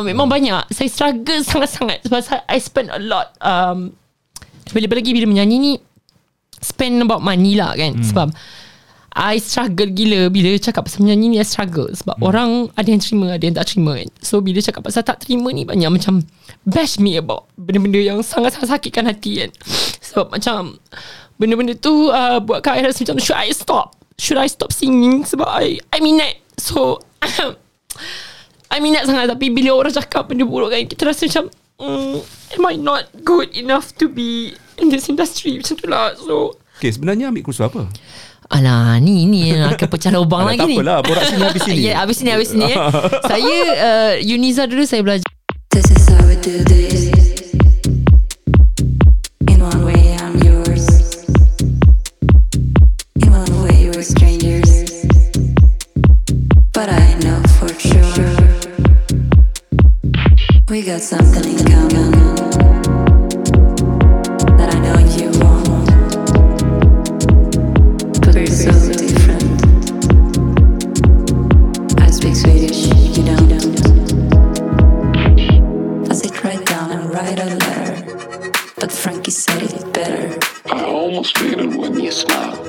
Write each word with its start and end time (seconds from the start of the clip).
uh, 0.00 0.06
memang 0.08 0.26
banyak. 0.26 0.72
Saya 0.72 0.88
struggle 0.88 1.44
sangat-sangat 1.50 2.08
sebab 2.08 2.20
saya, 2.24 2.40
I 2.48 2.58
spend 2.58 2.88
a 2.88 3.00
lot. 3.00 3.36
Um, 3.44 3.92
bila 4.72 4.86
lagi 4.96 5.10
bila 5.12 5.26
menyanyi 5.26 5.56
ni 5.58 5.72
spend 6.60 7.02
about 7.02 7.20
money 7.20 7.58
lah 7.58 7.74
kan. 7.76 7.98
Hmm. 7.98 8.06
Sebab 8.06 8.28
I 9.10 9.42
struggle 9.42 9.90
gila 9.90 10.30
bila 10.30 10.54
cakap 10.62 10.86
pasal 10.86 11.02
menyanyi 11.02 11.34
ni 11.34 11.36
I 11.42 11.46
struggle 11.46 11.90
sebab 11.90 12.14
hmm. 12.22 12.28
orang 12.30 12.50
ada 12.78 12.88
yang 12.88 13.02
terima 13.02 13.34
ada 13.34 13.42
yang 13.42 13.56
tak 13.58 13.66
terima 13.74 13.98
kan. 13.98 14.08
So 14.22 14.38
bila 14.38 14.62
cakap 14.62 14.86
pasal 14.86 15.02
tak 15.02 15.26
terima 15.26 15.50
ni 15.50 15.66
banyak 15.66 15.90
macam 15.90 16.22
bash 16.62 17.02
me 17.02 17.18
about 17.18 17.50
benda-benda 17.58 17.98
yang 17.98 18.22
sangat-sangat 18.22 18.78
sakitkan 18.78 19.10
hati 19.10 19.42
kan. 19.42 19.50
Sebab 20.06 20.30
macam 20.30 20.78
benda-benda 21.42 21.74
tu 21.74 22.12
uh, 22.12 22.38
buatkan 22.38 22.78
I 22.78 22.86
rasa 22.86 23.02
macam 23.02 23.18
should 23.18 23.40
I 23.40 23.50
stop? 23.50 23.98
Should 24.20 24.38
I 24.38 24.46
stop 24.52 24.70
singing 24.70 25.24
sebab 25.24 25.48
I 25.48 25.80
I 25.90 25.98
minat. 26.04 26.38
So 26.60 27.00
I 28.70 28.78
minat 28.78 29.02
sangat 29.06 29.26
tapi 29.26 29.50
bila 29.50 29.74
orang 29.74 29.90
cakap 29.90 30.30
benda 30.30 30.46
buruk 30.46 30.70
kan 30.70 30.86
kita 30.86 31.02
rasa 31.10 31.26
macam 31.26 31.44
mm, 31.82 32.16
am 32.54 32.64
I 32.70 32.74
not 32.78 33.10
good 33.26 33.50
enough 33.58 33.90
to 33.98 34.06
be 34.06 34.54
in 34.78 34.94
this 34.94 35.10
industry 35.10 35.58
macam 35.58 35.74
tu 35.74 35.86
lah. 35.90 36.14
So 36.14 36.54
Okay, 36.80 36.96
sebenarnya 36.96 37.28
ambil 37.28 37.44
kursus 37.44 37.66
apa? 37.66 37.84
Alah 38.50 38.96
ni 38.98 39.28
ni 39.28 39.52
akan 39.52 39.88
pecah 39.90 40.10
lubang 40.10 40.48
lagi 40.48 40.64
ni. 40.64 40.80
Tak 40.80 40.82
apalah, 40.82 40.98
borak 41.04 41.24
sini 41.28 41.42
habis 41.44 41.62
sini. 41.62 41.78
Ya, 41.84 41.86
yeah, 41.86 41.96
habis 42.00 42.16
sini 42.18 42.30
habis 42.32 42.48
sini 42.50 42.66
ya. 42.66 42.76
saya 43.30 43.56
uh, 43.78 44.12
Uniza 44.24 44.64
dulu 44.64 44.82
saya 44.88 45.04
belajar. 45.04 45.28
This 45.70 45.86
is 45.92 46.02
how 46.08 46.24
we 46.24 46.34
do 46.40 46.64
this. 46.66 47.19
We 60.70 60.82
got 60.82 61.00
something 61.00 61.44
in 61.50 61.58
common. 61.64 62.12
That 64.56 64.72
I 64.72 64.78
know 64.78 64.98
you 65.18 65.30
won't. 65.40 65.90
But 68.20 68.34
we're 68.36 68.46
so 68.46 68.70
different. 68.92 69.42
I 72.00 72.10
speak 72.12 72.36
Swedish, 72.36 72.86
you 72.86 73.24
don't. 73.24 73.50
I 76.08 76.14
sit 76.14 76.44
right 76.44 76.64
down 76.64 76.92
and 76.92 77.12
write 77.12 77.40
a 77.40 77.46
letter. 77.46 78.70
But 78.76 78.92
Frankie 78.92 79.32
said 79.32 79.64
it 79.64 79.92
better. 79.92 80.38
I 80.72 80.84
almost 80.84 81.36
feel 81.36 81.58
it 81.58 81.76
when 81.76 81.98
you 81.98 82.12
smile. 82.12 82.59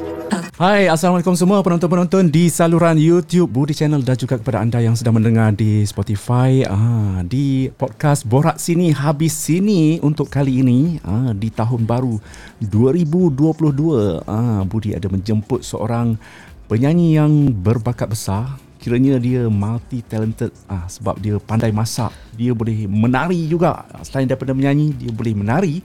Hai, 0.61 0.85
Assalamualaikum 0.85 1.33
semua 1.33 1.57
penonton-penonton 1.65 2.29
di 2.29 2.45
saluran 2.45 2.93
YouTube 2.93 3.49
Budi 3.49 3.73
Channel 3.73 4.05
dan 4.05 4.13
juga 4.13 4.37
kepada 4.37 4.61
anda 4.61 4.77
yang 4.77 4.93
sedang 4.93 5.17
mendengar 5.17 5.49
di 5.57 5.81
Spotify. 5.89 6.61
Ah, 6.69 7.25
di 7.25 7.73
podcast 7.73 8.29
Borak 8.29 8.61
Sini 8.61 8.93
Habis 8.93 9.33
Sini 9.33 9.97
untuk 10.05 10.29
kali 10.29 10.61
ini 10.61 11.01
ah, 11.01 11.33
di 11.33 11.49
tahun 11.49 11.89
baru 11.89 12.21
2022 12.61 14.21
ah, 14.21 14.61
Budi 14.61 14.93
ada 14.93 15.09
menjemput 15.09 15.65
seorang 15.65 16.21
penyanyi 16.69 17.17
yang 17.17 17.49
berbakat 17.49 18.13
besar. 18.13 18.61
Kiranya 18.77 19.17
dia 19.17 19.49
multi 19.49 20.05
talented 20.05 20.53
ah, 20.69 20.85
sebab 20.85 21.17
dia 21.17 21.41
pandai 21.41 21.73
masak. 21.73 22.13
Dia 22.37 22.53
boleh 22.53 22.85
menari 22.85 23.49
juga. 23.49 23.81
Selain 24.05 24.29
daripada 24.29 24.53
menyanyi 24.53 24.93
dia 24.93 25.09
boleh 25.09 25.33
menari 25.33 25.81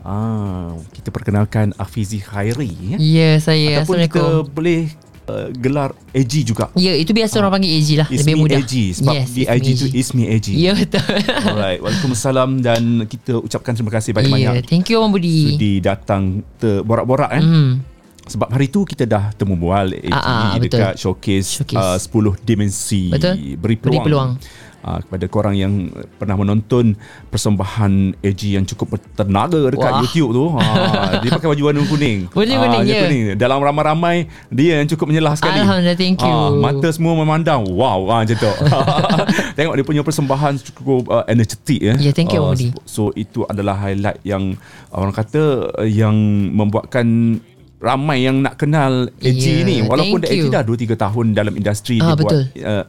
Ah, 0.00 0.72
kita 0.90 1.10
perkenalkan 1.10 1.74
Afizi 1.74 2.18
Khairi 2.18 2.70
ya. 2.88 2.96
Ya, 2.96 3.30
saya. 3.38 3.82
Ataupun 3.82 3.98
kita 4.00 4.18
Assalamualaikum. 4.18 4.54
boleh 4.54 4.80
uh, 5.26 5.48
gelar 5.52 5.90
AG 6.10 6.32
juga. 6.42 6.70
Ya, 6.74 6.94
itu 6.94 7.10
biasa 7.10 7.38
orang 7.38 7.52
panggil 7.54 7.72
AG 7.74 7.88
lah. 7.94 8.08
Ismi 8.08 8.32
lebih 8.32 8.40
mudah. 8.40 8.58
AG 8.58 8.74
sebab 8.94 9.14
yes, 9.14 9.28
di 9.30 9.42
IG 9.44 9.66
tu 9.74 9.86
Ismi 9.90 10.22
AG. 10.28 10.46
Ya, 10.50 10.72
betul. 10.72 11.02
Alright, 11.50 11.78
Waalaikumsalam 11.78 12.50
dan 12.58 12.82
kita 13.04 13.36
ucapkan 13.38 13.74
terima 13.74 13.92
kasih 13.92 14.10
banyak-banyak 14.12 14.52
Ya, 14.54 14.62
thank 14.64 14.88
you 14.88 14.96
Abang 14.96 15.12
Budi. 15.12 15.52
sudi 15.52 15.72
datang 15.78 16.40
terborak-borak 16.56 17.30
eh. 17.34 17.42
Hmm. 17.42 17.72
Sebab 18.28 18.52
hari 18.52 18.68
tu 18.68 18.84
kita 18.84 19.08
dah 19.08 19.32
temu 19.32 19.56
bual 19.56 19.88
AG 19.90 20.08
Ah, 20.08 20.20
ah, 20.20 20.48
betul. 20.56 20.76
dekat 20.76 20.94
showcase, 20.96 21.48
Showcase. 21.58 21.80
Uh, 21.80 22.28
10 22.36 22.44
dimensi 22.44 23.08
Betul. 23.08 23.56
beri 23.56 23.76
peluang. 23.76 23.92
Beri 23.96 24.04
peluang. 24.04 24.30
Uh, 24.88 25.04
kepada 25.04 25.28
korang 25.28 25.52
yang 25.52 25.72
pernah 26.16 26.32
menonton 26.32 26.96
persembahan 27.28 27.92
AG 28.18 28.40
yang 28.40 28.64
cukup 28.64 28.96
bertenaga 28.96 29.68
dekat 29.68 29.84
Wah. 29.84 30.00
YouTube 30.00 30.30
tu. 30.32 30.44
Ha, 30.48 30.64
dia 31.20 31.28
pakai 31.28 31.44
baju 31.44 31.62
warna 31.62 31.84
kuning. 31.84 32.24
Warna 32.32 32.54
Ah, 32.54 32.60
kuning, 32.64 32.88
ya. 32.88 33.00
kuning. 33.04 33.22
Dalam 33.36 33.60
ramai-ramai 33.60 34.16
dia 34.48 34.80
yang 34.80 34.88
cukup 34.88 35.12
menyelah 35.12 35.36
sekali. 35.36 35.60
Alhamdulillah, 35.60 35.92
thank 35.94 36.16
you. 36.18 36.32
Ah, 36.32 36.48
mata 36.50 36.88
semua 36.88 37.12
memandang. 37.14 37.68
Wow, 37.68 38.08
ah, 38.08 38.24
macam 38.24 38.32
tu. 38.34 38.48
Tengok 39.56 39.74
dia 39.74 39.84
punya 39.84 40.00
persembahan 40.00 40.56
cukup 40.64 41.04
uh, 41.06 41.24
energetik 41.26 41.80
ya. 41.82 41.94
Ya, 41.94 42.10
thank 42.10 42.32
you, 42.32 42.40
Ah, 42.40 42.48
Abang 42.48 42.56
Budi. 42.56 42.72
so 42.88 43.12
itu 43.12 43.44
adalah 43.44 43.76
highlight 43.76 44.24
yang 44.24 44.56
orang 44.88 45.12
kata 45.12 45.42
uh, 45.74 45.84
yang 45.84 46.16
membuatkan 46.50 47.36
ramai 47.78 48.24
yang 48.24 48.40
nak 48.40 48.56
kenal 48.56 49.06
AG 49.18 49.38
Ya, 49.38 49.62
ni 49.62 49.84
walaupun 49.84 50.24
AG 50.24 50.48
dah 50.48 50.62
2 50.62 50.74
3 50.82 50.98
tahun 50.98 51.26
dalam 51.30 51.54
industri 51.54 52.00
Ah, 52.00 52.10
dia 52.10 52.16
betul. 52.16 52.42
buat 52.48 52.64
uh, 52.64 52.84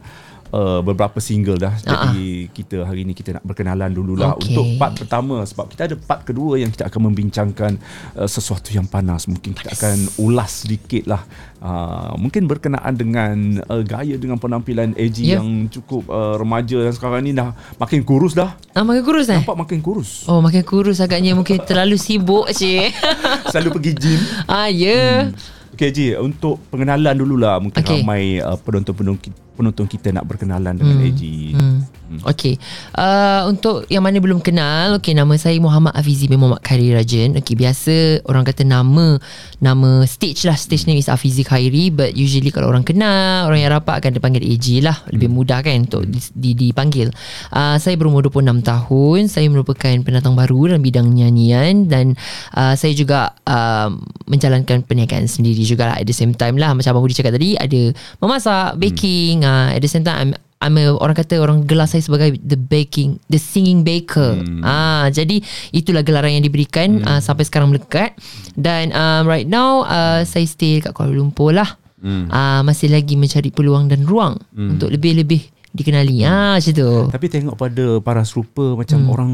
Uh, 0.49 0.81
beberapa 0.81 1.21
single 1.21 1.55
dah 1.55 1.77
Ah, 1.85 2.09
jadi 2.09 2.49
kita 2.49 2.81
hari 2.81 3.05
ni 3.05 3.13
kita 3.13 3.37
nak 3.37 3.45
berkenalan 3.45 3.85
dululah 3.87 4.33
Okey. 4.33 4.49
untuk 4.49 4.65
part 4.75 4.97
pertama 4.97 5.45
sebab 5.45 5.69
kita 5.69 5.85
ada 5.85 5.93
part 5.93 6.25
kedua 6.25 6.57
yang 6.57 6.67
kita 6.67 6.89
akan 6.89 7.05
membincangkan 7.05 7.77
uh, 8.15 8.25
sesuatu 8.25 8.69
yang 8.69 8.83
panas 8.83 9.29
mungkin 9.29 9.53
kita 9.53 9.69
akan 9.69 9.97
ulas 10.17 10.65
sedikit 10.65 11.05
lah 11.05 11.21
uh, 11.59 12.17
mungkin 12.17 12.43
berkenaan 12.43 12.93
dengan 12.93 13.35
uh, 13.63 13.85
gaya 13.85 14.17
dengan 14.17 14.35
penampilan 14.35 14.97
AG 14.97 15.21
Ya. 15.21 15.37
yang 15.37 15.69
cukup 15.69 16.09
uh, 16.09 16.33
remaja 16.35 16.81
dan 16.81 16.93
sekarang 16.93 17.21
ni 17.21 17.31
dah 17.31 17.53
makin 17.77 18.01
kurus 18.01 18.33
dah 18.33 18.57
Ah, 18.73 18.81
makin 18.81 19.05
kurus 19.05 19.29
eh? 19.29 19.37
nampak 19.37 19.53
makin 19.55 19.79
kurus 19.79 20.25
Oh, 20.25 20.41
makin 20.41 20.65
kurus 20.65 20.97
agaknya 20.97 21.37
mungkin 21.37 21.61
terlalu 21.61 21.93
sibuk 21.93 22.49
cik. 22.49 22.89
selalu 23.53 23.69
pergi 23.71 23.91
gym 23.93 24.19
ah, 24.45 24.65
ya. 24.65 25.29
Okay 25.69 25.93
Ji, 25.93 26.07
untuk 26.13 26.57
pengenalan 26.67 27.13
dululah 27.15 27.61
mungkin 27.61 27.77
okay. 27.77 28.01
ramai 28.01 28.41
uh, 28.41 28.57
penonton-penonton 28.57 29.29
penonton 29.59 29.91
kita 29.91 30.15
nak 30.15 30.23
berkenalan 30.23 30.79
dengan 30.79 31.03
AG. 31.03 31.21
Hmm. 31.51 31.83
Okey. 32.25 32.57
Uh, 32.97 33.45
untuk 33.45 33.85
yang 33.87 34.01
mana 34.01 34.17
belum 34.17 34.41
kenal, 34.41 34.97
okey 34.97 35.13
nama 35.13 35.37
saya 35.37 35.61
Muhammad 35.61 35.93
Afizi 35.93 36.25
bin 36.25 36.41
Muhammad 36.41 36.65
Khairi 36.65 36.89
Rajan. 36.97 37.37
Okey, 37.37 37.53
biasa 37.53 38.25
orang 38.25 38.41
kata 38.41 38.65
nama 38.65 39.21
nama 39.61 40.03
stage 40.09 40.49
lah. 40.49 40.57
Stage 40.57 40.89
name 40.89 40.97
is 40.97 41.05
Afizi 41.05 41.45
Khairi 41.45 41.93
but 41.93 42.17
usually 42.17 42.49
kalau 42.49 42.73
orang 42.73 42.81
kenal, 42.81 43.45
orang 43.45 43.61
yang 43.61 43.69
rapat 43.69 44.01
akan 44.01 44.17
dipanggil 44.17 44.41
AG 44.41 44.67
lah. 44.81 44.97
Lebih 45.13 45.29
mudah 45.29 45.61
kan 45.61 45.85
untuk 45.85 46.09
di, 46.09 46.17
di, 46.33 46.51
dipanggil. 46.57 47.13
Uh, 47.53 47.77
saya 47.77 47.93
berumur 47.93 48.25
26 48.25 48.65
tahun. 48.65 49.19
Saya 49.29 49.45
merupakan 49.53 49.93
pendatang 50.01 50.33
baru 50.33 50.73
dalam 50.73 50.81
bidang 50.81 51.07
nyanyian 51.13 51.85
dan 51.85 52.17
uh, 52.57 52.73
saya 52.73 52.97
juga 52.97 53.37
uh, 53.45 53.93
menjalankan 54.25 54.81
perniagaan 54.81 55.29
sendiri 55.29 55.61
juga 55.61 55.93
lah 55.93 55.95
at 56.01 56.05
the 56.09 56.15
same 56.15 56.33
time 56.33 56.57
lah 56.57 56.73
macam 56.73 56.89
Abang 56.89 57.05
Budi 57.05 57.13
cakap 57.13 57.37
tadi 57.37 57.53
ada 57.53 57.93
memasak, 58.17 58.81
baking 58.81 59.45
uh, 59.45 59.69
at 59.69 59.81
the 59.81 59.89
same 59.89 60.01
time 60.01 60.17
I'm 60.17 60.48
I'm 60.59 60.75
a, 60.75 60.91
orang 60.91 61.15
kata 61.15 61.39
orang 61.39 61.63
gelar 61.63 61.87
saya 61.87 62.03
sebagai 62.03 62.35
the 62.43 62.59
baking 62.59 63.15
the 63.31 63.39
singing 63.39 63.87
baker. 63.87 64.35
Hmm. 64.35 64.59
Ah 64.59 65.07
jadi 65.07 65.39
itulah 65.71 66.03
gelaran 66.03 66.35
yang 66.35 66.43
diberikan 66.43 66.99
hmm. 66.99 67.07
uh, 67.07 67.21
sampai 67.23 67.47
sekarang 67.47 67.71
melekat 67.71 68.11
dan 68.59 68.91
um, 68.91 69.23
right 69.23 69.47
now 69.47 69.87
uh, 69.87 70.19
saya 70.27 70.43
stay 70.43 70.83
kat 70.83 70.91
Kuala 70.91 71.15
Lumpur 71.15 71.55
lah. 71.55 71.79
Hmm. 72.03 72.27
Uh, 72.27 72.61
masih 72.67 72.91
lagi 72.91 73.15
mencari 73.15 73.55
peluang 73.55 73.87
dan 73.87 74.03
ruang 74.03 74.35
hmm. 74.51 74.75
untuk 74.75 74.91
lebih-lebih 74.91 75.47
dikenali. 75.71 76.27
Ah 76.27 76.59
macam 76.59 76.73
tu. 76.75 76.91
Tapi 77.07 77.25
tengok 77.31 77.55
pada 77.55 77.85
para 78.03 78.21
serupa 78.27 78.75
macam 78.75 78.99
Hmm. 78.99 79.13
orang 79.15 79.31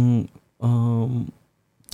um, 0.62 1.12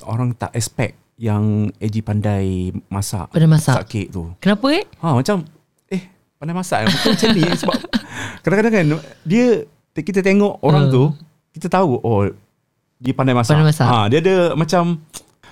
orang 0.04 0.36
tak 0.36 0.52
expect 0.52 1.00
yang 1.16 1.72
AG 1.80 2.04
pandai 2.04 2.68
masak. 2.92 3.32
Pandai 3.32 3.48
masak. 3.48 3.80
Masak 3.80 3.88
kek 3.88 4.06
tu. 4.12 4.28
Kenapa 4.44 4.66
eh? 4.76 4.84
Ha 5.00 5.16
macam 5.16 5.40
eh 5.88 6.04
pandai 6.36 6.52
masak 6.52 6.84
eh. 6.84 6.86
Macam 6.92 7.28
ni 7.32 7.42
sebab 7.56 7.78
kadang-kadang 8.40 8.72
kan 8.72 8.86
dia 9.22 9.46
kita 9.94 10.20
tengok 10.20 10.58
orang 10.60 10.86
Hmm. 10.86 10.92
tu 10.92 11.02
kita 11.52 11.68
tahu 11.68 11.96
oh 11.96 12.24
dia 12.96 13.12
pandai 13.12 13.32
masak. 13.32 13.54
Pandai 13.54 13.68
masak. 13.68 13.84
Ha 13.84 14.06
dia 14.06 14.18
ada 14.18 14.34
macam 14.52 15.02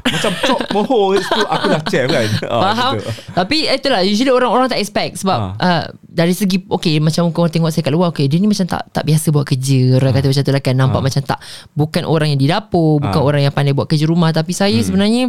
macam 0.01 0.33
chop 0.41 0.61
moho 0.73 1.13
tu 1.13 1.41
aku 1.45 1.67
dah 1.69 1.83
chef 1.85 2.09
kan. 2.09 2.25
Ha, 2.43 2.57
Faham 2.65 2.93
gitu. 2.97 3.11
Tapi 3.37 3.57
itulah 3.69 4.01
Usually 4.01 4.31
orang-orang 4.31 4.65
tak 4.67 4.79
expect 4.79 5.21
Sebab 5.21 5.37
Ha. 5.37 5.61
uh, 5.61 5.85
Dari 6.01 6.33
segi 6.33 6.57
Okay 6.65 6.97
macam 6.99 7.29
korang 7.29 7.53
tengok 7.53 7.69
saya 7.69 7.83
kat 7.83 7.93
luar 7.93 8.09
Okay 8.09 8.25
dia 8.25 8.41
ni 8.41 8.49
macam 8.49 8.65
tak 8.65 8.89
Tak 8.89 9.05
biasa 9.05 9.29
buat 9.29 9.45
kerja 9.45 10.01
Orang 10.01 10.15
kata 10.15 10.27
macam 10.27 10.41
tu 10.41 10.53
lah 10.53 10.63
kan 10.63 10.75
Nampak 10.75 10.97
Ha. 10.97 11.05
macam 11.05 11.23
tak 11.27 11.39
Bukan 11.71 12.03
orang 12.07 12.29
yang 12.29 12.41
di 12.41 12.49
dapur 12.49 12.97
Bukan 12.99 13.13
Ha. 13.15 13.27
orang 13.27 13.41
yang 13.43 13.53
pandai 13.53 13.75
buat 13.75 13.85
kerja 13.85 14.07
rumah 14.07 14.31
Tapi 14.31 14.53
saya 14.53 14.79
sebenarnya 14.79 15.29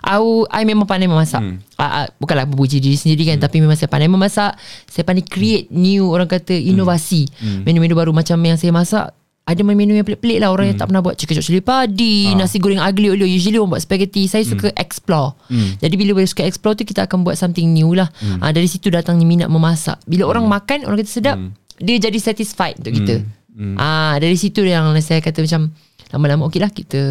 I, 0.00 0.16
I 0.48 0.62
memang 0.64 0.88
pandai 0.88 1.06
memasak. 1.06 1.44
Hmm. 1.44 1.60
uh, 1.76 2.04
uh, 2.04 2.06
Bukanlah 2.16 2.48
memuji 2.48 2.80
diri 2.80 2.96
sendiri 2.96 3.28
kan 3.28 3.36
Tapi 3.36 3.60
memang 3.60 3.76
saya 3.76 3.92
pandai 3.92 4.08
memasak. 4.08 4.56
Saya 4.88 5.04
pandai 5.04 5.24
create 5.24 5.68
new 5.68 6.08
Orang 6.08 6.26
kata 6.26 6.56
inovasi. 6.56 7.28
Hmm. 7.36 7.62
Menu-menu 7.68 7.92
baru 7.92 8.10
Macam 8.10 8.40
yang 8.40 8.56
saya 8.56 8.72
masak 8.72 9.12
ada 9.50 9.66
menu 9.66 9.98
yang 9.98 10.06
pelik-pelik 10.06 10.38
lah. 10.38 10.54
Orang 10.54 10.70
yang 10.70 10.78
tak 10.78 10.86
pernah 10.86 11.02
buat 11.02 11.18
Chicken 11.18 11.34
chop 11.42 11.46
cili 11.50 11.58
padi 11.58 12.30
Hmm. 12.30 12.38
Ah. 12.38 12.46
Nasi 12.46 12.62
goreng 12.62 12.78
aglio 12.78 13.18
olio. 13.18 13.26
Usually 13.26 13.58
orang 13.58 13.74
buat 13.74 13.82
spaghetti. 13.82 14.30
Saya 14.30 14.46
suka 14.46 14.70
explore. 14.78 15.34
Hmm. 15.50 15.74
Jadi 15.82 15.94
bila 15.98 16.22
kita 16.22 16.30
suka 16.30 16.42
explore 16.46 16.78
tu 16.78 16.86
Kita 16.86 17.10
akan 17.10 17.26
buat 17.26 17.34
something 17.34 17.66
new 17.74 17.90
lah. 17.98 18.06
Hmm. 18.22 18.38
ah, 18.38 18.54
Dari 18.54 18.70
situ 18.70 18.94
datangnya 18.94 19.26
minat 19.26 19.48
memasak. 19.50 19.98
Bila 20.06 20.30
orang 20.30 20.46
makan 20.46 20.86
Orang 20.86 21.02
kata 21.02 21.10
sedap 21.10 21.36
Dia 21.82 21.98
jadi 21.98 22.18
satisfied 22.22 22.78
untuk 22.78 22.94
kita. 22.94 23.26
Hmm. 23.50 23.74
Ah 23.74 24.14
dari 24.22 24.38
situ 24.38 24.62
yang 24.62 24.94
saya 25.02 25.18
kata 25.18 25.42
macam 25.42 25.74
lama-lama 26.14 26.46
okey 26.48 26.60
lah 26.62 26.70
kita 26.70 27.02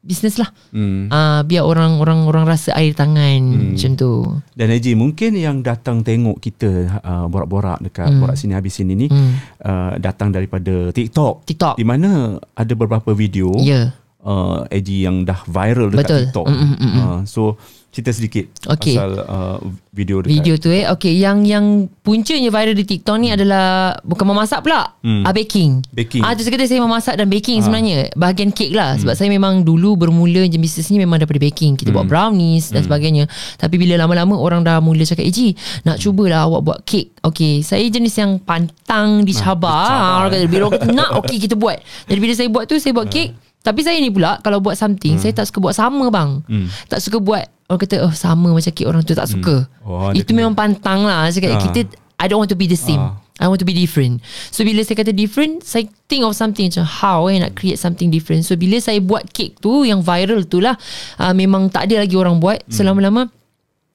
bisnes 0.00 0.40
lah. 0.40 0.48
Hmm. 0.72 1.12
Ah 1.12 1.44
biar 1.44 1.60
orang-orang 1.60 2.24
orang 2.24 2.44
rasa 2.48 2.72
air 2.72 2.96
tangan 2.96 3.40
hmm. 3.40 3.76
macam 3.76 3.92
tu. 3.96 4.12
Dan 4.56 4.72
Haji 4.72 4.96
mungkin 4.96 5.36
yang 5.36 5.60
datang 5.60 6.00
tengok 6.00 6.40
kita 6.40 6.70
uh, 7.04 7.26
borak-borak 7.28 7.84
dekat 7.84 8.08
Hmm. 8.08 8.20
borak 8.24 8.36
sini 8.40 8.56
habis 8.56 8.80
sini 8.80 8.96
ni 8.96 9.06
Hmm. 9.12 9.36
uh, 9.60 9.92
datang 10.00 10.32
daripada 10.32 10.88
TikTok. 10.90 11.44
TikTok. 11.44 11.74
Di 11.76 11.84
mana 11.84 12.40
ada 12.56 12.72
beberapa 12.72 13.12
video 13.12 13.52
Ya. 13.60 13.92
Uh, 14.22 14.64
AG 14.66 14.88
yang 14.88 15.22
dah 15.22 15.40
viral 15.44 15.88
dekat 15.88 16.00
Betul. 16.02 16.20
TikTok. 16.26 16.46
Mm, 16.46 16.56
mm, 16.56 16.66
mm, 16.70 16.90
mm. 16.90 17.00
Uh, 17.00 17.20
so 17.24 17.42
cerita 17.90 18.14
sedikit 18.14 18.46
Okey. 18.68 18.94
pasal 18.94 19.18
uh, 19.18 19.58
video 19.90 20.22
dekat 20.22 20.30
Video 20.32 20.54
tu 20.54 20.70
eh 20.70 20.86
Okay 20.88 21.10
yang 21.12 21.42
yang 21.42 21.66
puncanya 21.98 22.46
viral 22.48 22.70
di 22.72 22.86
TikTok 22.86 23.18
ni 23.18 23.34
adalah 23.34 23.98
Bukan 24.00 24.22
memasak 24.24 24.62
pula 24.62 24.94
Hmm. 25.02 25.26
ah, 25.26 25.34
Baking 25.34 25.82
Baking. 25.90 26.22
Ah 26.22 26.30
tu 26.32 26.46
kata 26.46 26.70
saya 26.70 26.78
memasak 26.78 27.18
dan 27.18 27.26
baking 27.26 27.58
Ah. 27.58 27.62
sebenarnya 27.66 27.98
Bahagian 28.14 28.54
kek 28.54 28.70
lah 28.70 28.94
Hmm. 28.94 29.02
Sebab 29.02 29.14
saya 29.16 29.26
memang 29.28 29.66
dulu 29.66 29.98
bermula 29.98 30.46
je 30.46 30.54
bisnes 30.54 30.86
ni 30.86 31.02
Memang 31.02 31.18
daripada 31.18 31.42
baking 31.42 31.74
Kita 31.74 31.90
buat 31.90 32.06
brownies 32.06 32.70
Hmm. 32.70 32.78
dan 32.78 32.82
sebagainya 32.86 33.24
Tapi 33.58 33.74
bila 33.74 33.98
lama-lama 33.98 34.38
orang 34.38 34.62
dah 34.62 34.78
mula 34.78 35.02
cakap 35.02 35.26
Eji 35.26 35.58
nak 35.82 35.98
cubalah 35.98 36.46
awak 36.46 36.62
buat 36.62 36.78
kek 36.84 37.10
Okay 37.26 37.58
saya 37.60 37.82
jenis 37.84 38.14
yang 38.14 38.38
pantang 38.38 39.26
dicabar 39.26 39.66
dicabar, 39.66 39.90
ah, 39.90 40.18
Orang 40.20 40.30
eh. 40.30 40.34
kata 40.36 40.46
Bila 40.46 40.62
orang 40.64 40.74
kata 40.78 40.94
nak 40.94 41.10
okay 41.18 41.42
kita 41.42 41.58
buat 41.58 41.74
Jadi 42.06 42.18
bila 42.20 42.32
saya 42.32 42.46
buat 42.46 42.70
tu 42.70 42.78
saya 42.78 42.94
buat 42.94 43.10
kek 43.10 43.49
tapi 43.60 43.80
saya 43.80 43.96
ni 43.96 44.08
pula 44.08 44.40
Kalau 44.40 44.56
buat 44.58 44.72
something 44.72 45.16
Saya 45.16 45.32
tak 45.32 45.44
suka 45.44 45.60
buat 45.60 45.74
sama 45.74 46.08
bang. 46.08 46.40
Hmm. 46.42 46.66
Tak 46.86 46.96
suka 46.98 47.16
buat 47.16 47.44
Orang 47.66 47.80
kata 47.80 48.02
oh 48.02 48.10
sama 48.10 48.50
macam 48.50 48.68
kek 48.68 48.84
orang 48.84 49.00
tu 49.00 49.12
Tak 49.12 49.28
suka. 49.28 49.68
Oh, 49.80 50.08
dia 50.10 50.20
Itu 50.20 50.32
kena- 50.32 50.42
memang 50.42 50.54
pantang 50.54 51.04
lah. 51.04 51.28
Saya 51.28 51.44
kata 51.44 51.56
Ah. 51.56 51.62
kita 51.62 51.80
I 52.16 52.24
don't 52.24 52.36
want 52.38 52.48
to 52.48 52.56
be 52.56 52.64
the 52.64 52.74
same. 52.74 52.98
Ah. 52.98 53.20
I 53.36 53.46
want 53.46 53.56
to 53.56 53.64
be 53.64 53.72
different. 53.72 54.20
So 54.48 54.60
bila 54.62 54.80
saya 54.80 54.96
kata 54.96 55.12
different 55.12 55.60
Saya 55.62 55.88
think 56.06 56.24
of 56.24 56.32
something 56.32 56.66
Macam 56.66 56.84
how 56.84 57.24
eh 57.26 57.36
Nak 57.36 57.52
create 57.54 57.76
something 57.76 58.08
different? 58.08 58.44
So 58.44 58.52
bila 58.54 58.76
saya 58.76 59.00
buat 59.00 59.28
kek 59.28 59.56
tu 59.58 59.80
Yang 59.82 60.04
viral 60.04 60.40
tu 60.44 60.60
lah 60.60 60.76
uh, 61.16 61.32
Memang 61.32 61.68
tak 61.68 61.88
ada 61.88 62.00
lagi 62.00 62.14
orang 62.14 62.36
buat. 62.36 62.64
So 62.66 62.80
lama-lama 62.82 63.28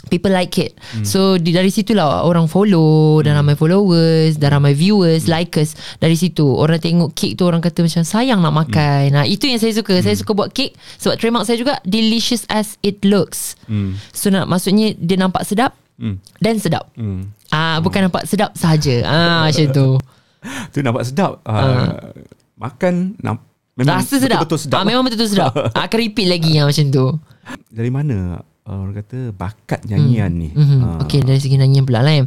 People 0.07 0.31
like 0.31 0.55
it 0.61 0.77
So 1.01 1.41
di, 1.41 1.51
dari 1.51 1.73
situ 1.73 1.97
lah 1.97 2.23
Orang 2.23 2.47
follow 2.47 3.19
Dan 3.25 3.35
ramai 3.35 3.57
followers 3.57 4.37
Dan 4.37 4.55
ramai 4.55 4.77
viewers 4.77 5.25
Likers 5.25 5.73
Dari 5.97 6.13
situ 6.13 6.45
Orang 6.45 6.77
tengok 6.77 7.11
kek 7.13 7.35
tu 7.35 7.43
Orang 7.43 7.59
kata 7.59 7.81
macam 7.81 8.03
Sayang 8.05 8.39
nak 8.39 8.53
makan 8.53 9.11
nah, 9.11 9.25
Itu 9.25 9.49
yang 9.49 9.57
saya 9.57 9.73
suka 9.73 9.99
Saya 9.99 10.15
suka 10.15 10.31
buat 10.31 10.53
kek 10.53 10.77
Sebab 11.01 11.15
trademark 11.17 11.45
saya 11.49 11.57
juga 11.57 11.81
Delicious 11.83 12.45
as 12.51 12.77
it 12.85 13.01
looks 13.01 13.57
Hmm. 13.65 13.97
So 14.13 14.29
nak 14.29 14.45
maksudnya 14.45 14.93
Dia 14.93 15.17
nampak 15.17 15.41
sedap 15.47 15.73
Hmm. 15.95 16.19
Dan 16.37 16.59
sedap 16.59 16.91
Hmm. 16.99 17.31
Ah 17.55 17.79
bukan 17.79 18.11
nampak 18.11 18.27
sedap 18.27 18.51
sahaja. 18.57 18.95
Ah 19.07 19.39
macam 19.47 19.65
tu. 19.71 19.87
Tu 20.75 20.83
nampak 20.83 21.07
sedap. 21.07 21.39
Uh, 21.47 22.11
Makan 22.55 23.19
nam, 23.19 23.39
memang 23.79 23.99
Rasa 23.99 24.19
sedap. 24.19 24.43
Betul-betul 24.43 24.59
sedap. 24.67 24.77
Ah 24.79 24.85
memang 24.87 25.03
betul-betul 25.07 25.31
sedap. 25.31 25.51
ah, 25.77 25.83
akan 25.87 25.97
repeat 25.99 26.27
lagi 26.27 26.51
yang 26.55 26.67
macam 26.67 26.85
tu. 26.91 27.05
Dari 27.71 27.91
mana 27.91 28.43
uh, 28.65 28.77
orang 28.81 28.95
kata 29.01 29.31
bakat 29.31 29.85
nyanyian 29.85 30.31
ni? 30.33 30.49
Mm-hmm. 30.51 30.79
Ah, 30.81 30.97
Okay 31.05 31.21
dari 31.21 31.39
segi 31.39 31.55
nyanyian 31.57 31.85
pula 31.85 32.01
lah 32.01 32.13
eh. 32.21 32.25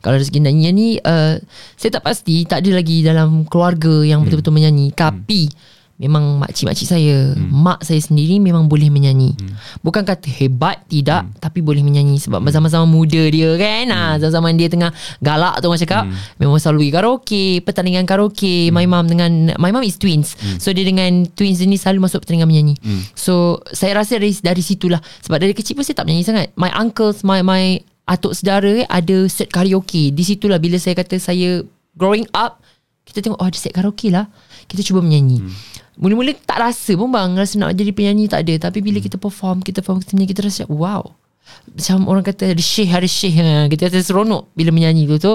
Kalau 0.00 0.16
dari 0.16 0.26
segi 0.26 0.40
nyanyian 0.40 0.74
ni 0.74 0.88
uh, 0.96 1.36
Saya 1.76 1.90
tak 2.00 2.04
pasti 2.06 2.46
Tak 2.46 2.64
ada 2.64 2.70
lagi 2.78 3.02
dalam 3.04 3.44
keluarga 3.44 4.00
Yang 4.06 4.20
betul-betul 4.30 4.54
menyanyi 4.56 4.94
Tapi 4.94 5.50
Memang 6.00 6.40
makcik-makcik 6.40 6.88
saya 6.88 7.36
Mak 7.36 7.84
saya 7.84 8.00
sendiri 8.00 8.40
Memang 8.40 8.72
boleh 8.72 8.88
menyanyi. 8.88 9.36
Bukan 9.84 10.00
kata 10.00 10.32
hebat 10.32 10.80
Tidak 10.88 11.36
Tapi 11.36 11.60
boleh 11.60 11.84
menyanyi. 11.84 12.16
Sebab 12.16 12.40
zaman-zaman 12.40 12.88
muda 12.88 13.20
dia 13.28 13.52
kan 13.60 13.84
ah, 13.92 14.16
Zaman-zaman 14.16 14.56
dia 14.56 14.72
tengah 14.72 14.90
Galak 15.20 15.60
tu 15.60 15.68
orang 15.68 15.80
cakap 15.84 16.04
Memang 16.40 16.56
selalu 16.56 16.88
pergi 16.88 16.92
karaoke 16.96 17.44
Pertandingan 17.60 18.08
karaoke. 18.08 18.72
My 18.72 18.88
mum 18.88 19.04
dengan 19.04 19.52
My 19.60 19.68
mum 19.68 19.84
is 19.84 20.00
twins. 20.00 20.40
So 20.56 20.72
dia 20.72 20.88
dengan 20.88 21.28
twins 21.36 21.60
ni 21.60 21.76
Selalu 21.76 22.08
masuk 22.08 22.24
pertandingan 22.24 22.48
menyanyi. 22.48 22.74
So 23.12 23.60
saya 23.68 24.00
rasa 24.00 24.16
dari, 24.16 24.32
dari 24.40 24.62
situlah. 24.64 24.98
Sebab 25.20 25.36
dari 25.36 25.52
kecil 25.52 25.76
pun 25.76 25.84
saya 25.84 26.00
tak 26.00 26.08
menyanyi 26.08 26.24
sangat. 26.24 26.48
My 26.56 26.72
uncles 26.72 27.20
My 27.20 27.44
my 27.44 27.76
atuk 28.10 28.34
saudara 28.34 28.82
ada 28.90 29.16
set 29.30 29.52
karaoke. 29.54 30.10
Di 30.10 30.22
situlah 30.26 30.58
bila 30.58 30.80
saya 30.82 30.98
kata 30.98 31.22
saya 31.22 31.62
growing 31.94 32.26
up, 32.34 32.58
kita 33.06 33.22
tengok 33.22 33.38
oh 33.38 33.46
ada 33.46 33.58
set 33.58 33.70
karaoke 33.70 34.10
lah. 34.10 34.26
Kita 34.66 34.82
cuba 34.82 34.98
menyanyi. 35.02 35.38
Hmm. 35.42 35.54
Mula-mula 36.00 36.32
tak 36.32 36.58
rasa 36.64 36.96
pun 36.96 37.12
bang 37.12 37.36
Rasa 37.36 37.60
nak 37.60 37.76
jadi 37.76 37.92
penyanyi 37.92 38.24
tak 38.26 38.48
ada. 38.48 38.68
Tapi 38.68 38.80
bila 38.80 38.98
kita 38.98 39.20
perform 39.20 39.60
Kita 39.60 39.84
perform 39.84 40.00
kita 40.00 40.16
menyanyi 40.16 40.30
Kita 40.32 40.42
rasa 40.48 40.62
wow. 40.66 41.04
Macam 41.76 42.08
orang 42.08 42.24
kata 42.24 42.56
Ada 42.56 42.62
syekh 42.64 42.90
ada 42.90 43.04
syekh 43.04 43.36
ha. 43.36 43.68
Kita 43.68 43.92
rasa 43.92 44.00
seronok 44.00 44.48
Bila 44.56 44.72
menyanyi 44.72 45.04
tu. 45.04 45.20
Tu 45.20 45.34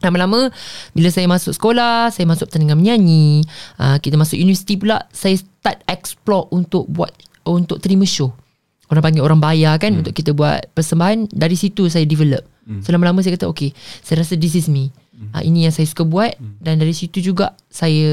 Lama-lama 0.00 0.48
Bila 0.96 1.12
saya 1.12 1.28
masuk 1.28 1.52
sekolah 1.52 2.08
Saya 2.08 2.24
masuk 2.24 2.48
pertandingan 2.48 2.80
menyanyi 2.80 3.44
uh, 3.76 4.00
Kita 4.00 4.16
masuk 4.16 4.40
universiti 4.40 4.80
pula 4.80 5.04
Saya 5.12 5.36
start 5.36 5.84
explore 5.84 6.48
Untuk 6.48 6.88
buat 6.88 7.12
Untuk 7.44 7.84
terima 7.84 8.08
show. 8.08 8.32
Orang 8.88 9.04
panggil 9.04 9.22
orang 9.22 9.38
bayar 9.38 9.76
kan 9.76 9.92
hmm. 9.92 10.00
Untuk 10.00 10.16
kita 10.16 10.32
buat 10.32 10.72
persembahan. 10.72 11.28
Dari 11.28 11.54
situ 11.54 11.92
saya 11.92 12.08
develop. 12.08 12.42
Hmm. 12.64 12.80
So 12.80 12.96
lama-lama 12.96 13.20
saya 13.20 13.36
kata 13.36 13.52
Okay 13.52 13.76
Saya 14.00 14.24
rasa 14.24 14.40
this 14.40 14.56
is 14.56 14.64
me 14.72 14.88
hmm. 15.20 15.36
uh, 15.36 15.42
Ini 15.44 15.68
yang 15.68 15.74
saya 15.76 15.84
suka 15.84 16.08
buat 16.08 16.32
hmm. 16.40 16.64
Dan 16.64 16.80
dari 16.80 16.96
situ 16.96 17.20
juga 17.20 17.52
Saya 17.68 18.08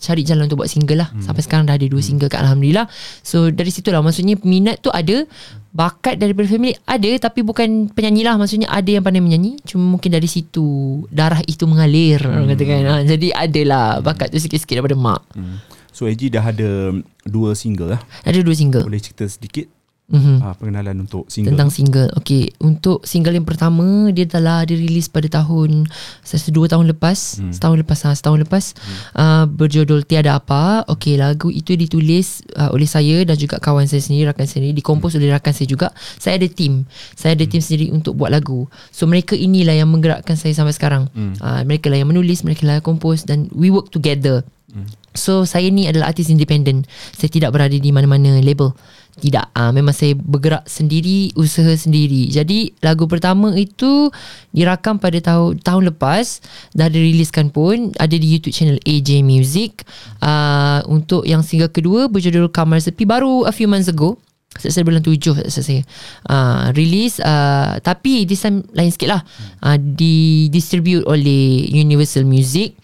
Cari 0.00 0.24
jalan 0.24 0.48
untuk 0.48 0.64
buat 0.64 0.72
single 0.72 1.04
lah 1.04 1.08
hmm. 1.12 1.20
Sampai 1.20 1.44
sekarang 1.44 1.68
dah 1.68 1.76
ada 1.76 1.84
dua 1.84 2.00
single 2.00 2.32
kat 2.32 2.40
Alhamdulillah 2.40 2.88
So 3.20 3.52
dari 3.52 3.68
situ 3.68 3.92
lah 3.92 4.00
Maksudnya 4.00 4.40
minat 4.40 4.80
tu 4.80 4.88
ada 4.88 5.28
Bakat 5.76 6.16
daripada 6.16 6.48
family 6.48 6.72
Ada 6.88 7.28
Tapi 7.28 7.44
bukan 7.44 7.92
penyanyi 7.92 8.24
lah 8.24 8.40
Maksudnya 8.40 8.72
ada 8.72 8.88
yang 8.88 9.04
pandai 9.04 9.20
menyanyi 9.20 9.60
Cuma 9.68 9.84
mungkin 9.84 10.08
dari 10.08 10.26
situ 10.26 11.04
Darah 11.12 11.44
itu 11.44 11.68
mengalir 11.68 12.24
hmm. 12.24 12.32
Orang 12.32 12.48
kata 12.56 12.64
kan 12.64 12.82
ha, 12.88 12.94
Jadi 13.04 13.28
adalah 13.30 14.00
Bakat 14.00 14.32
tu 14.32 14.40
sikit-sikit 14.40 14.80
daripada 14.80 14.96
mak 14.96 15.22
Hmm. 15.34 15.58
So 15.94 16.10
AG 16.10 16.26
dah 16.30 16.42
ada 16.42 16.94
dua 17.22 17.54
single 17.54 17.94
lah. 17.94 18.00
Ada 18.26 18.42
dua 18.42 18.54
single 18.54 18.82
Boleh 18.86 19.02
cerita 19.02 19.26
sedikit 19.30 19.66
mm-hmm. 20.10 20.36
uh, 20.44 20.54
pengenalan 20.60 20.96
untuk 21.00 21.24
single. 21.32 21.54
Tentang 21.54 21.68
single 21.72 22.08
Okay 22.20 22.52
Untuk 22.60 23.04
single 23.08 23.32
yang 23.32 23.48
pertama 23.48 24.12
Dia 24.12 24.28
telah 24.28 24.66
dirilis 24.68 25.08
pada 25.08 25.28
tahun 25.30 25.88
Saya 26.20 26.40
dua 26.52 26.68
tahun 26.68 26.90
lepas 26.92 27.40
hmm. 27.40 27.52
Setahun 27.56 27.78
lepas 27.80 27.98
ha, 28.04 28.10
Setahun 28.12 28.38
lepas 28.44 28.64
hmm. 28.76 28.96
uh, 29.16 29.44
Berjudul 29.48 30.04
Tiada 30.04 30.36
Apa 30.36 30.84
Okay 30.90 31.16
lagu 31.16 31.48
itu 31.48 31.72
ditulis 31.78 32.44
uh, 32.58 32.68
Oleh 32.74 32.88
saya 32.88 33.24
Dan 33.24 33.36
juga 33.40 33.56
kawan 33.56 33.88
saya 33.88 34.04
sendiri 34.04 34.28
Rakan 34.32 34.44
saya 34.44 34.60
sendiri 34.60 34.74
Dikompos 34.76 35.16
hmm. 35.16 35.18
oleh 35.24 35.30
rakan 35.32 35.52
saya 35.56 35.68
juga 35.68 35.88
Saya 36.20 36.36
ada 36.36 36.48
tim 36.50 36.84
Saya 37.16 37.32
ada 37.38 37.44
tim 37.48 37.62
sendiri 37.64 37.88
Untuk 37.94 38.18
buat 38.18 38.28
lagu 38.28 38.68
So 38.92 39.08
mereka 39.08 39.32
inilah 39.32 39.72
Yang 39.72 39.90
menggerakkan 39.90 40.36
saya 40.36 40.52
sampai 40.52 40.76
sekarang 40.76 41.08
hmm. 41.12 41.40
uh, 41.40 41.62
Mereka 41.64 41.88
lah 41.88 42.04
yang 42.04 42.10
menulis 42.10 42.44
Mereka 42.44 42.68
lah 42.68 42.80
yang 42.80 42.86
kompos 42.86 43.24
Dan 43.24 43.48
we 43.56 43.72
work 43.72 43.88
together 43.88 44.44
hmm. 44.74 45.04
So 45.14 45.46
saya 45.46 45.70
ni 45.70 45.86
adalah 45.86 46.10
artis 46.10 46.26
independen 46.26 46.82
Saya 47.14 47.30
tidak 47.30 47.54
berada 47.54 47.78
di 47.78 47.90
mana-mana 47.94 48.42
label. 48.42 48.74
Tidak. 49.14 49.54
Uh, 49.54 49.70
Memang 49.70 49.94
saya 49.94 50.18
bergerak 50.18 50.66
sendiri 50.66 51.30
Usaha 51.38 51.70
sendiri. 51.78 52.26
Jadi 52.26 52.74
lagu 52.82 53.06
pertama 53.06 53.54
itu 53.54 54.10
Dirakam 54.50 54.98
pada 54.98 55.14
tahun 55.22 55.62
tahun 55.62 55.94
lepas. 55.94 56.42
Dah 56.74 56.90
diriliskan 56.90 57.54
pun. 57.54 57.94
Ada 57.94 58.18
di 58.18 58.26
YouTube 58.26 58.50
channel 58.50 58.82
AJ 58.82 59.22
Music. 59.22 59.86
Uh, 60.18 60.82
Untuk 60.90 61.22
yang 61.30 61.46
single 61.46 61.70
kedua 61.70 62.10
Berjudul 62.10 62.50
Kamar 62.50 62.82
Sepi. 62.82 63.06
Baru 63.06 63.46
a 63.46 63.54
few 63.54 63.70
months 63.70 63.86
ago. 63.86 64.18
Saya 64.54 64.86
bulan 64.86 65.02
tujuh 65.02 65.34
rasa 65.34 65.66
saya 65.66 65.82
uh, 66.30 66.70
Release 66.78 67.18
uh, 67.18 67.74
Tapi 67.82 68.22
this 68.22 68.38
time 68.38 68.62
lain 68.74 68.90
sikit 68.90 69.14
lah. 69.14 69.22
Uh, 69.62 69.78
Di 69.78 70.46
distribute 70.50 71.06
oleh 71.06 71.70
Universal 71.70 72.26
Music 72.26 72.74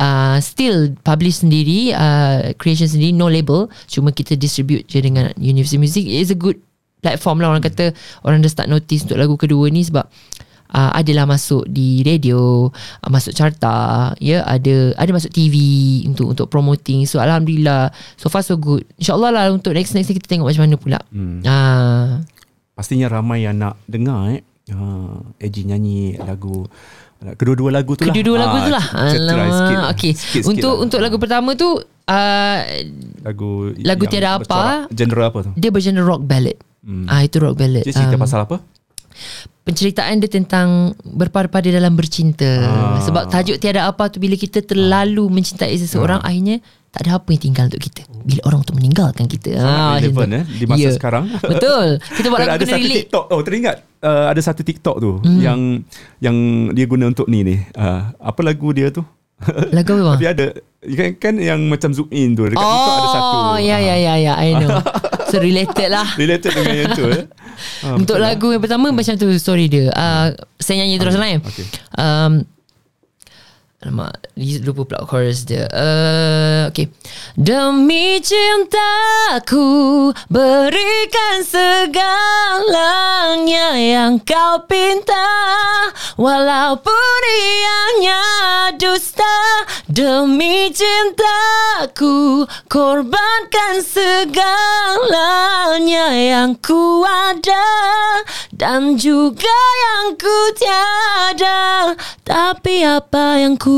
uh, 0.00 0.40
still 0.40 0.96
publish 1.04 1.44
sendiri 1.44 1.92
uh, 1.92 2.56
creation 2.56 2.88
sendiri 2.88 3.12
no 3.12 3.28
label. 3.28 3.68
Cuma 3.86 4.10
kita 4.10 4.34
distribute 4.34 4.88
je 4.88 4.98
dengan 5.04 5.30
Universal 5.36 5.78
Music. 5.78 6.08
It's 6.08 6.32
a 6.32 6.38
good 6.38 6.56
platform 7.04 7.44
lah. 7.44 7.52
Orang 7.52 7.62
kata 7.62 7.92
orang 8.24 8.40
dah 8.40 8.50
start 8.50 8.72
notice 8.72 9.04
untuk 9.04 9.20
lagu 9.20 9.36
kedua 9.36 9.68
ni 9.68 9.84
sebab 9.84 10.08
uh, 10.72 10.90
adalah 10.96 11.28
masuk 11.28 11.68
di 11.68 12.00
radio 12.02 12.68
uh, 12.72 13.10
masuk 13.10 13.36
carta 13.36 14.10
ya 14.18 14.42
ada 14.46 14.96
ada 14.96 15.10
masuk 15.12 15.30
TV 15.30 15.54
untuk 16.08 16.32
untuk 16.32 16.46
promoting. 16.48 17.04
So 17.04 17.20
alhamdulillah 17.20 17.92
so 18.16 18.32
far 18.32 18.40
so 18.40 18.56
good. 18.56 18.88
Insyaallah 18.96 19.30
lah 19.30 19.44
untuk 19.52 19.76
next 19.76 19.92
next 19.92 20.10
kita 20.10 20.26
tengok 20.26 20.48
macam 20.48 20.64
mana 20.64 20.76
pula. 20.80 20.98
Hmm. 21.12 21.44
uh, 21.44 22.24
Pastinya 22.74 23.12
ramai 23.12 23.44
yang 23.44 23.60
nak 23.60 23.76
dengar 23.84 24.32
eh. 24.32 24.42
Uh, 24.70 25.18
nyanyi 25.42 26.14
lagu 26.22 26.70
kedua-dua 27.34 27.70
lagu 27.70 27.92
tu 27.92 28.00
lah. 28.00 28.08
kedua-dua 28.08 28.36
lagu 28.38 28.56
tu 28.60 28.70
lah 28.70 28.84
Ah, 28.90 29.08
try 29.08 29.20
sikit. 29.20 29.28
Alamak. 29.28 29.92
Sikit-sikit 29.94 30.42
untuk 30.46 30.72
lah. 30.72 30.82
untuk 30.82 30.98
lagu 31.00 31.16
pertama 31.16 31.50
tu 31.54 31.68
uh, 32.06 32.58
lagu 33.20 33.50
lagu 33.78 34.04
Tiada 34.06 34.36
Apa. 34.36 34.88
Genre 34.88 35.22
apa 35.22 35.38
tu? 35.42 35.50
dia 35.54 35.68
bergenre 35.68 36.00
rock 36.00 36.22
ballad 36.22 36.56
Hmm. 36.80 37.04
ah 37.06 37.20
itu 37.20 37.36
rock 37.36 37.54
ballad 37.54 37.84
Dia 37.84 37.92
cerita 37.92 38.16
Um, 38.16 38.22
pasal 38.22 38.40
apa? 38.42 38.56
penceritaan 39.60 40.16
dia 40.16 40.30
tentang 40.30 40.68
berpada-pada 40.98 41.68
dalam 41.68 41.92
bercinta. 41.92 42.48
Ah. 42.58 42.98
Sebab 42.98 43.28
tajuk 43.28 43.60
tiada 43.60 43.84
apa 43.84 44.08
tu 44.08 44.16
bila 44.16 44.32
kita 44.32 44.60
terlalu 44.60 45.28
mencintai 45.28 45.76
seseorang 45.76 46.18
akhirnya 46.18 46.64
tak 46.90 47.00
ada 47.02 47.10
apa 47.16 47.28
yang 47.30 47.38
tinggal 47.40 47.64
untuk 47.66 47.80
kita. 47.80 48.02
Bila 48.20 48.40
orang 48.44 48.60
tu 48.60 48.74
meninggalkan 48.74 49.24
kita. 49.24 49.50
Sangat 49.56 50.02
relevan 50.02 50.26
tu. 50.26 50.36
eh 50.36 50.44
di 50.50 50.64
masa 50.66 50.82
Ya. 50.82 50.90
sekarang. 50.90 51.24
Betul. 51.54 51.86
Kita 52.02 52.26
buat 52.26 52.38
lagu 52.40 52.50
ada 52.50 52.58
kena 52.58 52.72
satu 52.72 52.82
relate. 52.82 52.98
TikTok. 53.00 53.24
Oh, 53.28 53.40
teringat 53.40 53.76
uh, 54.00 54.26
ada 54.26 54.40
satu 54.40 54.60
TikTok 54.60 54.96
tu 54.98 55.12
Hmm. 55.20 55.38
yang 55.38 55.60
yang 56.18 56.36
dia 56.72 56.84
guna 56.84 57.06
untuk 57.06 57.26
ni 57.26 57.40
ni. 57.40 57.56
Uh, 57.72 58.10
apa 58.16 58.40
lagu 58.42 58.70
dia 58.70 58.90
tu? 58.90 59.06
Lagu 59.72 59.96
apa? 59.96 60.20
Tapi 60.20 60.26
ada 60.28 60.46
kan, 60.84 61.10
kan 61.16 61.34
yang 61.34 61.64
macam 61.64 61.88
zoom 61.90 62.10
in 62.10 62.36
tu 62.36 62.44
dekat 62.44 62.60
TikTok 62.60 62.92
ada 62.92 63.08
satu. 63.08 63.36
Oh 63.46 63.56
ya 63.56 63.80
ya 63.80 63.96
ya 63.96 64.14
ya 64.18 64.32
I 64.36 64.52
know 64.52 64.76
So 65.32 65.38
related 65.38 65.88
lah 65.88 66.04
Related 66.12 66.50
dengan 66.52 66.74
yang 66.74 66.92
tu 66.92 67.06
eh. 67.06 67.24
Ah, 67.80 67.94
Untuk 67.94 68.04
betul 68.04 68.18
lah. 68.18 68.34
lagu 68.34 68.46
yang 68.50 68.58
pertama 68.58 68.90
Macam 68.90 69.14
tu 69.14 69.30
story 69.32 69.70
dia 69.70 69.88
uh, 69.90 70.28
Saya 70.58 70.82
nyanyi 70.82 70.98
terus 70.98 71.14
eh 71.14 71.38
Okay. 71.38 71.64
um, 71.96 72.44
Alamak 73.80 74.28
Lupa 74.36 74.84
pula 74.84 75.08
chorus 75.08 75.48
dia. 75.48 75.64
Uh, 75.72 76.68
Okay 76.68 76.92
Demi 77.32 78.20
cintaku 78.20 79.64
Berikan 80.28 81.40
segalanya 81.40 82.60
Yang 83.80 84.28
kau 84.28 84.68
pinta 84.68 85.24
Walaupun 86.20 87.22
ianya 87.24 88.20
dusta 88.76 89.64
Demi 89.88 90.68
cintaku 90.76 92.44
Korbankan 92.68 93.80
segalanya 93.80 95.40
Yang 96.12 96.60
ku 96.68 97.00
ada. 97.00 97.64
Dan 98.50 99.00
juga 99.00 99.56
yang 99.84 100.20
ku 100.20 100.38
tiada. 100.52 101.96
Tapi 102.20 102.84
apa 102.84 103.40
yang 103.40 103.56
ku 103.56 103.69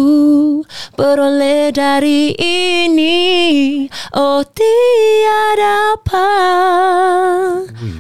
peroleh 0.94 1.72
dari 1.72 2.32
ini. 2.37 3.20
Oh 4.16 4.44
tiada 4.44 5.96
apa. 5.96 6.28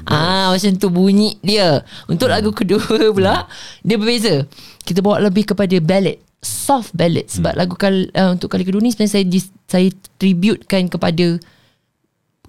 Ah 0.06 0.52
macam 0.52 0.72
tu 0.76 0.88
bunyi 0.92 1.36
dia. 1.40 1.82
Untuk 2.06 2.28
lagu 2.28 2.52
kedua 2.52 2.82
pula 3.12 3.48
Dia 3.80 3.96
berbeza. 3.96 4.44
Kita 4.82 5.00
bawa 5.00 5.22
lebih 5.28 5.54
kepada 5.54 5.76
ballad 5.78 6.18
Soft 6.42 6.90
ballad. 6.92 7.30
Sebab 7.30 7.54
lagu 7.54 7.78
kal, 7.78 8.10
uh, 8.18 8.34
untuk 8.34 8.50
kali 8.50 8.66
kedua 8.66 8.82
ni 8.82 8.90
Sebenarnya 8.90 9.14
saya, 9.14 9.24
dis, 9.24 9.46
saya 9.70 9.88
tributekan 10.18 10.90
kepada 10.90 11.38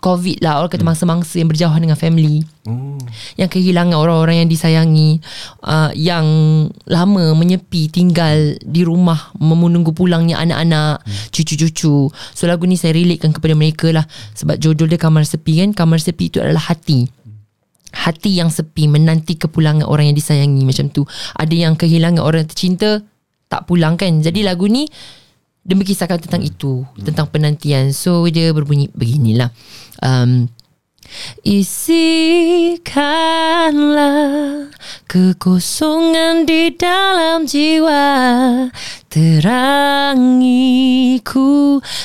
COVID 0.03 0.43
lah 0.43 0.59
Orang 0.59 0.71
kata 0.75 0.83
mangsa-mangsa 0.83 1.39
yang 1.39 1.47
berjauhan 1.47 1.79
dengan 1.79 1.95
family. 1.95 2.43
Oh. 2.63 2.95
yang 3.35 3.51
kehilangan 3.51 3.99
orang-orang 3.99 4.39
yang 4.39 4.49
disayangi 4.49 5.19
uh, 5.67 5.91
yang 5.99 6.23
lama 6.87 7.35
menyepi 7.35 7.91
tinggal 7.91 8.55
di 8.63 8.87
rumah 8.87 9.35
menunggu 9.35 9.91
pulangnya 9.91 10.39
anak-anak 10.39 11.03
hmm. 11.03 11.27
cucu-cucu. 11.35 12.07
So 12.31 12.43
lagu 12.47 12.63
ni 12.63 12.79
saya 12.79 12.95
relatekan 12.95 13.35
kepada 13.35 13.51
mereka 13.51 13.91
lah. 13.91 14.07
Sebab 14.39 14.55
judul 14.63 14.87
dia 14.87 14.99
kamar 14.99 15.27
sepi 15.27 15.59
kan? 15.59 15.75
Kamar 15.75 15.99
sepi 15.99 16.31
itu 16.31 16.39
adalah 16.39 16.71
hati. 16.71 17.03
Hati 17.93 18.31
yang 18.31 18.47
sepi 18.47 18.87
menanti 18.87 19.35
kepulangan 19.35 19.83
orang 19.83 20.09
yang 20.09 20.17
disayangi 20.17 20.63
macam 20.63 20.87
tu. 20.87 21.03
Ada 21.35 21.53
yang 21.53 21.75
kehilangan 21.75 22.23
orang 22.23 22.47
tercinta 22.47 23.03
tak 23.51 23.67
pulang 23.67 23.99
kan? 23.99 24.23
Jadi 24.23 24.39
lagu 24.47 24.71
ni 24.71 24.87
dia 25.63 25.75
berkisahkan 25.79 26.19
tentang 26.19 26.43
itu 26.43 26.83
tentang 26.99 27.27
penantian. 27.31 27.95
So 27.95 28.27
dia 28.27 28.51
berbunyi 28.51 28.91
beginilah. 28.91 29.49
Um, 30.03 30.51
Isikanlah 31.43 33.03
kekosongan 35.05 36.47
di 36.47 36.73
dalam 36.73 37.45
jiwa 37.45 38.03
Terangiku. 39.13 40.57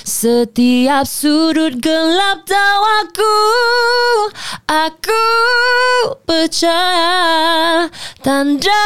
Setiap 0.04 1.08
sudut 1.08 1.80
gelap 1.80 2.44
tawaku 2.44 3.32
Aku. 4.68 5.24
Percaya 6.28 7.88
tanda 8.20 8.84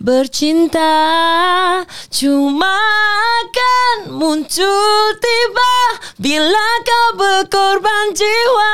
bercinta. 0.00 0.96
Cuma 2.08 2.80
akan 3.44 4.16
muncul 4.16 5.12
tiba 5.20 5.76
Bila 6.16 6.68
kau 6.88 7.20
berkorban 7.20 8.16
jiwa. 8.16 8.72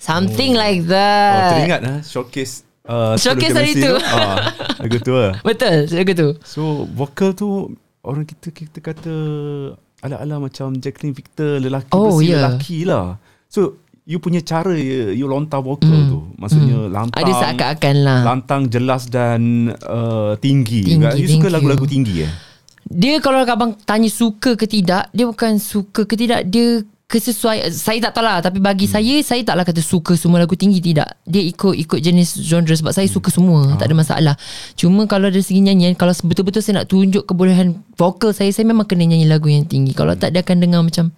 Something 0.00 0.56
like 0.56 0.88
Oh, 0.88 0.96
that 0.96 1.52
teringat 1.60 1.84
lah 1.84 2.00
showcase 2.00 2.71
uh, 2.84 3.14
Showcase 3.14 3.52
10 3.52 3.58
hari 3.58 3.72
tu. 3.76 3.92
Ah, 3.98 4.36
lagu 4.78 4.96
tu 4.98 5.12
lah. 5.12 5.32
Betul 5.46 5.76
lagu 5.90 6.12
tu 6.12 6.28
So 6.42 6.62
vocal 6.88 7.32
tu 7.32 7.48
orang 8.02 8.24
kita 8.24 8.50
kita 8.50 8.78
kata 8.78 9.14
ala-ala 10.00 10.42
macam 10.42 10.74
Jacqueline 10.76 11.14
Victor 11.14 11.62
lelaki 11.62 11.90
Oh, 11.90 12.18
versi 12.18 12.30
ya. 12.30 12.42
lelaki 12.42 12.78
lah. 12.82 13.16
So 13.46 13.78
you 14.02 14.18
punya 14.18 14.42
cara 14.42 14.74
you, 14.74 15.14
you 15.14 15.26
lontar 15.26 15.62
vocal 15.62 15.94
tu 16.10 16.18
maksudnya 16.34 16.90
lantang 16.90 17.22
Hmm. 17.22 17.22
Ada 17.22 17.32
seakan-akan 17.38 17.96
lah 18.02 18.20
lantang 18.26 18.62
jelas 18.66 19.06
dan 19.06 19.70
uh, 19.86 20.34
tinggi, 20.36 20.82
Tinggi. 20.82 21.22
You 21.22 21.28
suka 21.30 21.46
you. 21.46 21.54
lagu-lagu 21.54 21.86
tinggi 21.86 22.26
eh? 22.26 22.32
Dia 22.82 23.22
kalau 23.22 23.38
abang 23.40 23.78
tanya 23.86 24.10
suka 24.10 24.58
ke 24.58 24.66
tidak 24.66 25.06
Dia 25.14 25.22
bukan 25.24 25.54
suka 25.56 26.02
ke 26.02 26.18
tidak 26.18 26.50
Dia 26.50 26.82
kesesuaian 27.12 27.68
Saya 27.68 28.00
tak 28.08 28.16
tahu 28.16 28.24
lah 28.24 28.40
Tapi 28.40 28.56
bagi 28.56 28.88
hmm. 28.88 28.94
saya 28.96 29.14
Saya 29.20 29.44
taklah 29.44 29.68
kata 29.68 29.84
suka 29.84 30.16
semua 30.16 30.40
lagu 30.40 30.56
tinggi 30.56 30.80
Tidak. 30.80 31.28
Dia 31.28 31.42
ikut 31.44 31.76
ikut 31.76 32.00
jenis 32.00 32.40
genre 32.40 32.72
Sebab 32.72 32.96
saya 32.96 33.04
suka 33.12 33.28
semua 33.28 33.76
Tak 33.76 33.92
ada 33.92 33.96
masalah. 33.96 34.34
Cuma 34.72 35.04
kalau 35.04 35.28
dari 35.28 35.44
segi 35.44 35.60
nyanyian 35.60 35.92
Kalau 35.92 36.16
betul-betul 36.24 36.64
saya 36.64 36.80
nak 36.80 36.88
tunjuk 36.88 37.28
Kebolehan 37.28 37.76
vokal 38.00 38.32
saya 38.32 38.48
Saya 38.48 38.64
memang 38.64 38.88
kena 38.88 39.04
nyanyi 39.04 39.28
lagu 39.28 39.52
yang 39.52 39.68
tinggi. 39.68 39.92
Kalau 39.92 40.16
tak 40.16 40.32
dia 40.32 40.40
akan 40.40 40.56
dengar 40.64 40.80
macam 40.80 41.12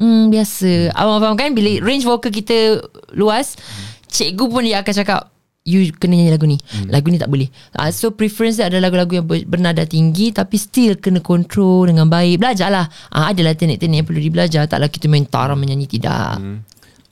Hmm 0.00 0.32
biasa. 0.32 0.96
Abang 0.96 1.20
faham 1.20 1.36
kan 1.36 1.52
Bila 1.52 1.84
range 1.84 2.08
vokal 2.08 2.32
kita 2.32 2.80
luas 3.12 3.60
Cikgu 4.08 4.44
pun 4.48 4.64
dia 4.64 4.80
akan 4.80 4.94
cakap 4.94 5.33
You 5.64 5.96
kena 5.96 6.12
nyanyi 6.12 6.28
lagu 6.28 6.44
ni. 6.44 6.60
Hmm. 6.60 6.92
Lagu 6.92 7.08
ni 7.08 7.16
tak 7.16 7.32
boleh. 7.32 7.48
Uh, 7.72 7.88
So 7.88 8.12
preference 8.12 8.60
dia 8.60 8.68
adalah 8.68 8.92
lagu-lagu 8.92 9.16
yang 9.16 9.24
ber- 9.24 9.48
bernada 9.48 9.88
tinggi 9.88 10.28
Tapi 10.28 10.60
still 10.60 11.00
kena 11.00 11.24
control 11.24 11.88
dengan 11.88 12.04
baik. 12.04 12.36
Belajar 12.36 12.68
lah 12.68 12.84
uh, 12.84 13.32
Adalah 13.32 13.56
teknik-teknik 13.56 14.04
yang 14.04 14.08
perlu 14.12 14.20
dibelajar. 14.20 14.68
Taklah 14.68 14.92
kita 14.92 15.08
main 15.08 15.24
taram 15.24 15.56
menyanyi 15.56 15.88
Tidak. 15.88 16.36
Hmm. 16.36 16.60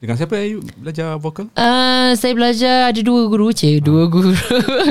Dengan 0.03 0.19
siapa 0.19 0.35
you 0.43 0.59
belajar 0.83 1.15
vocal? 1.15 1.47
Uh, 1.55 2.11
saya 2.19 2.35
belajar 2.35 2.91
ada 2.91 3.01
dua 3.07 3.31
guru 3.31 3.55
cik. 3.55 3.87
Dua 3.87 4.11
guru. 4.11 4.35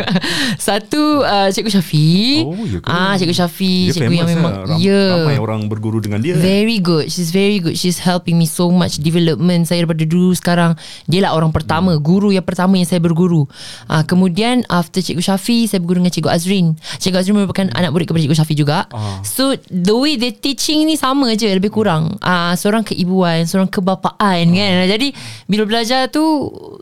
Satu 0.71 1.19
uh, 1.27 1.51
cikgu 1.51 1.67
Syafi. 1.67 2.47
Oh, 2.47 2.55
ya 2.63 2.79
ke? 2.79 2.87
ah 2.87 3.19
cikgu 3.19 3.35
Syafi 3.35 3.91
Dia 3.91 3.99
cikgu 3.99 4.07
yang 4.07 4.23
famous 4.23 4.31
memang 4.39 4.53
lah. 4.55 4.63
Ram- 4.71 4.79
ya. 4.79 5.03
Ramai 5.19 5.35
orang 5.35 5.67
berguru 5.67 5.99
dengan 5.99 6.23
dia. 6.23 6.39
Very 6.39 6.79
good. 6.79 7.11
She's 7.11 7.35
very 7.35 7.59
good. 7.59 7.75
She's 7.75 7.99
helping 7.99 8.39
me 8.39 8.47
so 8.47 8.71
much 8.71 9.03
Development 9.03 9.67
saya 9.67 9.83
daripada 9.83 10.07
dulu 10.07 10.31
sekarang. 10.31 10.79
Dia 11.11 11.27
lah 11.27 11.35
orang 11.35 11.51
pertama 11.51 11.91
Guru 11.99 12.31
yang 12.31 12.47
pertama 12.47 12.79
yang 12.79 12.87
saya 12.87 13.03
berguru. 13.03 13.51
Uh, 13.91 14.07
Kemudian 14.07 14.63
After 14.71 15.03
Cikgu 15.03 15.19
Syafi 15.19 15.67
Saya 15.67 15.83
berguru 15.83 16.07
dengan 16.07 16.15
Cikgu 16.15 16.31
Azrin. 16.31 16.79
Cikgu 17.03 17.19
Azrin 17.19 17.35
merupakan 17.35 17.67
anak 17.75 17.91
murid 17.91 18.07
kepada 18.07 18.23
Cikgu 18.23 18.37
Syafi 18.39 18.55
juga. 18.55 18.87
Ah. 18.95 19.19
So 19.27 19.59
the 19.67 19.91
way 19.91 20.15
they 20.15 20.31
teaching 20.31 20.87
ni 20.87 20.95
sama 20.95 21.35
je 21.35 21.51
Lebih 21.51 21.67
kurang. 21.67 22.15
Uh, 22.23 22.55
Seorang 22.55 22.87
keibuan 22.87 23.43
Seorang 23.43 23.67
kebapaan 23.67 24.47
kan? 24.55 24.87
Jadi 24.87 25.00
Bila 25.46 25.65
belajar 25.65 26.05
tu 26.08 26.22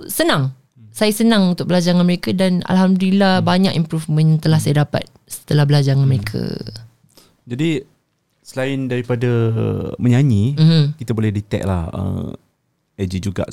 Senang 0.06 0.52
saya 0.90 1.16
senang 1.16 1.56
untuk 1.56 1.72
belajar 1.72 1.96
dengan 1.96 2.04
mereka 2.04 2.36
dan 2.36 2.60
Alhamdulillah 2.68 3.40
banyak 3.40 3.72
improvement 3.72 4.36
yang 4.36 4.42
telah 4.44 4.60
saya 4.60 4.84
dapat 4.84 5.08
setelah 5.24 5.64
belajar 5.64 5.96
dengan 5.96 6.12
mereka. 6.12 6.44
Jadi 7.48 7.88
selain 8.44 8.92
daripada 8.92 9.30
menyanyi, 9.96 10.60
Mhm. 10.60 11.00
kita 11.00 11.16
boleh 11.16 11.32
detect 11.32 11.64
lah 11.64 11.88
uh, 11.88 12.34
AJ 13.00 13.24
juga 13.24 13.48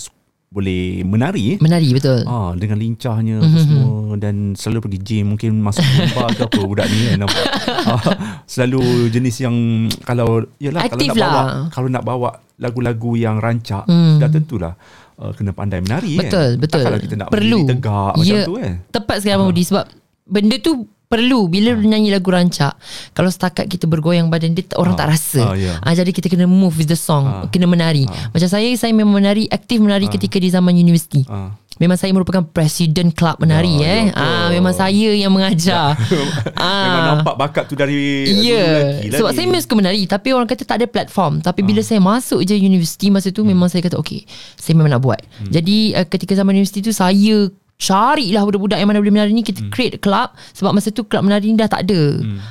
boleh 0.46 1.06
menari 1.06 1.54
eh. 1.54 1.58
Menari 1.62 1.94
betul. 1.94 2.26
Ah, 2.26 2.50
dengan 2.58 2.82
lincahnya 2.82 3.38
Mhm. 3.38 3.46
apa 3.46 3.58
semua 3.62 3.92
dan 4.18 4.34
selalu 4.58 4.78
pergi 4.90 4.98
gym 5.04 5.24
mungkin 5.36 5.62
masuk 5.62 5.86
zumba 5.86 6.26
ke 6.32 6.42
apa 6.50 6.58
budak 6.64 6.86
ni 6.90 6.98
kan 7.14 7.18
nampak. 7.22 7.46
Ah, 7.86 8.02
selalu 8.46 8.80
jenis 9.08 9.36
yang 9.40 9.56
kalau 10.00 10.40
yalah 10.56 10.80
Aktif 10.80 11.10
kalau 11.10 11.18
nak 11.18 11.28
bawa 11.28 11.42
lah. 11.42 11.66
kalau 11.68 11.88
nak 11.88 12.02
bawa 12.02 12.30
lagu-lagu 12.56 13.10
yang 13.14 13.36
rancak 13.36 13.84
Hmm. 13.84 14.16
dah 14.16 14.28
tentulah 14.28 14.72
uh, 15.16 15.32
kena 15.32 15.50
pandai 15.50 15.78
menari 15.78 16.16
Betul, 16.16 16.54
kan. 16.54 16.58
betul. 16.58 16.78
Takkanlah 16.80 17.00
kita 17.00 17.14
nak 17.16 17.28
Perlu. 17.28 17.58
tegak 17.66 18.12
macam 18.16 18.24
Ya, 18.32 18.42
tu 18.42 18.54
kan. 18.56 18.72
Tepat 18.88 19.16
sekali 19.18 19.34
Abang 19.34 19.48
Budi 19.48 19.62
sebab 19.62 19.84
benda 20.24 20.56
tu 20.58 20.72
perlu 21.06 21.46
bila 21.46 21.70
nyanyi 21.72 22.10
lagu 22.10 22.26
rancak 22.26 22.74
kalau 23.12 23.28
setakat 23.28 23.66
kita 23.66 23.86
bergoyang 23.86 24.26
badan 24.26 24.52
dia 24.52 24.66
orang 24.74 24.94
Ah, 24.94 25.00
tak 25.00 25.08
rasa 25.12 25.42
ah, 25.44 25.54
ya. 25.54 25.78
ah, 25.78 25.92
jadi 25.92 26.10
kita 26.10 26.26
kena 26.26 26.44
move 26.44 26.74
with 26.74 26.88
the 26.88 26.98
song 26.98 27.22
Ah. 27.22 27.46
kena 27.46 27.62
menari 27.64 28.02
macam 28.06 28.42
saya 28.44 28.66
saya 28.74 28.90
memang 28.90 29.14
menari 29.14 29.46
aktif 29.46 29.78
menari 29.78 30.06
ketika 30.08 30.34
di 30.36 30.48
zaman 30.48 30.74
universiti 30.74 31.22
Ah. 31.26 31.54
Memang 31.76 31.96
saya 31.96 32.12
merupakan 32.12 32.42
presiden 32.42 33.12
club 33.12 33.36
menari 33.38 33.68
Ya, 33.76 33.88
eh. 33.88 34.04
ya, 34.08 34.16
ah 34.16 34.46
memang 34.48 34.72
saya 34.72 35.12
yang 35.12 35.32
mengajar. 35.32 35.92
Memang 36.56 37.20
nampak 37.20 37.34
bakat 37.36 37.64
tu 37.68 37.74
dari 37.76 38.24
Ya 38.42 38.64
dulu 38.64 38.76
lagi 39.02 39.08
Sebab 39.12 39.28
lagi. 39.28 39.36
saya 39.36 39.44
memang 39.46 39.62
suka 39.62 39.74
menari 39.76 40.02
Tapi 40.08 40.28
orang 40.32 40.48
kata 40.48 40.62
tak 40.64 40.76
ada 40.82 40.86
platform. 40.88 41.44
Tapi 41.44 41.60
bila 41.60 41.80
saya 41.84 42.00
masuk 42.00 42.40
je 42.42 42.56
universiti 42.56 43.12
Masa 43.12 43.28
tu 43.30 43.44
memang 43.44 43.68
saya 43.68 43.84
kata 43.84 44.00
Okay 44.00 44.24
Saya 44.56 44.74
memang 44.74 44.96
nak 44.96 45.02
buat. 45.04 45.20
Jadi 45.46 45.92
uh, 45.92 46.06
ketika 46.08 46.32
zaman 46.32 46.56
universiti 46.56 46.80
tu 46.80 46.92
Saya 46.92 47.50
carilah 47.76 48.42
budak-budak 48.42 48.80
yang 48.80 48.88
mana 48.88 48.98
boleh 49.00 49.12
menari 49.12 49.32
ni 49.36 49.44
Kita 49.44 49.68
create 49.68 50.00
club 50.00 50.32
Sebab 50.56 50.72
masa 50.72 50.88
tu 50.90 51.04
club 51.04 51.28
menari 51.28 51.52
ni 51.52 51.56
dah 51.60 51.68
tak 51.68 51.84
ada 51.88 52.00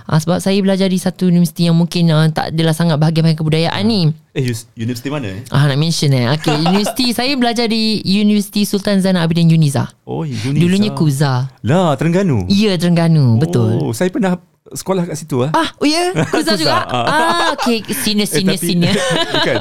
uh, 0.10 0.20
Sebab 0.22 0.38
saya 0.38 0.58
belajar 0.62 0.88
di 0.88 1.02
satu 1.02 1.28
universiti 1.28 1.66
Yang 1.66 1.78
mungkin 1.82 2.04
uh, 2.14 2.30
tak 2.30 2.54
adalah 2.54 2.74
sangat 2.78 3.02
bahagian 3.02 3.26
dengan 3.26 3.38
kebudayaan 3.42 3.84
ni 3.86 4.14
Eh 4.38 4.46
universiti 4.78 5.10
mana 5.10 5.34
eh? 5.34 5.42
Ah 5.50 5.66
nak 5.66 5.82
mention 5.82 6.14
eh 6.14 6.30
Okay 6.38 6.56
universiti 6.70 7.12
Saya 7.12 7.34
belajar 7.34 7.66
di 7.66 8.06
Universiti 8.06 8.64
Sultan 8.64 9.02
Zainal 9.02 9.26
Abidin 9.26 9.50
Uniza 9.50 9.90
Oh 10.06 10.22
Unisa 10.24 10.54
Dulunya 10.54 10.94
Kuza 10.94 11.50
Lah 11.66 11.98
Terengganu 11.98 12.46
Ya 12.46 12.78
Terengganu 12.78 13.42
Betul 13.42 13.82
Oh, 13.82 13.92
saya 13.92 14.14
pernah 14.14 14.38
sekolah 14.74 15.06
kat 15.06 15.18
situ 15.22 15.46
ah. 15.46 15.54
Ah, 15.54 15.70
oh 15.78 15.86
ya, 15.86 16.10
yeah? 16.10 16.26
Kuza 16.34 16.58
juga. 16.58 16.90
ah. 16.90 17.06
Ah, 17.06 17.48
okay, 17.54 17.86
senior 17.94 18.26
senior 18.26 18.58
senior. 18.58 18.98
bukan. 19.38 19.56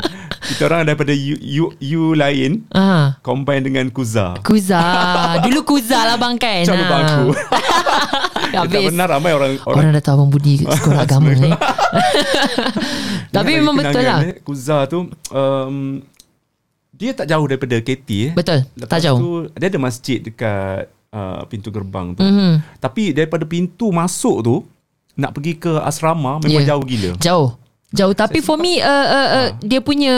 Kita 0.45 0.67
orang 0.67 0.85
daripada 0.85 1.11
U, 1.11 1.35
U, 1.35 1.65
U 1.73 2.03
lain 2.13 2.69
ah, 2.71 3.17
combine 3.21 3.61
dengan 3.61 3.87
Kuza. 3.89 4.37
Kuza. 4.41 4.83
Dulu 5.41 5.65
Kuza 5.65 6.05
lah 6.05 6.17
bang 6.17 6.37
kan. 6.37 6.63
Macam 6.63 6.77
lupa 6.77 6.95
Ah. 6.95 7.03
aku. 7.03 7.25
Eh, 8.55 8.71
tak 8.71 8.87
benar 8.87 9.11
ramai 9.11 9.35
orang 9.35 9.59
Orang 9.67 9.83
orang, 9.83 9.91
dah 9.91 10.05
tahu 10.05 10.15
Abang 10.15 10.31
Budi 10.31 10.63
sekolah 10.63 11.03
agama 11.11 11.35
eh. 11.35 11.51
Tapi 13.29 13.51
memang 13.53 13.75
betul 13.75 14.03
lah. 14.05 14.23
eh, 14.23 14.39
Kuza 14.39 14.87
tu 14.87 14.99
um, 15.29 15.99
dia 16.95 17.11
tak 17.11 17.27
jauh 17.27 17.43
daripada 17.45 17.75
KT 17.77 18.09
eh. 18.23 18.31
Betul, 18.33 18.63
Lepas 18.79 18.87
tak 18.89 19.01
jauh. 19.03 19.19
Tu, 19.19 19.31
dia 19.53 19.67
ada 19.67 19.81
masjid 19.83 20.19
dekat 20.23 20.87
uh, 21.11 21.43
pintu 21.45 21.69
gerbang 21.69 22.15
tu. 22.15 22.23
Mhm. 22.23 22.79
Tapi 22.79 23.11
daripada 23.11 23.43
pintu 23.43 23.91
masuk 23.91 24.37
tu 24.41 24.55
nak 25.15 25.35
pergi 25.35 25.59
ke 25.59 25.73
asrama 25.81 26.39
memang 26.39 26.63
Yeah. 26.63 26.71
jauh 26.71 26.85
gila. 26.85 27.11
Jauh. 27.19 27.49
Jauh 27.95 28.15
tapi 28.15 28.43
for 28.43 28.59
me 28.59 28.83
uh, 28.83 28.91
uh, 28.91 29.29
uh, 29.39 29.49
dia 29.63 29.79
punya 29.79 30.15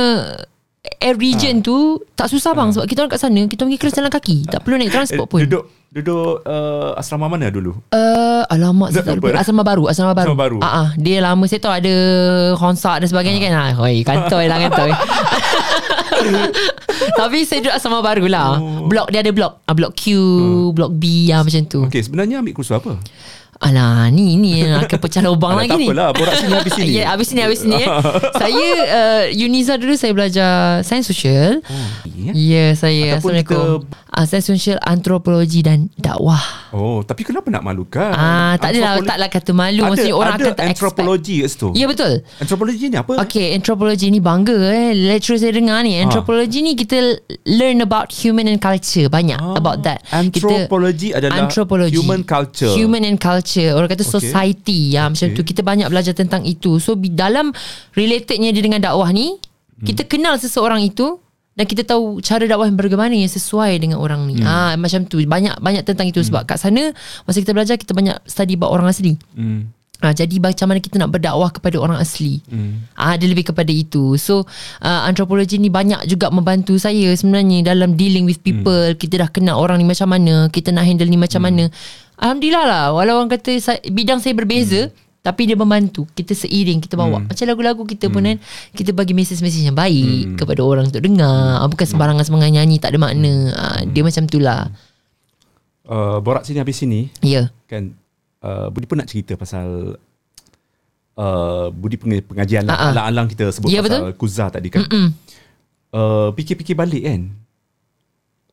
air 0.97 1.17
region 1.19 1.61
tu 1.61 2.01
tak 2.17 2.31
susah 2.31 2.57
bang 2.57 2.73
sebab 2.73 2.87
kita 2.89 3.05
orang 3.05 3.13
kat 3.13 3.21
sana 3.21 3.41
kita 3.45 3.67
pergi 3.67 3.79
kelas 3.79 3.95
jalan 3.95 4.13
kaki 4.13 4.37
tak 4.49 4.61
perlu 4.65 4.77
naik 4.81 4.93
transport 4.95 5.29
pun. 5.29 5.41
Eh, 5.43 5.45
duduk 5.45 5.65
duduk 5.97 6.45
uh, 6.45 6.99
asrama 6.99 7.29
mana 7.29 7.49
dulu? 7.49 7.73
Uh, 7.89 8.45
alamak 8.53 8.93
saya 8.93 9.05
tak 9.05 9.17
Lupa. 9.17 9.33
Asrama 9.37 9.63
baru, 9.65 9.89
asrama 9.89 10.13
baru. 10.13 10.29
Asrama 10.29 10.41
baru. 10.41 10.59
Ah, 10.61 10.69
ah, 10.69 10.89
dia 11.01 11.25
lama 11.25 11.45
saya 11.49 11.61
tahu 11.63 11.73
ada 11.73 11.95
konsert 12.57 13.01
dan 13.01 13.09
sebagainya 13.09 13.41
kan. 13.49 13.53
Ah, 13.57 13.73
hoi, 13.77 14.05
kantoi 14.05 14.45
lah 14.45 14.59
kantoi. 14.61 14.93
Tapi 17.21 17.39
saya 17.45 17.61
duduk 17.65 17.75
asrama 17.77 18.01
baru 18.05 18.25
lah. 18.29 18.61
Oh. 18.61 18.89
Blok 18.89 19.09
dia 19.09 19.25
ada 19.25 19.33
blok. 19.33 19.65
Ah, 19.65 19.73
blok 19.73 19.97
Q, 19.97 20.05
blok 20.77 20.93
B 20.97 21.33
ah, 21.33 21.41
macam 21.41 21.65
tu. 21.65 21.81
Okey, 21.89 22.05
sebenarnya 22.05 22.45
ambil 22.45 22.55
kursus 22.57 22.77
apa? 22.77 23.01
Alah 23.57 24.13
ni 24.13 24.37
ni 24.37 24.61
akan 24.61 24.99
pecah 25.05 25.25
lubang 25.25 25.57
Alah, 25.57 25.65
lagi 25.65 25.73
tak 25.73 25.81
ni. 25.81 25.87
apalah, 25.89 26.09
borak 26.13 26.35
sini 26.37 26.53
habis 26.53 26.73
sini. 26.75 26.91
Ya, 26.99 27.05
habis 27.09 27.27
sini 27.27 27.41
habis 27.41 27.59
sini. 27.61 27.77
eh. 27.83 27.89
saya 28.37 28.67
uh, 28.85 29.23
Uniza 29.33 29.75
dulu 29.77 29.95
saya 29.95 30.13
belajar 30.13 30.51
sains 30.83 31.05
sosial. 31.05 31.65
Ya. 32.13 32.33
Ya, 32.33 32.65
saya 32.73 33.17
Ataupun 33.17 33.33
Assalamualaikum. 33.33 33.89
Uh, 34.13 34.25
sains 34.25 34.45
sosial, 34.45 34.77
antropologi 34.81 35.61
dan 35.61 35.89
dakwah. 35.97 36.41
Oh, 36.71 37.01
tapi 37.01 37.25
kenapa 37.25 37.49
nak 37.49 37.65
malukan? 37.65 38.13
Ah, 38.13 38.61
tak 38.61 38.73
adalah 38.73 39.01
taklah 39.01 39.29
kata 39.29 39.51
malu 39.53 39.81
ada, 39.81 39.89
maksudnya 39.89 40.15
orang 40.15 40.35
ada 40.35 40.37
akan 40.37 40.53
tak 40.53 40.53
expect. 40.53 40.69
antropologi 40.77 41.37
kat 41.41 41.49
situ. 41.49 41.69
Ya 41.73 41.87
betul. 41.87 42.13
Antropologi 42.37 42.85
ni 42.87 42.97
apa? 42.97 43.13
Okay, 43.25 43.47
antropologi 43.53 44.07
ni 44.11 44.21
bangga 44.21 44.57
eh. 44.69 44.93
Lecturer 44.93 45.39
saya 45.39 45.53
dengar 45.53 45.81
ni. 45.81 45.97
Antropologi 45.97 46.61
ni 46.61 46.73
kita 46.75 46.99
learn 47.47 47.81
about 47.81 48.13
human 48.13 48.45
and 48.47 48.61
culture. 48.61 49.09
Banyak 49.09 49.37
Ah, 49.37 49.57
about 49.57 49.81
that. 49.81 50.05
Antropologi 50.13 51.13
adalah 51.13 51.41
antropologi. 51.41 51.97
human 51.97 52.21
culture. 52.21 52.73
Human 52.73 53.01
and 53.03 53.17
culture. 53.17 53.45
Orang 53.71 53.87
kata 53.87 54.03
Okay. 54.03 54.15
society. 54.19 54.81
Ya, 54.93 55.07
macam 55.07 55.27
Okay. 55.31 55.37
tu. 55.37 55.43
Kita 55.43 55.63
banyak 55.63 55.87
belajar 55.87 56.13
tentang 56.13 56.43
itu. 56.43 56.77
So, 56.77 56.99
dalam 56.99 57.55
relatednya 57.93 58.51
dia 58.51 58.63
dengan 58.63 58.83
dakwah 58.83 59.11
ni, 59.11 59.39
Hmm. 59.77 59.85
kita 59.85 60.05
kenal 60.05 60.35
seseorang 60.37 60.81
itu 60.81 61.21
dan 61.53 61.65
kita 61.65 61.85
tahu 61.85 62.21
cara 62.21 62.45
dakwah 62.45 62.65
yang 62.65 62.77
bagaimana 62.77 63.13
yang 63.13 63.29
sesuai 63.29 63.77
dengan 63.77 64.01
orang 64.01 64.25
ni. 64.25 64.41
Ah, 64.41 64.73
macam 64.75 65.05
tu. 65.05 65.21
Banyak 65.21 65.61
banyak 65.61 65.85
tentang 65.85 66.09
itu 66.09 66.21
sebab 66.21 66.45
kat 66.45 66.57
sana 66.57 66.93
masa 67.25 67.41
kita 67.41 67.53
belajar 67.53 67.77
kita 67.77 67.93
banyak 67.93 68.17
study 68.25 68.57
about 68.57 68.73
orang 68.73 68.89
asli. 68.89 69.17
Hmm. 69.33 69.73
Ha, 69.97 70.13
jadi 70.13 70.37
macam 70.37 70.69
mana 70.69 70.79
kita 70.85 71.01
nak 71.01 71.09
berdakwah 71.09 71.49
kepada 71.49 71.81
orang 71.81 71.97
asli. 71.97 72.45
Hmm. 72.53 72.85
Ha, 73.01 73.17
dia 73.17 73.33
lebih 73.33 73.49
kepada 73.49 73.73
itu. 73.73 74.21
So 74.21 74.45
uh, 74.85 75.01
antropologi 75.09 75.57
ni 75.57 75.73
banyak 75.73 76.05
juga 76.05 76.29
membantu 76.29 76.77
saya 76.77 77.17
sebenarnya 77.17 77.73
dalam 77.73 77.97
dealing 77.97 78.29
with 78.29 78.45
people. 78.45 78.93
Hmm. 78.93 78.99
Kita 79.01 79.25
dah 79.25 79.29
kenal 79.33 79.57
orang 79.57 79.81
ni 79.81 79.89
macam 79.89 80.13
mana, 80.13 80.53
kita 80.53 80.69
nak 80.69 80.85
handle 80.85 81.09
ni 81.09 81.17
macam 81.17 81.41
hmm. 81.41 81.49
mana. 81.49 81.65
Alhamdulillah 82.17 82.65
lah 82.65 82.85
walau 82.97 83.21
orang 83.21 83.33
kata 83.33 83.57
saya, 83.61 83.81
bidang 83.89 84.21
saya 84.21 84.37
berbeza 84.37 84.93
hmm. 84.93 85.25
tapi 85.25 85.49
dia 85.49 85.57
membantu. 85.57 86.05
Kita 86.13 86.37
seiring 86.37 86.85
kita 86.85 87.01
bawa. 87.01 87.25
Hmm. 87.25 87.33
Macam 87.33 87.45
lagu-lagu 87.49 87.83
kita 87.89 88.13
pun 88.13 88.21
kan 88.21 88.37
kita 88.77 88.93
bagi 88.93 89.17
mesej-mesej 89.17 89.65
yang 89.65 89.77
baik 89.77 90.37
hmm. 90.37 90.37
kepada 90.37 90.61
orang 90.61 90.93
untuk 90.93 91.01
dengar. 91.01 91.65
Hmm. 91.65 91.73
Bukan 91.73 91.87
sembarangan 91.89 92.25
sembarangan 92.29 92.53
nyanyi 92.53 92.77
tak 92.77 92.93
ada 92.93 92.99
makna. 93.01 93.33
Ha, 93.57 93.65
dia 93.89 94.05
macam 94.05 94.29
tu 94.29 94.45
lah. 94.45 94.69
Uh, 95.87 96.19
borak 96.19 96.43
sini 96.43 96.59
habis 96.59 96.83
sini 96.83 97.15
Ya. 97.23 97.31
Yeah. 97.31 97.47
kan 97.71 97.95
uh, 98.47 98.67
Budi 98.69 98.87
pun 98.87 98.97
nak 98.97 99.09
cerita 99.09 99.35
pasal 99.35 99.99
uh, 101.17 101.67
Budi 101.71 101.97
peng- 101.97 102.23
pengajian 102.25 102.63
Ah, 102.65 102.71
ah. 102.71 102.79
lah 102.95 103.11
alang-alang 103.11 103.27
kita 103.27 103.51
sebut 103.51 103.69
Ya, 103.69 103.83
pasal 103.83 104.15
Kuza 104.15 104.47
tadi 104.49 104.69
kan 104.69 104.85
Mm-mm. 104.85 105.07
uh, 105.91 106.29
fikir-fikir 106.33 106.75
balik 106.75 107.03
kan 107.03 107.23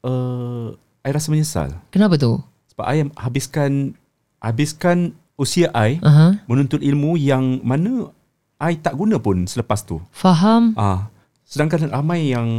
uh, 0.03 0.73
I 0.99 1.12
rasa 1.12 1.29
menyesal 1.29 1.77
Kenapa 1.89 2.15
tu? 2.15 2.39
sebab 2.67 2.86
I 2.86 2.97
habiskan 3.15 3.93
habiskan 4.39 4.97
usia 5.36 5.69
I 5.71 6.01
Aha. 6.01 6.41
menuntut 6.45 6.82
ilmu 6.82 7.13
yang 7.15 7.62
mana 7.62 8.10
I 8.58 8.75
tak 8.75 8.95
guna 8.95 9.17
pun 9.17 9.45
selepas 9.45 9.84
tu 9.84 10.01
Faham? 10.10 10.73
ah 10.73 11.12
sedangkan 11.54 11.86
ramai 11.88 12.28
yang 12.28 12.50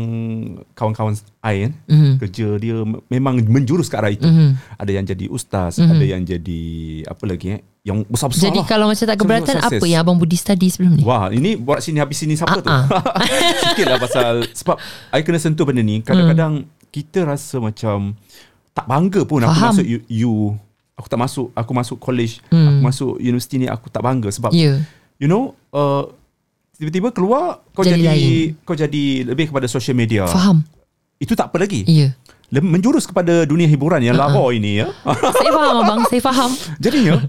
kawan-kawan 0.72 1.12
I 1.40 1.66
kan 1.66 1.72
Mhm. 1.84 2.12
kerja 2.18 2.46
dia 2.56 2.76
memang 3.08 3.42
menjurus 3.42 3.86
ke 3.86 3.96
arah 3.96 4.08
itu 4.08 4.22
Mhm. 4.22 4.54
ada 4.76 4.90
yang 4.90 5.02
jadi 5.02 5.26
ustaz 5.26 5.76
mm-hmm. 5.76 5.90
ada 5.90 6.04
yang 6.04 6.22
jadi 6.22 6.62
apa 7.04 7.24
lagi 7.24 7.46
eh 7.50 7.62
yang 7.82 8.00
besar-besar 8.02 8.48
Jadi 8.48 8.60
lah. 8.60 8.66
kalau 8.66 8.86
macam 8.86 9.04
tak 9.04 9.18
keberatan 9.18 9.56
apa 9.58 9.84
yang 9.84 10.00
abang 10.00 10.16
Budi 10.16 10.34
study 10.34 10.72
sebelum 10.72 10.96
ni? 10.96 11.02
Wah 11.04 11.28
ini 11.28 11.52
buat 11.54 11.84
sini 11.84 12.00
habis 12.00 12.16
sini 12.16 12.32
siapa 12.32 12.56
tu 12.56 12.64
Ah, 12.64 12.88
Sikit 13.62 13.84
lah 13.84 14.00
pasal 14.00 14.48
Sebab 14.48 14.80
I 15.10 15.20
kena 15.20 15.36
sentuh 15.36 15.68
benda 15.68 15.84
ni 15.84 16.00
Kadang-kadang 16.00 16.64
Kita 16.88 17.28
rasa 17.28 17.60
macam 17.60 18.16
Tak 18.72 18.88
bangga 18.88 19.20
pun 19.22 19.44
Aku 19.44 19.52
Faham. 19.52 19.76
masuk 19.76 19.84
U, 19.84 19.96
U 20.00 20.34
Aku 20.96 21.06
tak 21.06 21.20
masuk 21.20 21.52
Aku 21.52 21.70
masuk 21.74 21.96
college 22.00 22.40
Hmm. 22.48 22.64
Aku 22.64 22.80
masuk 22.80 23.10
universiti 23.20 23.60
ni 23.60 23.68
Aku 23.68 23.92
tak 23.92 24.00
bangga 24.00 24.32
Sebab 24.32 24.56
Ya. 24.56 24.80
You 25.20 25.28
know 25.28 25.52
uh, 25.68 26.08
Tiba-tiba 26.74 27.08
keluar 27.10 27.62
Kau 27.70 27.80
Jadi 27.80 27.98
jadi, 27.98 28.08
lain. 28.08 28.62
Kau 28.62 28.74
jadi 28.74 29.04
Lebih 29.24 29.48
kepada 29.48 29.64
social 29.64 29.94
media 29.94 30.26
Faham? 30.26 30.66
Itu 31.16 31.32
tak 31.32 31.48
apa 31.48 31.58
lagi 31.58 31.86
Ya. 31.86 32.12
Lem- 32.48 32.66
Menjurus 32.68 33.04
kepada 33.04 33.42
dunia 33.42 33.64
hiburan 33.64 34.00
Yang 34.00 34.18
lahor 34.18 34.50
ini 34.50 34.82
ya 34.82 34.90
Saya 35.36 35.50
faham 35.50 35.76
abang, 35.80 36.00
saya 36.04 36.20
faham. 36.20 36.50
Jadinya 36.82 37.22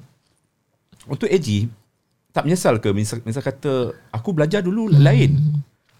Untuk 1.05 1.27
AG 1.27 1.69
Tak 2.29 2.43
menyesal 2.43 2.77
ke 2.77 2.89
misal, 2.89 3.21
misal 3.21 3.39
kata 3.39 3.93
Aku 4.11 4.31
belajar 4.31 4.59
dulu 4.59 4.89
Hmm. 4.89 4.99
lain 4.99 5.31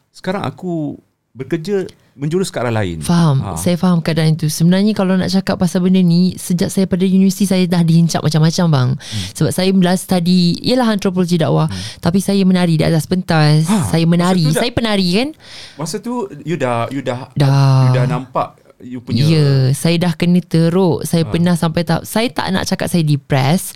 Sekarang 0.10 0.41
aku 0.41 0.97
Bekerja 1.31 1.86
Menjurus 2.15 2.47
ke 2.47 2.63
arah 2.63 2.71
lain 2.71 3.04
Faham. 3.04 3.43
Ah. 3.43 3.60
Saya 3.60 3.75
faham 3.75 3.99
keadaan 3.99 4.39
itu. 4.39 4.47
Sebenarnya 4.47 4.95
kalau 4.95 5.19
nak 5.19 5.28
cakap 5.28 5.60
pasal 5.60 5.84
benda 5.84 5.99
ni, 5.99 6.32
sejak 6.34 6.71
saya 6.71 6.88
pada 6.88 7.04
universiti 7.04 7.43
saya 7.43 7.67
dah 7.67 7.84
dihincap 7.84 8.23
macam-macam 8.23 8.65
bang. 8.71 8.89
Hmm. 8.95 9.23
Sebab 9.36 9.51
saya 9.51 9.69
belajar 9.69 9.99
study, 9.99 10.56
ialah 10.63 10.95
antropologi 10.95 11.36
dakwah. 11.36 11.67
Tapi 11.99 12.23
saya 12.23 12.39
menari 12.41 12.80
di 12.80 12.88
atas 12.88 13.04
pentas. 13.04 13.67
Ha, 13.67 13.91
saya 13.91 14.08
menari. 14.08 14.47
dah- 14.47 14.63
Saya 14.63 14.71
penari 14.71 15.08
kan? 15.13 15.30
Masa 15.75 15.99
tu 15.99 16.23
You 16.47 16.56
dah 16.56 16.88
You 16.88 17.04
dah 17.04 17.36
Dah. 17.36 17.84
You 17.84 17.91
dah 17.93 18.06
nampak 18.08 18.63
You 18.78 18.99
punya 18.99 19.23
Ya, 19.25 19.47
saya 19.71 19.95
dah 19.97 20.13
kena 20.13 20.39
teruk. 20.39 21.04
Saya 21.04 21.23
pernah 21.25 21.56
sampai 21.56 21.84
tahap 21.84 22.04
saya 22.04 22.28
tak 22.28 22.47
nak 22.51 22.63
cakap 22.63 22.88
saya 22.88 23.04
depressed. 23.04 23.75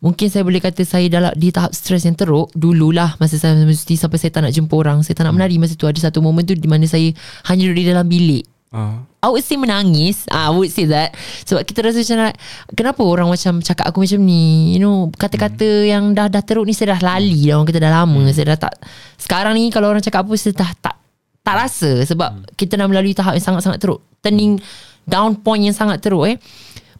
Mungkin 0.00 0.32
saya 0.32 0.40
boleh 0.40 0.58
kata 0.58 0.80
saya 0.82 1.06
dalam 1.06 1.32
di 1.36 1.52
tahap 1.52 1.76
stres 1.76 2.08
yang 2.08 2.16
teruk. 2.16 2.48
Dululah 2.56 3.20
masa 3.20 3.36
saya 3.36 3.52
mesti 3.54 4.00
sampai 4.00 4.16
saya 4.16 4.32
tak 4.32 4.48
nak 4.48 4.52
jumpa 4.52 4.72
orang. 4.72 5.04
Saya 5.04 5.12
tak 5.12 5.28
nak 5.28 5.36
menari 5.36 5.60
masa 5.60 5.76
tu. 5.76 5.84
Ada 5.84 6.08
satu 6.08 6.24
momen 6.24 6.42
tu 6.42 6.56
di 6.56 6.64
mana 6.64 6.88
saya 6.88 7.12
hanya 7.46 7.68
duduk 7.68 7.78
di 7.78 7.86
dalam 7.86 8.08
bilik. 8.08 8.44
Ah. 8.72 9.02
I 9.20 9.28
would 9.28 9.44
say 9.44 9.60
menangis. 9.60 10.24
I 10.32 10.48
would 10.48 10.72
say 10.72 10.88
that. 10.88 11.12
Sebab 11.44 11.68
kita 11.68 11.84
rasa 11.84 12.00
macam 12.00 12.16
nak, 12.22 12.34
Kenapa 12.72 13.02
orang 13.02 13.28
macam 13.28 13.58
Cakap 13.60 13.90
aku 13.90 14.06
macam 14.06 14.22
ni? 14.22 14.72
You 14.72 14.80
know 14.80 15.10
Kata-kata 15.10 15.66
Hmm. 15.66 15.84
yang 15.84 16.04
dah 16.14 16.30
dah 16.30 16.40
teruk 16.40 16.64
ni 16.64 16.72
Saya 16.72 16.94
dah 16.96 17.18
lali 17.18 17.50
dah. 17.50 17.58
Orang 17.58 17.66
kata 17.68 17.82
dah 17.82 17.92
lama. 17.92 18.22
Saya 18.30 18.54
dah 18.54 18.70
tak 18.70 18.78
Sekarang 19.18 19.58
ni 19.58 19.68
Kalau 19.68 19.90
orang 19.90 20.00
cakap 20.00 20.22
apa 20.24 20.32
Saya 20.38 20.54
dah 20.54 20.70
tak 20.78 20.96
Tak 21.42 21.54
rasa. 21.58 21.90
Sebab 22.06 22.30
Hmm. 22.30 22.46
kita 22.54 22.78
dah 22.78 22.86
melalui 22.86 23.12
tahap 23.12 23.34
Yang 23.34 23.44
sangat-sangat 23.50 23.78
teruk. 23.82 24.00
Turning 24.22 24.56
Down 25.04 25.36
point 25.36 25.60
yang 25.60 25.74
sangat 25.74 25.98
teruk 26.00 26.24
eh. 26.24 26.38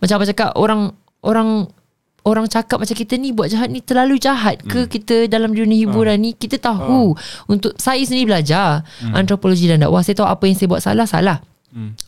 Macam 0.02 0.20
apa 0.20 0.24
cakap 0.26 0.50
Orang 0.58 0.92
Orang 1.22 1.70
Orang 2.22 2.46
cakap 2.46 2.80
macam 2.80 2.92
kita 2.92 3.16
ni 3.16 3.33
Buat 3.33 3.52
jahat 3.52 3.68
ni 3.68 3.80
Terlalu 3.80 4.16
jahat 4.16 4.61
ke 4.62 4.85
Hmm. 4.85 4.90
Kita 4.90 5.16
dalam 5.26 5.52
dunia 5.52 5.76
hiburan 5.76 6.20
ni 6.20 6.33
Kita 6.33 6.56
tahu 6.56 7.16
Untuk 7.46 7.76
Saya 7.76 8.00
sendiri 8.02 8.30
belajar 8.30 8.83
Hmm. 9.00 9.16
Antropologi 9.16 9.66
dan 9.66 9.80
dakwah 9.80 10.04
Saya 10.04 10.16
tahu 10.16 10.28
apa 10.28 10.44
yang 10.44 10.56
saya 10.56 10.68
buat 10.68 10.83
salah 10.83 11.09
Salah 11.09 11.38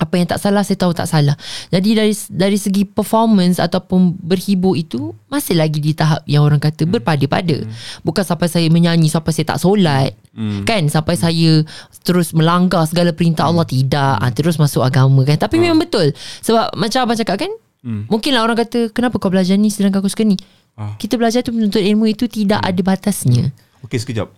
apa 0.03 0.19
yang 0.19 0.27
tak 0.27 0.43
salah 0.43 0.67
saya 0.67 0.75
tahu 0.75 0.91
tak 0.91 1.07
salah. 1.07 1.39
Jadi 1.71 1.95
dari 1.95 2.11
dari 2.35 2.59
segi 2.59 2.83
performance 2.83 3.63
ataupun 3.63 4.19
berhibur 4.19 4.75
itu 4.75 5.15
masih 5.31 5.55
lagi 5.55 5.79
di 5.79 5.95
tahap 5.95 6.19
yang 6.27 6.43
orang 6.43 6.59
kata 6.59 6.83
berpada-pada. 6.83 7.63
Bukan 8.03 8.25
sampai 8.27 8.51
saya 8.51 8.67
menyanyi 8.67 9.07
sampai 9.07 9.31
saya 9.31 9.55
tak 9.55 9.63
solat. 9.63 10.19
Kan 10.67 10.91
sampai 10.91 11.15
saya 11.15 11.63
terus 12.03 12.35
melanggar 12.35 12.83
segala 12.91 13.15
perintah 13.15 13.47
Allah 13.47 13.63
tidak. 13.63 14.19
Ha, 14.19 14.35
terus 14.35 14.59
masuk 14.59 14.83
agama 14.83 15.23
kan. 15.23 15.39
Tapi 15.39 15.63
memang 15.63 15.79
betul. 15.79 16.11
Sebab 16.43 16.75
macam 16.75 16.99
abang 17.07 17.19
cakap 17.23 17.39
kan 17.47 17.53
Mungkinlah 17.83 18.47
orang 18.47 18.59
kata 18.63 18.95
kenapa 18.95 19.19
kau 19.19 19.29
belajar 19.29 19.59
ni 19.59 19.69
sedangkan 19.69 20.03
kau 20.03 20.11
suka 20.11 20.23
ni. 20.23 20.39
Ah. 20.79 20.95
Kita 20.97 21.19
belajar 21.19 21.43
tu 21.43 21.51
menuntut 21.53 21.83
ilmu 21.83 22.07
itu 22.09 22.31
tidak 22.31 22.63
ada 22.63 22.81
batasnya. 22.81 23.51
Okey 23.83 23.99
sekejap 23.99 24.31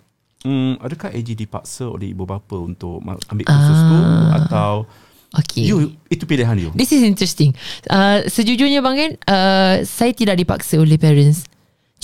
Hmm, 0.44 0.76
adakah 0.76 1.08
AG 1.08 1.32
dipaksa 1.32 1.88
oleh 1.88 2.12
ibu 2.12 2.28
bapa 2.28 2.60
untuk 2.60 3.00
ambil 3.00 3.44
kursus 3.48 3.80
tu 3.80 3.98
atau 4.36 4.84
Okay. 5.34 5.66
you 5.66 5.90
itu 6.06 6.30
pilihan 6.30 6.54
you? 6.54 6.70
This 6.78 6.94
is 6.94 7.02
interesting. 7.02 7.58
Uh, 7.90 8.22
sejujurnya 8.30 8.78
bang 8.86 8.94
kan, 8.94 9.10
uh, 9.26 9.74
saya 9.82 10.14
tidak 10.14 10.38
dipaksa 10.38 10.78
oleh 10.78 10.94
parents. 10.94 11.50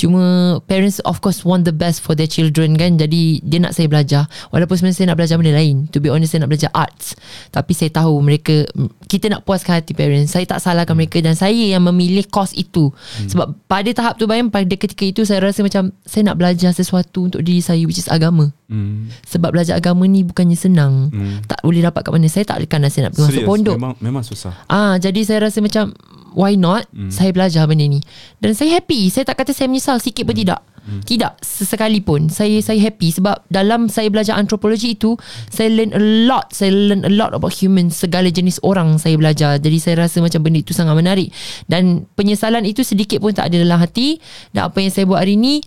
Cuma 0.00 0.56
parents 0.64 0.96
of 1.04 1.20
course 1.20 1.44
want 1.44 1.68
the 1.68 1.76
best 1.76 2.00
for 2.00 2.16
their 2.16 2.30
children 2.30 2.72
kan. 2.80 2.96
Jadi 2.96 3.44
dia 3.44 3.60
nak 3.60 3.76
saya 3.76 3.84
belajar. 3.84 4.24
Walaupun 4.48 4.80
sebenarnya 4.80 4.96
saya 4.96 5.08
nak 5.12 5.18
belajar 5.20 5.36
benda 5.36 5.52
lain. 5.52 5.84
To 5.92 6.00
be 6.00 6.08
honest 6.08 6.32
saya 6.32 6.48
nak 6.48 6.56
belajar 6.56 6.72
arts. 6.72 7.12
Tapi 7.52 7.76
saya 7.76 7.92
tahu 7.92 8.16
mereka 8.24 8.64
kita 9.12 9.28
nak 9.28 9.44
puaskan 9.44 9.84
hati 9.84 9.92
parents. 9.92 10.32
Saya 10.32 10.48
tak 10.48 10.64
salahkan 10.64 10.96
Hmm. 10.96 11.04
mereka 11.04 11.20
dan 11.20 11.36
saya 11.36 11.76
yang 11.76 11.84
memilih 11.84 12.24
course 12.32 12.56
itu. 12.56 12.88
Sebab 13.28 13.52
pada 13.68 13.90
tahap 13.92 14.16
tu 14.16 14.24
bayang 14.24 14.48
pada 14.48 14.72
ketika 14.72 15.04
itu 15.04 15.22
saya 15.28 15.44
rasa 15.44 15.60
macam 15.60 15.92
saya 16.02 16.22
nak 16.32 16.40
belajar 16.40 16.72
sesuatu 16.72 17.28
untuk 17.28 17.44
diri 17.44 17.60
saya 17.60 17.84
which 17.84 18.00
is 18.00 18.08
agama. 18.08 18.50
Hmm. 18.70 19.10
Sebab 19.26 19.50
belajar 19.50 19.74
agama 19.76 20.06
ni 20.06 20.22
bukannya 20.22 20.54
senang. 20.54 21.10
Hmm. 21.10 21.42
Tak 21.44 21.60
boleh 21.66 21.82
dapat 21.82 22.06
kat 22.06 22.12
mana. 22.14 22.26
Saya 22.30 22.46
tak 22.46 22.62
akan 22.62 22.86
saya 22.86 23.10
nak 23.10 23.18
pergi 23.18 23.42
masuk 23.42 23.42
pondok. 23.50 23.76
memang 23.76 23.94
memang 23.98 24.24
susah. 24.24 24.54
Ah, 24.70 24.94
jadi 25.02 25.20
saya 25.26 25.50
rasa 25.50 25.58
macam 25.58 25.90
why 26.30 26.54
not 26.54 26.86
hmm. 26.94 27.10
saya 27.10 27.34
belajar 27.34 27.66
benda 27.66 27.82
ni. 27.82 27.98
Dan 28.38 28.54
saya 28.54 28.78
happy. 28.78 29.10
Saya 29.10 29.26
tak 29.26 29.42
kata 29.42 29.50
saya 29.50 29.66
menyesal 29.66 29.89
sikit 29.98 30.22
pun 30.22 30.36
tidak. 30.36 30.60
Hmm. 30.80 31.00
Tidak 31.00 31.40
sesekali 31.40 32.00
pun. 32.00 32.28
Saya 32.28 32.56
saya 32.60 32.80
happy 32.80 33.12
sebab 33.12 33.44
dalam 33.46 33.86
saya 33.86 34.08
belajar 34.08 34.34
antropologi 34.34 34.94
itu 34.94 35.12
saya 35.46 35.68
learn 35.68 35.92
a 35.92 36.00
lot. 36.24 36.48
Saya 36.50 36.72
learn 36.72 37.02
a 37.02 37.12
lot 37.12 37.30
about 37.30 37.52
human 37.52 37.88
segala 37.88 38.28
jenis 38.28 38.56
orang 38.60 38.96
saya 38.96 39.14
belajar. 39.14 39.56
Jadi 39.56 39.76
saya 39.76 39.94
rasa 40.00 40.20
macam 40.20 40.40
benda 40.40 40.58
itu 40.58 40.72
sangat 40.72 40.94
menarik 40.94 41.28
dan 41.66 42.08
penyesalan 42.14 42.64
itu 42.64 42.80
sedikit 42.80 43.20
pun 43.20 43.30
tak 43.30 43.48
ada 43.48 43.60
dalam 43.60 43.76
hati 43.76 44.18
dan 44.50 44.68
apa 44.68 44.78
yang 44.78 44.88
saya 44.88 45.04
buat 45.04 45.20
hari 45.20 45.36
ni 45.36 45.60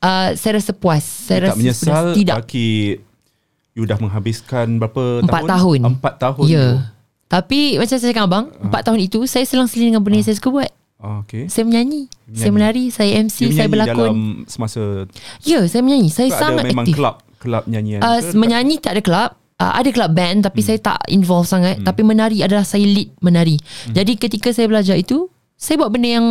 uh, 0.00 0.32
saya 0.32 0.52
rasa 0.56 0.72
puas. 0.72 1.04
Saya 1.04 1.38
tak 1.42 1.46
rasa 1.46 1.58
menyesal 1.58 2.04
puas. 2.06 2.16
tidak. 2.16 2.36
Baki 2.40 2.70
You 3.70 3.86
dah 3.86 3.96
menghabiskan 3.96 4.82
berapa 4.82 5.22
Empat 5.22 5.46
tahun? 5.46 5.78
tahun. 5.78 5.78
Empat 5.94 6.14
tahun 6.18 6.46
Ya. 6.48 6.58
tu. 6.58 6.74
Tapi 7.30 7.78
macam 7.78 7.94
saya 7.94 8.10
cakap 8.10 8.24
abang, 8.26 8.46
empat 8.58 8.82
tahun 8.82 9.00
itu 9.00 9.22
saya 9.22 9.46
selang-seling 9.46 9.94
dengan 9.94 10.02
benda 10.02 10.18
yang 10.18 10.26
saya 10.26 10.34
suka 10.34 10.50
buat. 10.50 10.70
Ah, 11.00 11.24
okay. 11.24 11.48
Saya 11.48 11.64
menyanyi, 11.64 12.12
saya 12.36 12.52
menari, 12.52 12.92
saya 12.92 13.24
MC, 13.24 13.48
You 13.48 13.56
saya 13.56 13.66
menyanyi 13.66 13.72
berlakon. 13.72 13.96
dalam 13.96 14.18
semasa 14.44 14.80
Ya, 15.40 15.64
saya 15.64 15.80
menyanyi. 15.80 16.08
Saya 16.12 16.28
tu 16.28 16.36
ada 16.36 16.42
sangat 16.44 16.64
memang 16.68 16.84
aktif. 16.84 16.96
kelab 17.00 17.16
kelab 17.40 17.64
nyanyian. 17.64 18.04
Uh, 18.04 18.20
ke? 18.20 18.36
menyanyi 18.36 18.76
tak 18.78 19.00
ada 19.00 19.02
kelab. 19.02 19.30
Uh, 19.60 19.72
ada 19.76 19.88
kelab 19.92 20.12
band 20.16 20.44
tapi 20.44 20.60
hmm. 20.64 20.68
saya 20.68 20.78
tak 20.80 21.00
involve 21.08 21.48
sangat. 21.48 21.80
Hmm. 21.80 21.88
Tapi 21.88 22.00
menari 22.04 22.44
adalah 22.44 22.64
saya 22.68 22.84
lead 22.84 23.16
menari. 23.24 23.56
Hmm. 23.56 23.96
Jadi 23.96 24.12
ketika 24.20 24.52
saya 24.52 24.68
belajar 24.68 24.96
itu, 25.00 25.28
saya 25.56 25.80
buat 25.80 25.88
benda 25.88 26.08
yang 26.20 26.26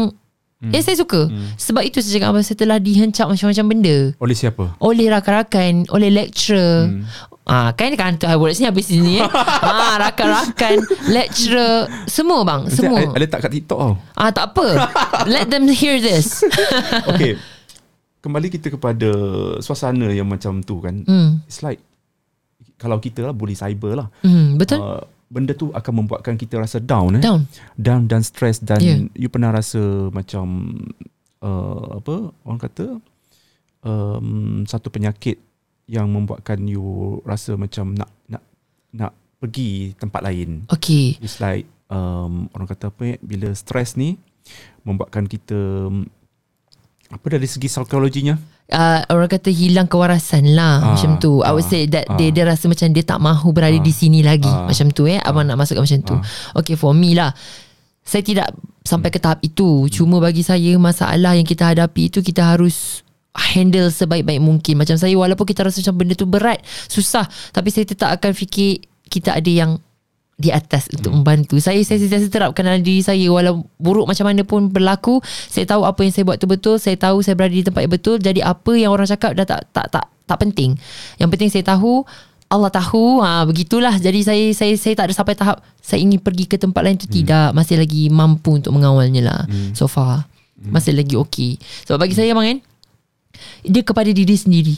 hmm. 0.61 0.71
yang 0.73 0.83
saya 0.85 0.97
suka. 1.01 1.29
Hmm. 1.29 1.49
Sebab 1.57 1.81
itu 1.81 1.97
saya 2.05 2.21
cakap 2.21 2.29
saya 2.45 2.57
telah 2.57 2.77
dihencap 2.77 3.25
macam-macam 3.25 3.65
benda. 3.65 3.97
Oleh 4.21 4.35
siapa? 4.37 4.77
Oleh 4.77 5.09
rakan-rakan, 5.09 5.89
oleh 5.89 6.09
lecturer. 6.13 6.93
Hmm. 6.93 7.09
Ah, 7.49 7.73
kan 7.73 7.89
kantor 7.97 8.37
words 8.37 8.61
ni 8.61 8.69
habis 8.69 8.85
sini 8.85 9.17
eh. 9.17 9.29
ah, 9.65 9.97
rakan-rakan, 9.97 10.85
lecturer, 11.09 11.89
semua 12.05 12.45
bang, 12.45 12.69
semua. 12.69 13.09
Ada, 13.09 13.25
tak 13.25 13.49
kat 13.49 13.51
TikTok 13.57 13.79
tau. 13.81 13.93
Ah, 14.13 14.29
tak 14.29 14.53
apa. 14.53 14.85
Let 15.25 15.49
them 15.49 15.65
hear 15.65 15.97
this. 15.97 16.45
Okay. 17.09 17.41
Kembali 18.19 18.51
kita 18.51 18.69
kepada 18.69 19.09
suasana 19.63 20.11
yang 20.13 20.27
macam 20.27 20.61
tu 20.61 20.83
kan. 20.83 21.01
Hmm. 21.07 21.41
It's 21.49 21.65
like 21.65 21.79
kalau 22.77 22.99
kita 23.01 23.25
lah 23.25 23.33
bully 23.33 23.55
cyber 23.55 23.95
lah. 23.95 24.07
Hmm, 24.21 24.59
betul? 24.59 24.79
Uh, 24.79 25.01
benda 25.31 25.55
tu 25.55 25.71
akan 25.71 26.03
membuatkan 26.03 26.35
kita 26.35 26.59
rasa 26.59 26.77
down 26.83 27.17
eh. 27.17 27.23
Down. 27.23 27.47
Down 27.79 28.05
dan 28.05 28.21
stress 28.21 28.59
dan 28.61 28.79
Yeah. 28.79 28.99
you 29.15 29.29
pernah 29.31 29.55
rasa 29.55 30.11
macam 30.11 30.77
uh, 31.41 31.99
apa 31.99 32.31
orang 32.43 32.59
kata 32.59 32.85
um, 33.83 34.63
satu 34.67 34.91
penyakit 34.91 35.39
yang 35.89 36.05
membuatkan 36.13 36.61
you 36.69 37.17
rasa 37.25 37.57
macam 37.57 37.97
nak 37.97 38.13
nak 38.29 38.45
nak 38.93 39.11
pergi 39.41 39.97
tempat 39.97 40.21
lain. 40.21 40.69
Okay. 40.69 41.17
It's 41.17 41.41
like 41.41 41.65
um, 41.89 42.45
orang 42.53 42.69
kata 42.69 42.93
apa 42.93 43.01
ya, 43.01 43.15
bila 43.25 43.49
stres 43.57 43.97
ni 43.97 44.21
membuatkan 44.85 45.25
kita 45.25 45.89
apa 47.09 47.25
dari 47.25 47.49
segi 47.49 47.65
psikologinya 47.65 48.37
uh, 48.69 49.01
orang 49.09 49.29
kata 49.29 49.49
hilang 49.49 49.89
kewarasan 49.89 50.53
lah 50.53 50.77
Ah, 50.79 50.87
macam 50.93 51.17
tu. 51.17 51.41
I 51.41 51.51
would 51.51 51.65
ah, 51.65 51.71
say 51.71 51.89
that 51.89 52.05
ah. 52.05 52.15
dia 52.15 52.29
dia 52.29 52.45
rasa 52.45 52.69
macam 52.69 52.87
dia 52.93 53.03
tak 53.03 53.19
mahu 53.19 53.49
berada 53.49 53.77
di 53.77 53.93
sini 53.93 54.21
lagi 54.21 54.49
ah, 54.49 54.69
macam 54.69 54.93
tu 54.93 55.09
eh. 55.09 55.17
Abang 55.17 55.49
nak 55.49 55.57
masukkan 55.57 55.83
macam 55.83 56.01
tu. 56.05 56.15
Okay 56.61 56.77
for 56.77 56.93
me 56.93 57.17
lah. 57.17 57.33
Saya 58.05 58.25
tidak 58.25 58.53
sampai 58.85 59.09
ke 59.13 59.21
tahap 59.21 59.41
itu. 59.45 59.85
Cuma 59.89 60.17
bagi 60.17 60.41
saya 60.41 60.73
masalah 60.77 61.37
yang 61.37 61.45
kita 61.45 61.73
hadapi 61.73 62.09
itu 62.09 62.21
kita 62.25 62.45
harus 62.45 63.05
handle 63.35 63.89
sebaik-baik 63.93 64.41
mungkin. 64.41 64.79
Macam 64.79 64.95
saya 64.97 65.13
walaupun 65.13 65.45
kita 65.45 65.65
rasa 65.65 65.81
macam 65.83 65.95
benda 66.01 66.13
tu 66.17 66.25
berat, 66.25 66.59
susah, 66.89 67.25
tapi 67.53 67.69
saya 67.69 67.85
tetap 67.85 68.09
akan 68.17 68.31
fikir 68.33 68.83
kita 69.09 69.37
ada 69.37 69.49
yang 69.49 69.77
di 70.39 70.55
atas 70.55 70.87
untuk 70.95 71.11
membantu. 71.11 71.59
Saya 71.59 71.83
saya 71.83 71.99
sentiasa 71.99 72.31
terapkan 72.31 72.63
dalam 72.63 72.79
diri 72.79 73.03
saya 73.03 73.27
walau 73.27 73.67
buruk 73.75 74.07
macam 74.07 74.23
mana 74.23 74.47
pun 74.47 74.71
berlaku, 74.71 75.19
saya 75.51 75.67
tahu 75.67 75.83
apa 75.83 75.99
yang 75.99 76.13
saya 76.15 76.23
buat 76.23 76.39
tu 76.39 76.47
betul, 76.47 76.79
saya 76.79 76.95
tahu 76.95 77.19
saya 77.19 77.35
berada 77.35 77.51
di 77.51 77.65
tempat 77.67 77.83
yang 77.83 77.93
betul. 77.93 78.15
Jadi 78.23 78.39
apa 78.39 78.71
yang 78.79 78.95
orang 78.95 79.05
cakap 79.05 79.35
dah 79.35 79.43
tak 79.43 79.67
tak 79.75 79.91
tak 79.91 80.05
tak 80.07 80.37
penting. 80.39 80.79
Yang 81.19 81.29
penting 81.35 81.49
saya 81.51 81.65
tahu 81.75 82.07
Allah 82.49 82.73
tahu 82.73 83.21
ha, 83.21 83.45
Begitulah 83.45 84.01
Jadi 84.01 84.25
saya 84.25 84.49
saya 84.57 84.73
saya 84.73 84.97
tak 84.97 85.05
ada 85.09 85.13
sampai 85.13 85.37
tahap 85.37 85.61
Saya 85.85 86.01
ingin 86.01 86.17
pergi 86.17 86.49
ke 86.49 86.57
tempat 86.57 86.81
lain 86.81 86.97
tu 86.97 87.05
hmm. 87.05 87.13
Tidak 87.21 87.47
Masih 87.53 87.77
lagi 87.77 88.09
mampu 88.09 88.57
Untuk 88.57 88.73
mengawalnya 88.73 89.21
lah 89.21 89.41
hmm. 89.45 89.77
So 89.77 89.85
far 89.85 90.25
Masih 90.57 90.97
lagi 90.97 91.13
okay 91.13 91.61
Sebab 91.85 92.01
bagi 92.01 92.17
saya 92.17 92.33
bang 92.33 92.57
kan 92.57 92.59
Dia 93.63 93.83
kepada 93.83 94.09
diri 94.11 94.35
sendiri. 94.35 94.75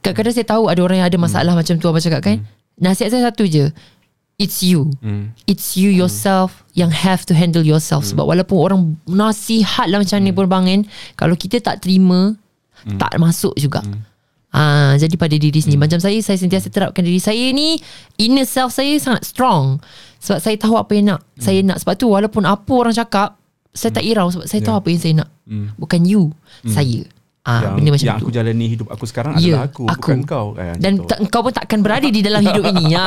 Kadang-kadang 0.00 0.34
saya 0.34 0.46
tahu 0.48 0.64
Ada 0.72 0.80
orang 0.80 1.04
yang 1.04 1.08
ada 1.12 1.18
masalah 1.20 1.52
Macam 1.52 1.76
tu 1.76 1.86
abang 1.88 2.00
cakap 2.00 2.24
kan. 2.24 2.40
Nasihat 2.80 3.12
saya 3.12 3.28
satu 3.28 3.44
je. 3.44 3.68
It's 4.40 4.64
you. 4.64 4.88
Hmm. 5.04 5.36
It's 5.44 5.76
you 5.76 5.92
yourself 5.92 6.64
Yang 6.72 6.96
have 7.04 7.22
to 7.28 7.36
handle 7.36 7.60
yourself. 7.60 8.08
Sebab 8.08 8.24
walaupun 8.24 8.56
orang 8.56 8.80
Nasihat 9.04 9.84
lah 9.92 10.00
macam 10.00 10.16
ni 10.24 10.32
pun 10.32 10.48
bang 10.48 10.64
kan 10.64 10.80
Kalau 11.20 11.36
kita 11.36 11.60
tak 11.60 11.84
terima 11.84 12.32
Tak 12.96 13.20
masuk 13.20 13.52
juga. 13.60 13.84
Ah, 14.50 14.98
jadi 14.98 15.14
pada 15.14 15.36
diri 15.36 15.60
sendiri. 15.60 15.78
Macam 15.78 16.00
saya 16.00 16.16
Saya 16.24 16.40
sentiasa 16.40 16.72
terapkan 16.72 17.04
diri 17.04 17.20
saya 17.20 17.52
ni 17.52 17.76
Inner 18.16 18.48
self 18.48 18.72
saya 18.72 18.96
sangat 18.96 19.28
strong. 19.28 19.78
Sebab 20.24 20.40
saya 20.40 20.56
tahu 20.56 20.80
apa 20.80 20.90
yang 20.96 21.12
nak 21.12 21.20
Saya 21.36 21.60
nak. 21.60 21.84
Sebab 21.84 21.94
tu 22.00 22.08
walaupun 22.08 22.48
apa 22.48 22.72
orang 22.72 22.96
cakap 22.96 23.36
Saya 23.76 23.92
tak 23.92 24.08
irau 24.08 24.32
Sebab 24.32 24.48
saya 24.48 24.60
tahu 24.64 24.76
apa 24.80 24.88
yang 24.88 25.00
saya 25.04 25.14
nak. 25.20 25.28
Bukan 25.76 26.00
you 26.08 26.32
Saya 26.64 27.04
ah, 27.42 27.60
yang, 27.62 27.72
Benda 27.74 27.90
macam 27.90 28.06
yang 28.06 28.16
tu 28.16 28.22
aku 28.22 28.32
jalani 28.32 28.66
hidup 28.68 28.88
aku 28.88 29.04
sekarang 29.04 29.32
Ya, 29.34 29.56
adalah 29.56 29.62
aku, 29.66 29.84
aku. 29.84 29.96
bukan 30.06 30.18
kau 30.24 30.46
kan, 30.52 30.76
Dan 30.76 30.92
gitu. 30.94 31.06
tak, 31.06 31.18
kau 31.26 31.40
pun 31.40 31.52
takkan 31.52 31.80
berada 31.80 32.04
di 32.04 32.20
dalam 32.20 32.40
hidup 32.40 32.64
ini 32.66 32.84
ya. 32.90 33.06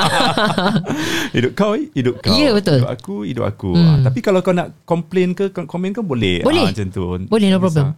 hidup 1.35 1.51
kau 1.53 1.73
hidup 1.75 2.15
kau 2.19 2.33
Ya, 2.33 2.49
betul. 2.51 2.79
hidup 2.79 2.91
aku 2.91 3.15
hidup 3.23 3.45
aku 3.47 3.69
Hmm. 3.73 3.87
ah, 3.87 3.97
tapi 4.01 4.19
kalau 4.19 4.39
kau 4.39 4.51
nak 4.51 4.73
komplain 4.83 5.31
ke 5.31 5.49
komen 5.49 5.91
ke 5.91 6.01
boleh 6.01 6.41
Boleh. 6.41 6.65
ah, 6.65 6.71
macam 6.71 6.87
tu 6.87 7.03
Boleh, 7.23 7.47
no 7.49 7.57
problem. 7.57 7.93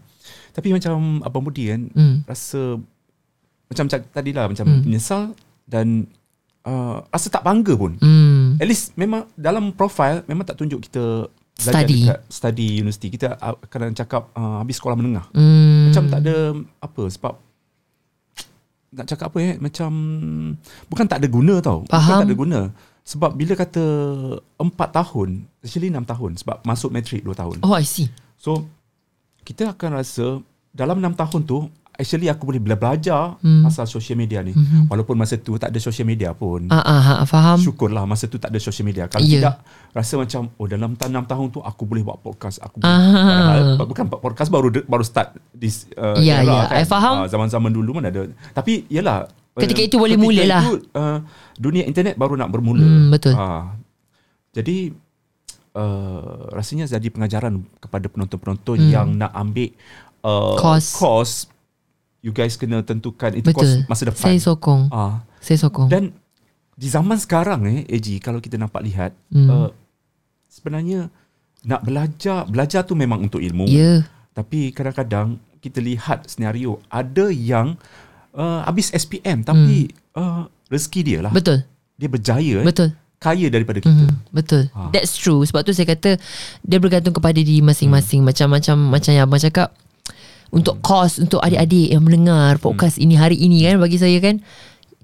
tapi 0.51 0.67
macam 0.71 0.93
abang 1.21 1.43
Budi 1.43 1.67
kan 1.67 1.81
Hmm. 1.89 2.15
rasa 2.23 2.79
macam 3.65 3.85
tadi 3.89 4.31
lah 4.31 4.45
macam 4.45 4.65
Hmm. 4.65 4.81
menyesal 4.81 5.21
dan 5.65 6.05
uh, 6.61 7.01
rasa 7.07 7.27
tak 7.27 7.41
bangga 7.41 7.73
pun 7.73 7.97
hmm. 7.97 8.57
at 8.57 8.65
least 8.65 8.93
memang 8.93 9.25
dalam 9.33 9.71
profile 9.71 10.21
memang 10.25 10.43
tak 10.43 10.55
tunjuk 10.55 10.79
kita 10.81 11.27
Study. 11.55 12.03
dekat 12.03 12.19
study 12.27 12.67
universiti 12.77 13.07
kita 13.09 13.39
kadang 13.65 13.91
cakap 13.91 14.27
uh, 14.31 14.59
habis 14.59 14.75
sekolah 14.75 14.93
menengah 14.93 15.23
Hmm. 15.31 15.87
macam 15.87 16.03
tak 16.05 16.19
ada 16.21 16.35
apa 16.79 17.03
sebab 17.07 17.33
nak 18.91 19.05
cakap 19.05 19.27
apa 19.27 19.37
eh 19.41 19.53
macam 19.57 19.91
bukan 20.85 21.05
tak 21.05 21.19
ada 21.19 21.27
guna 21.27 21.59
tau 21.59 21.83
bukan 21.83 21.91
Faham. 21.93 22.19
tak 22.21 22.27
ada 22.27 22.35
guna 22.35 22.59
sebab 23.01 23.31
bila 23.31 23.53
kata 23.53 23.83
4 24.57 24.67
tahun 24.71 25.29
actually 25.59 25.89
6 25.89 26.03
tahun 26.05 26.31
sebab 26.37 26.57
masuk 26.61 26.89
matrik 26.89 27.21
2 27.21 27.31
tahun 27.33 27.57
Oh 27.61 27.71
I 27.71 27.83
see 27.83 28.07
so 28.35 28.67
kita 29.43 29.71
akan 29.71 29.95
rasa 29.95 30.39
dalam 30.71 30.97
6 30.97 31.11
tahun 31.13 31.41
tu 31.45 31.67
actually 31.95 32.27
aku 32.27 32.43
boleh 32.45 32.59
bela- 32.59 32.75
belajar 32.75 33.35
Hmm. 33.37 33.61
pasal 33.61 33.85
social 33.85 34.13
media 34.13 34.39
ni 34.39 34.51
walaupun 34.85 35.15
masa 35.15 35.35
tu 35.35 35.55
tak 35.55 35.67
ada 35.67 35.79
social 35.79 36.03
media 36.03 36.31
pun 36.31 36.67
ah, 36.67 36.77
ah, 36.77 37.01
ah, 37.15 37.25
Faham 37.25 37.55
syukurlah 37.57 38.03
masa 38.03 38.25
tu 38.25 38.35
tak 38.35 38.49
ada 38.49 38.59
social 38.59 38.83
media 38.83 39.05
kalau 39.05 39.23
Ya. 39.23 39.39
tidak 39.41 39.55
rasa 39.91 40.13
macam 40.15 40.51
oh 40.51 40.65
dalam 40.65 40.91
6 40.93 41.07
tahun 41.23 41.47
tu 41.49 41.59
aku 41.59 41.83
boleh 41.83 42.03
buat 42.03 42.19
podcast 42.19 42.59
aku 42.59 42.77
boleh, 42.77 42.91
Ah. 42.91 43.55
Padahal 43.71 43.87
bukan 43.87 44.05
podcast 44.13 44.49
baru 44.49 44.67
baru 44.81 45.03
start 45.03 45.27
this 45.51 45.87
uh, 45.93 46.15
Ya, 46.17 46.39
era 46.39 46.67
ya. 46.67 46.75
I 46.75 46.85
faham. 46.85 47.15
Ah, 47.17 47.27
zaman-zaman 47.27 47.69
dulu 47.69 47.95
mana 47.95 48.07
ada 48.07 48.27
tapi 48.51 48.83
yalah 48.87 49.25
Ketika 49.55 49.79
eh, 49.79 49.87
itu 49.87 49.95
boleh 49.95 50.13
ketika 50.13 50.27
mula 50.27 50.43
lah. 50.45 50.61
itu, 50.61 50.73
uh, 50.93 51.17
dunia 51.55 51.83
internet 51.83 52.13
baru 52.13 52.35
nak 52.35 52.49
bermula 52.49 52.83
Hmm, 52.83 53.07
betul. 53.07 53.31
Ah. 53.33 53.71
jadi 54.51 54.91
uh, 55.73 56.21
rasanya 56.51 56.85
jadi 56.89 57.07
pengajaran 57.07 57.63
kepada 57.77 58.05
penonton-penonton 58.05 58.77
Hmm. 58.77 58.91
yang 58.91 59.07
nak 59.13 59.31
ambil 59.31 59.71
uh, 60.21 60.55
Course. 60.55 60.91
course 60.93 61.35
you 62.25 62.33
guys 62.33 62.57
kena 62.57 62.81
tentukan 62.81 63.37
itu 63.37 63.45
Betul. 63.45 63.61
course 63.61 63.75
masa 63.85 64.09
depan. 64.09 64.25
Saya 64.25 64.39
sokong. 64.41 64.81
Ah. 64.89 65.21
Saya 65.37 65.61
sokong. 65.61 65.93
Dan 65.93 66.09
di 66.73 66.87
zaman 66.89 67.21
sekarang 67.21 67.61
eh 67.69 67.79
AG 67.85 68.17
kalau 68.17 68.41
kita 68.41 68.57
nampak 68.57 68.81
lihat 68.81 69.13
Hmm. 69.29 69.47
uh, 69.47 69.69
sebenarnya 70.49 71.13
nak 71.61 71.85
belajar 71.85 72.49
belajar 72.49 72.81
tu 72.81 72.97
memang 72.97 73.21
untuk 73.21 73.45
ilmu. 73.45 73.69
Ya. 73.69 74.01
Tapi 74.33 74.73
kadang-kadang 74.73 75.37
kita 75.61 75.77
lihat 75.79 76.25
senario 76.25 76.81
ada 76.89 77.29
yang 77.29 77.77
uh, 78.33 78.65
habis 78.65 78.89
SPM 78.89 79.45
tapi 79.45 79.93
uh, 80.17 80.49
rezeki 80.73 81.01
dia 81.05 81.19
lah. 81.21 81.29
Betul. 81.29 81.61
Dia 81.95 82.09
berjaya 82.11 82.55
eh, 82.59 82.65
Betul. 82.65 82.89
kaya 83.21 83.47
daripada 83.47 83.79
kita. 83.79 84.03
Mhm, 84.11 84.33
Betul. 84.33 84.67
Ah. 84.73 84.89
That's 84.91 85.13
true. 85.15 85.45
Sebab 85.45 85.63
tu 85.63 85.71
saya 85.71 85.87
kata 85.87 86.19
Dia 86.59 86.77
bergantung 86.81 87.15
kepada 87.15 87.37
diri 87.37 87.63
masing-masing. 87.63 88.25
Hmm. 88.25 88.33
Macam-macam 88.33 88.75
Macam 88.99 89.11
yang 89.15 89.29
abang 89.29 89.39
cakap 89.39 89.71
Untuk 90.55 90.79
kos 90.79 91.19
Untuk 91.19 91.37
adik-adik 91.37 91.91
yang 91.91 92.01
mendengar 92.01 92.55
Podcast 92.57 92.95
ini 92.95 93.13
hari 93.13 93.35
ini 93.35 93.61
kan 93.61 93.75
Bagi 93.77 93.97
saya 93.97 94.15
kan 94.17 94.39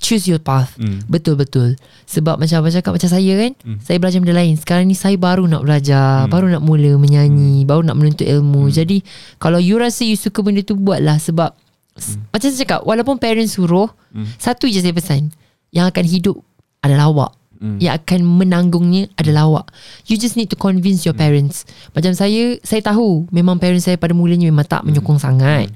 Choose 0.01 0.25
your 0.25 0.41
path. 0.41 0.81
Hmm. 0.81 1.05
Betul-betul. 1.05 1.77
Sebab 2.07 2.41
macam 2.41 2.57
Abang 2.57 2.71
cakap 2.71 2.89
Macam 2.89 3.05
saya 3.05 3.33
kan 3.37 3.51
Saya 3.77 3.99
belajar 3.99 4.17
benda 4.17 4.33
lain. 4.33 4.55
Sekarang 4.55 4.87
ni 4.87 4.95
saya 4.95 5.13
baru 5.13 5.45
nak 5.45 5.61
belajar 5.61 6.25
Baru 6.25 6.47
nak 6.47 6.63
mula 6.63 6.95
menyanyi 6.95 7.61
Baru 7.63 7.83
nak 7.83 7.93
menuntut 7.93 8.25
ilmu. 8.25 8.65
Jadi 8.67 9.03
Kalau 9.37 9.59
you 9.59 9.75
rasa 9.75 10.01
you 10.01 10.15
suka 10.15 10.39
benda 10.39 10.63
tu 10.63 10.73
Buatlah. 10.73 11.19
Sebab 11.19 11.53
s- 11.93 12.17
Macam 12.27 12.47
saya 12.47 12.59
cakap 12.61 12.81
Walaupun 12.81 13.19
parents 13.19 13.53
suruh 13.53 13.91
Satu 14.37 14.65
je 14.65 14.79
saya 14.79 14.89
pesan 14.89 15.29
Yang 15.69 15.85
akan 15.91 16.05
hidup 16.07 16.37
Adalah 16.79 17.05
awak 17.05 17.31
Yang 17.61 17.93
akan 18.01 18.19
menanggungnya 18.25 19.13
Adalah 19.21 19.45
awak. 19.45 19.67
You 20.09 20.17
just 20.17 20.33
need 20.33 20.49
to 20.49 20.57
convince 20.57 21.05
your 21.05 21.13
parents. 21.13 21.69
Macam 21.93 22.17
saya 22.17 22.57
Saya 22.65 22.81
tahu 22.81 23.29
Memang 23.29 23.61
parents 23.61 23.85
saya 23.85 24.01
pada 24.01 24.17
mulanya 24.17 24.49
Memang 24.49 24.65
tak 24.65 24.81
menyokong 24.81 25.21
sangat. 25.21 25.69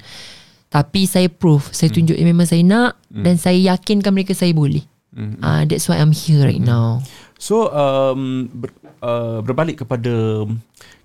Tapi 0.73 1.05
saya 1.05 1.29
proof 1.29 1.69
Saya 1.71 1.93
tunjuk 1.93 2.17
yang 2.17 2.33
memang 2.33 2.49
saya 2.49 2.65
nak 2.65 2.97
Dan 3.13 3.37
saya 3.37 3.77
yakinkan 3.77 4.11
mereka 4.11 4.33
saya 4.33 4.49
boleh. 4.51 4.81
Ah, 5.39 5.63
That's 5.63 5.87
why 5.87 5.95
I'm 5.95 6.11
here 6.11 6.43
right 6.43 6.59
now. 6.59 6.99
So 7.39 7.71
um, 7.71 8.51
ber, 8.51 8.75
uh, 8.99 9.39
berbalik 9.39 9.83
kepada 9.83 10.43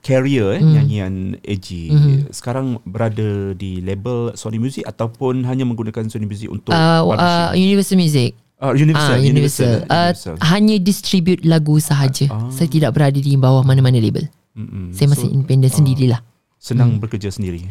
career 0.02 0.58
eh, 0.58 0.60
Hmm. 0.62 0.72
nyanyian 0.74 1.14
AG. 1.44 1.68
Mm-hmm. 1.68 2.32
Sekarang 2.34 2.82
berada 2.82 3.54
di 3.54 3.78
label 3.84 4.34
Sony 4.34 4.58
Music 4.58 4.82
ataupun 4.82 5.46
hanya 5.46 5.62
menggunakan 5.62 6.08
Sony 6.10 6.26
Music 6.26 6.50
untuk 6.50 6.74
uh, 6.74 7.06
uh? 7.06 7.52
Universal 7.54 8.00
Music 8.00 8.34
Uh, 8.60 8.76
Universal, 8.76 9.16
Ah, 9.16 9.18
Universal. 9.18 9.64
Uh, 9.66 10.12
Universal. 10.12 10.34
hanya 10.46 10.76
distribute 10.76 11.42
lagu 11.42 11.80
sahaja. 11.80 12.28
Ah. 12.28 12.52
Saya 12.52 12.68
tidak 12.68 12.92
berada 12.92 13.16
di 13.16 13.32
bawah 13.34 13.64
mana-mana 13.64 13.96
label. 13.96 14.28
Mm-mm. 14.52 14.92
Saya 14.92 15.08
masih 15.08 15.26
So, 15.26 15.32
independent 15.32 15.72
sendirilah. 15.72 16.20
senang 16.56 17.00
bekerja 17.00 17.32
sendiri. 17.32 17.64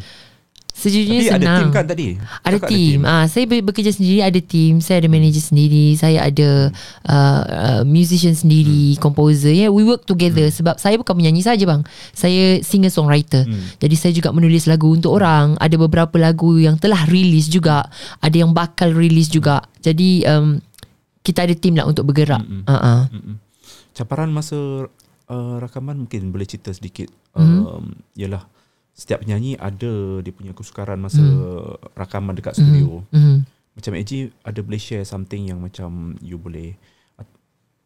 Sejujurnya 0.72 1.20
Tapi 1.20 1.34
ada 1.36 1.44
senang. 1.44 1.60
tim 1.60 1.70
kan 1.70 1.86
tadi? 1.86 2.08
Ada 2.40 2.56
Cakap 2.56 2.70
team. 2.72 3.00
Ah, 3.04 3.28
saya 3.28 3.44
bekerja 3.44 3.92
sendiri, 3.92 4.24
ada 4.24 4.40
team. 4.40 4.80
Saya 4.80 4.98
ada 4.98 5.12
manager 5.12 5.44
sendiri, 5.44 5.92
saya 5.94 6.24
ada 6.24 6.72
uh, 7.04 7.42
uh, 7.44 7.82
musician 7.84 8.32
sendiri, 8.32 8.96
composer. 8.96 9.52
Yeah, 9.52 9.70
we 9.70 9.84
work 9.84 10.08
together 10.08 10.48
sebab 10.48 10.80
saya 10.80 10.96
bukan 10.96 11.20
menyanyi 11.20 11.44
saja 11.44 11.68
bang. 11.68 11.84
Saya 12.16 12.64
singer 12.64 12.90
songwriter. 12.90 13.44
Jadi 13.76 13.96
saya 14.00 14.16
juga 14.16 14.32
menulis 14.32 14.66
lagu 14.66 14.88
untuk 14.88 15.14
orang. 15.14 15.60
Ada 15.60 15.76
beberapa 15.76 16.16
lagu 16.16 16.56
yang 16.56 16.80
telah 16.80 17.04
release 17.06 17.52
juga, 17.52 17.84
ada 18.18 18.34
yang 18.34 18.56
bakal 18.56 18.96
release 18.96 19.28
juga. 19.28 19.60
Jadi 19.84 20.24
um, 20.26 20.64
kita 21.22 21.46
ada 21.46 21.56
team 21.56 21.76
lah 21.76 21.86
untuk 21.86 22.08
bergerak. 22.08 22.42
Uh-uh. 22.42 23.12
Mm-mm. 23.12 23.36
Caparan 23.94 24.32
masa 24.32 24.88
uh, 25.28 25.56
rakaman 25.60 26.08
mungkin 26.08 26.32
boleh 26.32 26.48
cerita 26.48 26.72
sedikit. 26.72 27.12
Mhm. 27.36 27.60
Um, 27.64 27.86
Yalah, 28.16 28.48
setiap 28.96 29.24
penyanyi 29.24 29.56
ada 29.56 30.20
dia 30.20 30.34
punya 30.34 30.52
kesukaran 30.52 31.00
masa 31.00 31.22
Mhm. 31.22 31.96
rakaman 31.96 32.36
dekat 32.36 32.56
studio. 32.56 33.04
Mm. 33.12 33.48
Macam 33.76 33.92
AG 33.96 34.12
ada 34.44 34.60
boleh 34.60 34.82
share 34.82 35.08
something 35.08 35.48
yang 35.48 35.64
macam 35.64 36.20
you 36.20 36.36
boleh 36.36 36.76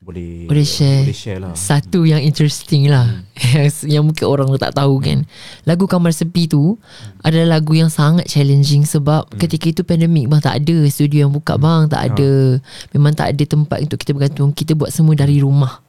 boleh 0.03 0.45
Boleh 0.51 0.67
share. 0.67 1.07
boleh 1.07 1.15
share 1.15 1.39
lah. 1.39 1.55
Satu 1.55 2.03
yang 2.03 2.19
interesting 2.19 2.91
lah. 2.91 3.23
Yes, 3.55 3.87
Yang 3.87 4.03
mungkin 4.11 4.25
orang 4.27 4.47
tak 4.59 4.75
tahu 4.75 4.99
kan. 4.99 5.23
Lagu 5.63 5.87
Kamar 5.87 6.11
Sepi 6.11 6.45
tu 6.45 6.75
Adalah 7.23 7.57
lagu 7.57 7.73
yang 7.73 7.87
sangat 7.89 8.27
challenging 8.27 8.83
Sebab 8.83 9.31
ketika 9.39 9.71
itu 9.71 9.81
pandemik 9.81 10.29
bang 10.29 10.41
Tak 10.43 10.59
ada 10.61 10.77
studio 10.91 11.25
yang 11.25 11.33
buka 11.33 11.55
bang. 11.55 11.87
Tak 11.87 12.01
ada 12.13 12.59
Memang 12.91 13.15
tak 13.15 13.31
ada 13.31 13.43
tempat 13.47 13.79
untuk 13.79 13.97
kita 13.97 14.11
bergantung. 14.11 14.51
Kita 14.51 14.75
buat 14.75 14.91
semua 14.91 15.15
dari 15.15 15.39
rumah 15.39 15.79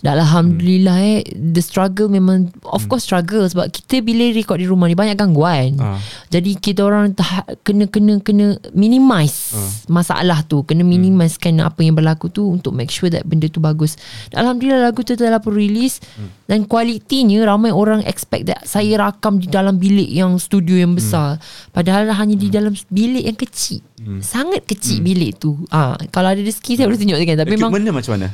dan 0.00 0.16
Alhamdulillah 0.16 0.96
eh. 0.98 1.20
The 1.30 1.60
struggle 1.60 2.08
memang 2.08 2.48
Of 2.64 2.88
course 2.88 3.04
struggle 3.04 3.44
Sebab 3.44 3.68
kita 3.68 4.00
bila 4.00 4.32
record 4.32 4.56
di 4.56 4.64
rumah 4.64 4.88
ni 4.88 4.96
Banyak 4.96 5.12
gangguan. 5.14 5.76
Ah. 5.76 6.00
Jadi 6.28 6.56
kita 6.56 6.82
orang 6.82 7.12
tah- 7.12 7.44
kena 7.60 7.84
kena 7.84 8.16
kena 8.18 8.56
minimize 8.72 9.52
masalah 9.86 10.40
tu, 10.42 10.62
kena 10.62 10.80
minimizekan 10.80 11.60
apa 11.60 11.82
yang 11.82 11.92
berlaku 11.92 12.30
tu 12.30 12.46
untuk 12.46 12.72
make 12.72 12.88
sure 12.88 13.08
that 13.08 13.22
benda 13.22 13.46
tu 13.46 13.58
bagus. 13.58 14.00
Dan 14.32 14.46
Alhamdulillah 14.46 14.88
lagu 14.88 15.02
tu 15.02 15.12
telah 15.14 15.38
pun 15.38 15.52
release. 15.52 16.00
Dan 16.46 16.64
kualitinya 16.64 17.44
ramai 17.44 17.70
orang 17.70 18.00
expect 18.02 18.48
that 18.48 18.64
saya 18.64 18.96
rakam 18.96 19.36
di 19.36 19.46
dalam 19.46 19.76
bilik 19.76 20.08
yang 20.08 20.34
studio 20.36 20.74
yang 20.74 20.96
besar. 20.96 21.36
Padahal 21.70 22.08
hanya 22.10 22.34
di 22.34 22.48
dalam 22.48 22.72
bilik 22.88 23.24
yang 23.26 23.36
kecil. 23.36 23.84
Sangat 24.18 24.64
kecil 24.64 25.04
bilik 25.04 25.36
tu. 25.36 25.60
Ah, 25.68 25.98
kalau 26.08 26.32
ada 26.32 26.40
rezeki 26.40 26.80
saya 26.80 26.86
boleh 26.88 26.98
tunjukkan. 26.98 27.36
Tapi 27.36 27.52
memang 27.52 27.70
Equipment 27.70 27.96
macam 28.00 28.12
mana? 28.16 28.28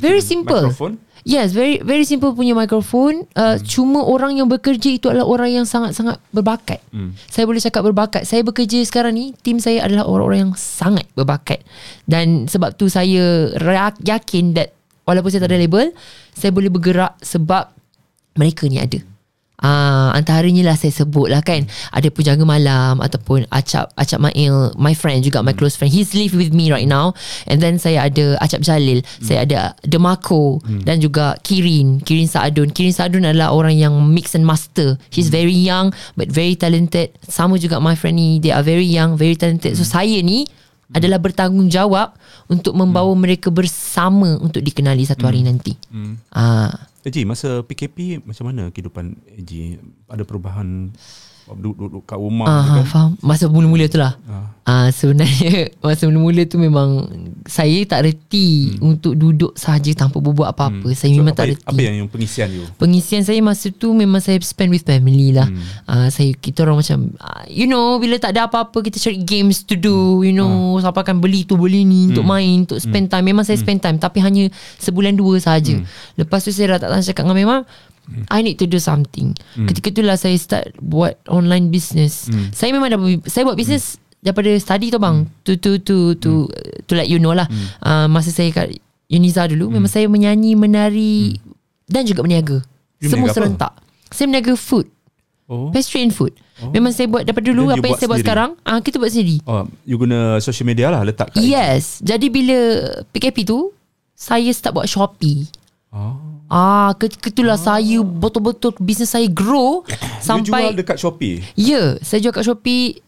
Very 0.00 0.22
simple. 0.22 0.70
Microphone? 0.70 1.02
Yes, 1.28 1.52
very 1.52 1.82
very 1.82 2.08
simple 2.08 2.32
punya 2.32 2.56
mikrofon. 2.56 3.28
Uh, 3.36 3.58
hmm. 3.58 3.66
Cuma 3.68 4.00
orang 4.00 4.38
yang 4.38 4.48
bekerja 4.48 4.96
itu 4.96 5.12
adalah 5.12 5.28
orang 5.28 5.60
yang 5.60 5.66
sangat-sangat 5.68 6.16
berbakat. 6.32 6.80
Hmm. 6.88 7.12
Saya 7.28 7.44
boleh 7.44 7.60
cakap 7.60 7.84
berbakat. 7.84 8.24
Saya 8.24 8.40
bekerja 8.46 8.80
sekarang 8.86 9.12
ni, 9.12 9.36
tim 9.44 9.60
saya 9.60 9.84
adalah 9.84 10.08
orang-orang 10.08 10.48
yang 10.48 10.54
sangat 10.56 11.04
berbakat. 11.12 11.60
Dan 12.08 12.48
sebab 12.48 12.78
tu 12.80 12.88
saya 12.88 13.52
yakin 14.00 14.56
that 14.56 14.72
walaupun 15.04 15.28
saya 15.28 15.44
tak 15.44 15.52
ada 15.52 15.60
label, 15.60 15.92
saya 16.32 16.48
boleh 16.48 16.72
bergerak 16.72 17.18
sebab 17.20 17.76
mereka 18.38 18.64
ni 18.70 18.80
ada. 18.80 19.02
Ah, 19.58 20.14
antaranya 20.14 20.70
lah 20.70 20.78
saya 20.78 20.94
sebut 20.94 21.26
lah 21.26 21.42
kan. 21.42 21.66
Ada 21.90 22.14
Pujaga 22.14 22.46
Malam 22.46 23.02
Ataupun 23.02 23.42
Acap 23.50 23.90
Acap 23.98 24.22
Mail 24.22 24.70
My 24.78 24.94
friend 24.94 25.18
juga 25.26 25.42
My 25.42 25.50
close 25.50 25.74
friend. 25.74 25.90
He's 25.90 26.14
live 26.14 26.30
with 26.38 26.54
me 26.54 26.70
right 26.70 26.86
now. 26.86 27.10
And 27.50 27.58
then 27.58 27.82
saya 27.82 28.06
ada 28.06 28.38
Acap 28.38 28.62
Jalil 28.62 29.02
Saya 29.18 29.42
ada 29.42 29.74
Demako 29.82 30.62
Dan 30.62 31.02
juga 31.02 31.34
Kirin 31.42 31.98
Kirin 32.06 32.30
Saadun. 32.30 32.70
Kirin 32.70 32.94
Saadun 32.94 33.26
adalah 33.26 33.50
orang 33.50 33.74
yang 33.74 33.98
Mix 33.98 34.38
and 34.38 34.46
master. 34.46 34.94
He's 35.10 35.26
very 35.26 35.58
young 35.58 35.90
But 36.14 36.30
very 36.30 36.54
talented. 36.54 37.18
Sama 37.26 37.58
juga 37.58 37.82
my 37.82 37.98
friend 37.98 38.14
ni 38.14 38.38
They 38.38 38.54
are 38.54 38.62
very 38.62 38.86
young 38.86 39.18
Very 39.18 39.34
talented. 39.34 39.74
So 39.74 39.82
saya 39.82 40.22
ni 40.22 40.46
adalah 40.88 41.20
bertanggungjawab 41.20 42.16
untuk 42.48 42.72
membawa 42.72 43.12
mereka 43.12 43.52
bersama 43.52 44.40
untuk 44.40 44.64
dikenali 44.64 45.04
satu 45.04 45.28
hari 45.28 45.44
nanti. 45.44 45.76
Ah, 46.32 46.87
AG, 47.06 47.16
masa 47.22 47.62
PKP 47.62 48.24
macam 48.26 48.50
mana 48.50 48.74
kehidupan 48.74 49.22
AG? 49.38 49.52
Ada 50.10 50.26
perubahan 50.26 50.90
duduk-duduk 51.56 52.04
kat 52.04 52.18
rumah 52.18 52.46
Ah, 52.46 52.64
tu 52.64 52.72
kan? 52.82 52.86
faham. 52.86 53.10
Masa 53.24 53.44
mula-mula 53.48 53.84
tu 53.88 53.96
lah. 53.96 54.18
Ah. 54.28 54.58
Ah, 54.68 54.92
sebenarnya 54.92 55.72
masa 55.80 56.04
mula-mula 56.04 56.44
tu 56.44 56.60
memang 56.60 57.08
saya 57.48 57.80
tak 57.88 58.04
reti 58.04 58.76
hmm. 58.76 58.84
untuk 58.84 59.16
duduk 59.16 59.56
saja 59.56 59.88
tanpa 59.96 60.20
berbuat 60.20 60.52
apa-apa. 60.52 60.92
Hmm. 60.92 60.98
Saya 60.98 61.16
memang 61.16 61.32
apa, 61.32 61.40
tak 61.40 61.56
reti. 61.56 61.64
apa 61.64 61.80
yang, 61.80 62.04
yang 62.04 62.08
pengisian 62.12 62.52
you? 62.52 62.68
Pengisian 62.76 63.24
saya 63.24 63.40
masa 63.40 63.72
tu 63.72 63.96
memang 63.96 64.20
saya 64.20 64.36
spend 64.44 64.68
with 64.68 64.84
family 64.84 65.32
lah. 65.32 65.48
Hmm. 65.48 65.64
Uh, 65.88 66.08
saya 66.12 66.36
kita 66.36 66.68
orang 66.68 66.84
macam 66.84 67.16
uh, 67.16 67.48
you 67.48 67.64
know 67.64 67.96
bila 67.96 68.20
tak 68.20 68.36
ada 68.36 68.44
apa-apa 68.44 68.84
kita 68.84 69.00
cari 69.00 69.24
games 69.24 69.64
to 69.64 69.72
do, 69.72 70.20
you 70.20 70.36
know, 70.36 70.76
hmm. 70.76 70.84
siapa 70.84 71.00
akan 71.00 71.16
beli 71.16 71.48
tu 71.48 71.56
beli 71.56 71.88
ni 71.88 72.04
hmm. 72.04 72.08
untuk 72.12 72.24
main, 72.28 72.68
untuk 72.68 72.76
spend 72.76 73.08
time. 73.08 73.24
Memang 73.24 73.48
saya 73.48 73.56
spend 73.56 73.80
time 73.80 73.96
tapi 73.96 74.20
hanya 74.20 74.52
sebulan 74.76 75.16
dua 75.16 75.40
saja. 75.40 75.80
Hmm. 75.80 75.88
Lepas 76.20 76.44
tu 76.44 76.52
saya 76.52 76.76
dah 76.76 76.84
tak 76.84 76.88
tahan 76.92 77.04
cakap 77.08 77.22
dengan 77.24 77.40
memang 77.40 77.60
I 78.28 78.40
need 78.40 78.56
to 78.60 78.66
do 78.66 78.80
something. 78.80 79.36
Hmm. 79.54 79.68
Ketika 79.68 79.92
itulah 79.92 80.16
saya 80.16 80.36
start 80.40 80.76
buat 80.80 81.16
online 81.28 81.68
business. 81.68 82.28
Hmm. 82.28 82.50
Saya 82.52 82.72
memang 82.72 82.88
dah 82.92 83.00
saya 83.28 83.44
buat 83.44 83.56
business 83.58 83.96
hmm. 83.96 84.24
daripada 84.24 84.50
study 84.56 84.88
tu 84.88 84.98
bang. 85.00 85.24
Hmm. 85.24 85.30
To 85.44 85.52
to 85.60 85.70
to 85.82 85.96
to 86.20 86.30
to 86.88 86.92
let 86.96 87.08
you 87.08 87.20
know 87.20 87.36
lah. 87.36 87.46
Hmm. 87.48 87.66
Uh, 87.84 88.06
masa 88.08 88.32
saya 88.32 88.52
kat 88.52 88.76
Uniza 89.08 89.48
dulu 89.48 89.68
hmm. 89.68 89.74
memang 89.80 89.90
saya 89.90 90.06
menyanyi, 90.08 90.52
menari 90.56 91.40
hmm. 91.40 91.88
dan 91.88 92.04
juga 92.04 92.24
berniaga. 92.24 92.60
You 93.00 93.08
Semua 93.08 93.28
berniaga 93.28 93.32
apa? 93.32 93.36
serentak. 93.36 93.72
Saya 94.12 94.24
berniaga 94.28 94.52
food. 94.56 94.86
Oh. 95.48 95.72
Pastry 95.72 96.04
and 96.04 96.12
food. 96.12 96.36
Oh. 96.60 96.68
Memang 96.74 96.92
saya 96.92 97.08
buat 97.08 97.24
daripada 97.24 97.48
dulu 97.48 97.72
Then 97.72 97.80
apa 97.80 97.86
yang 97.88 97.88
buat 97.88 97.98
saya 97.98 98.08
buat 98.08 98.20
sendiri? 98.20 98.28
sekarang, 98.28 98.50
ah 98.68 98.78
kita 98.84 98.96
buat 99.00 99.10
sendiri. 99.14 99.36
Oh, 99.48 99.64
you 99.88 99.96
guna 99.96 100.18
social 100.44 100.68
media 100.68 100.92
lah 100.92 101.00
letak 101.08 101.32
kat 101.32 101.40
Yes. 101.40 102.04
Jadi 102.04 102.28
bila 102.28 102.58
PKP 103.14 103.48
tu 103.48 103.72
saya 104.12 104.50
start 104.52 104.76
buat 104.76 104.90
Shopee. 104.90 105.48
Oh. 105.88 106.37
Ah, 106.48 106.96
ketika 106.96 107.28
itulah 107.28 107.60
saya 107.60 108.00
betul-betul 108.00 108.72
bisnes 108.80 109.12
saya 109.12 109.28
grow 109.28 109.84
You 109.88 110.24
sampai 110.24 110.72
jual 110.72 110.80
dekat 110.80 110.96
Shopee? 110.96 111.44
Ya, 111.54 111.68
yeah, 111.68 111.88
saya 112.00 112.24
jual 112.24 112.32
kat 112.32 112.44
Shopee 112.48 113.04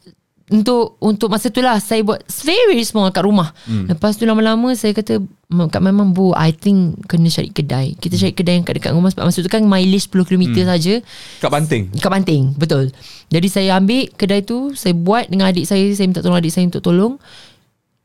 untuk 0.51 0.99
untuk 0.99 1.31
masa 1.31 1.47
tu 1.47 1.63
lah 1.63 1.79
saya 1.79 2.03
buat 2.03 2.27
very 2.43 2.83
small 2.83 3.09
kat 3.15 3.23
rumah. 3.23 3.55
Hmm. 3.71 3.87
Lepas 3.87 4.19
tu 4.19 4.27
lama-lama 4.27 4.75
saya 4.75 4.91
kata 4.91 5.23
"M- 5.23 5.71
kat 5.71 5.79
memang 5.79 6.11
bu 6.11 6.35
I 6.35 6.51
think 6.51 7.07
kena 7.07 7.31
cari 7.31 7.55
kedai. 7.55 7.87
Kita 7.95 8.19
cari 8.19 8.35
kedai 8.35 8.55
yang 8.59 8.67
kat 8.67 8.83
dekat 8.83 8.93
rumah 8.93 9.15
sebab 9.15 9.31
masa 9.31 9.47
tu 9.47 9.49
kan 9.49 9.63
mileage 9.63 10.11
10 10.11 10.27
km 10.27 10.45
hmm. 10.51 10.67
saja. 10.67 10.95
Kat 11.39 11.51
Banting? 11.55 11.83
Kat 12.03 12.11
Banting, 12.11 12.43
betul. 12.59 12.91
Jadi 13.31 13.47
saya 13.47 13.79
ambil 13.79 14.11
kedai 14.19 14.43
tu, 14.43 14.75
saya 14.75 14.91
buat 14.93 15.31
dengan 15.31 15.55
adik 15.55 15.71
saya, 15.71 15.87
saya 15.95 16.11
minta 16.11 16.21
tolong 16.21 16.43
adik 16.43 16.51
saya 16.51 16.67
untuk 16.67 16.83
tolong. 16.83 17.15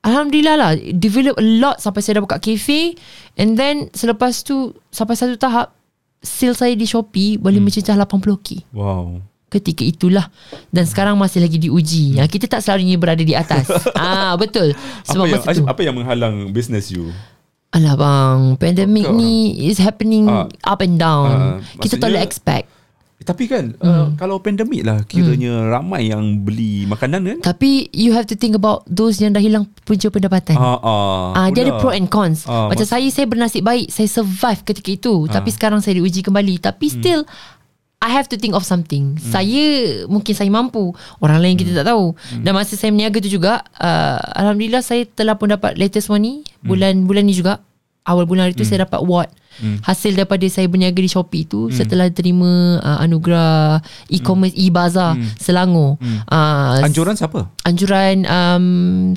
Alhamdulillah 0.05 0.55
lah 0.55 0.71
Develop 0.77 1.35
a 1.35 1.43
lot 1.43 1.81
Sampai 1.81 2.05
saya 2.05 2.21
dah 2.21 2.23
buka 2.23 2.37
cafe 2.37 2.93
And 3.35 3.57
then 3.57 3.89
Selepas 3.91 4.45
tu 4.45 4.71
Sampai 4.93 5.17
satu 5.17 5.33
tahap 5.35 5.73
Sale 6.21 6.53
saya 6.53 6.73
di 6.77 6.85
Shopee 6.85 7.41
Boleh 7.41 7.57
hmm. 7.57 7.65
mencecah 7.65 7.97
80k 7.97 8.69
Wow. 8.69 9.19
Ketika 9.49 9.81
itulah 9.81 10.29
Dan 10.69 10.85
sekarang 10.85 11.17
masih 11.17 11.41
lagi 11.41 11.57
diuji 11.57 12.21
hmm. 12.21 12.29
Kita 12.29 12.45
tak 12.45 12.61
selalunya 12.61 13.01
berada 13.01 13.25
di 13.25 13.33
atas 13.33 13.65
ah 13.97 14.37
Betul 14.37 14.77
Sebab 15.09 15.25
apa 15.25 15.33
yang 15.33 15.41
masa 15.41 15.57
tu 15.57 15.65
apa 15.65 15.81
yang 15.81 15.95
menghalang 15.97 16.35
business 16.53 16.93
you? 16.93 17.09
Alah 17.73 17.97
bang 17.97 18.39
Pandemic 18.61 19.09
Kau 19.09 19.17
ni 19.17 19.57
Is 19.65 19.81
happening 19.81 20.29
Ah. 20.29 20.45
Up 20.69 20.85
and 20.85 21.01
down 21.01 21.29
Ah, 21.33 21.57
Kita 21.81 21.97
tak 21.97 22.13
boleh 22.13 22.21
expect 22.21 22.74
Tapi 23.25 23.49
kan 23.49 23.73
uh, 23.81 24.13
kalau 24.15 24.37
pandemik 24.37 24.85
lah 24.85 25.01
kiranya 25.03 25.65
ramai 25.65 26.13
yang 26.13 26.45
beli 26.45 26.85
makanan 26.85 27.25
kan. 27.25 27.37
Tapi 27.41 27.89
you 27.89 28.13
have 28.13 28.29
to 28.29 28.37
think 28.37 28.53
about 28.53 28.85
those 28.85 29.17
yang 29.17 29.33
dah 29.33 29.41
hilang 29.41 29.65
punca 29.81 30.13
pendapatan. 30.13 30.53
Ah, 30.53 30.77
ah, 30.77 31.23
Ah, 31.33 31.47
dia 31.49 31.65
ada 31.65 31.81
pro 31.81 31.89
and 31.89 32.05
cons. 32.05 32.45
Ah, 32.45 32.69
Macam 32.69 32.85
saya 32.85 33.09
saya 33.09 33.25
bernasib 33.25 33.65
baik, 33.65 33.89
saya 33.89 34.05
survive 34.05 34.61
ketika 34.61 34.89
itu. 34.93 35.25
Tapi 35.25 35.49
sekarang 35.49 35.81
saya 35.81 35.97
diuji 35.97 36.21
kembali. 36.21 36.61
Tapi 36.61 36.85
still 36.87 37.25
I 38.05 38.13
have 38.13 38.29
to 38.29 38.37
think 38.37 38.53
of 38.53 38.61
something. 38.61 39.17
Saya 39.17 39.65
mungkin 40.05 40.37
saya 40.37 40.51
mampu, 40.53 40.93
orang 41.17 41.41
lain 41.41 41.57
kita 41.57 41.73
tak 41.81 41.89
tahu. 41.89 42.13
Dan 42.45 42.53
masa 42.53 42.77
saya 42.77 42.93
berniaga 42.93 43.17
tu 43.17 43.33
juga, 43.33 43.65
uh, 43.81 44.21
alhamdulillah 44.37 44.85
saya 44.85 45.09
telah 45.09 45.33
pun 45.33 45.49
dapat 45.49 45.73
latest 45.73 46.13
one 46.13 46.21
ni 46.21 46.33
bulan 46.61 47.09
bulan 47.09 47.25
ni 47.25 47.33
juga. 47.33 47.65
Awal 48.05 48.29
bulan 48.29 48.47
hari 48.47 48.53
tu 48.53 48.61
saya 48.61 48.85
dapat 48.85 49.01
award. 49.01 49.29
Hasil 49.81 50.13
daripada 50.13 50.45
saya 50.45 50.69
berniaga 50.69 50.99
di 51.01 51.09
Shopee 51.09 51.47
tu 51.47 51.73
setelah 51.73 52.11
terima 52.13 52.77
uh, 52.83 52.99
anugerah 53.01 53.81
e-commerce 54.13 54.53
e-bazaar 54.53 55.17
Selangor. 55.41 55.97
Uh, 56.29 56.85
Anjuran 56.85 57.17
siapa? 57.17 57.49
anjuran 57.65 58.29
um, 58.29 58.65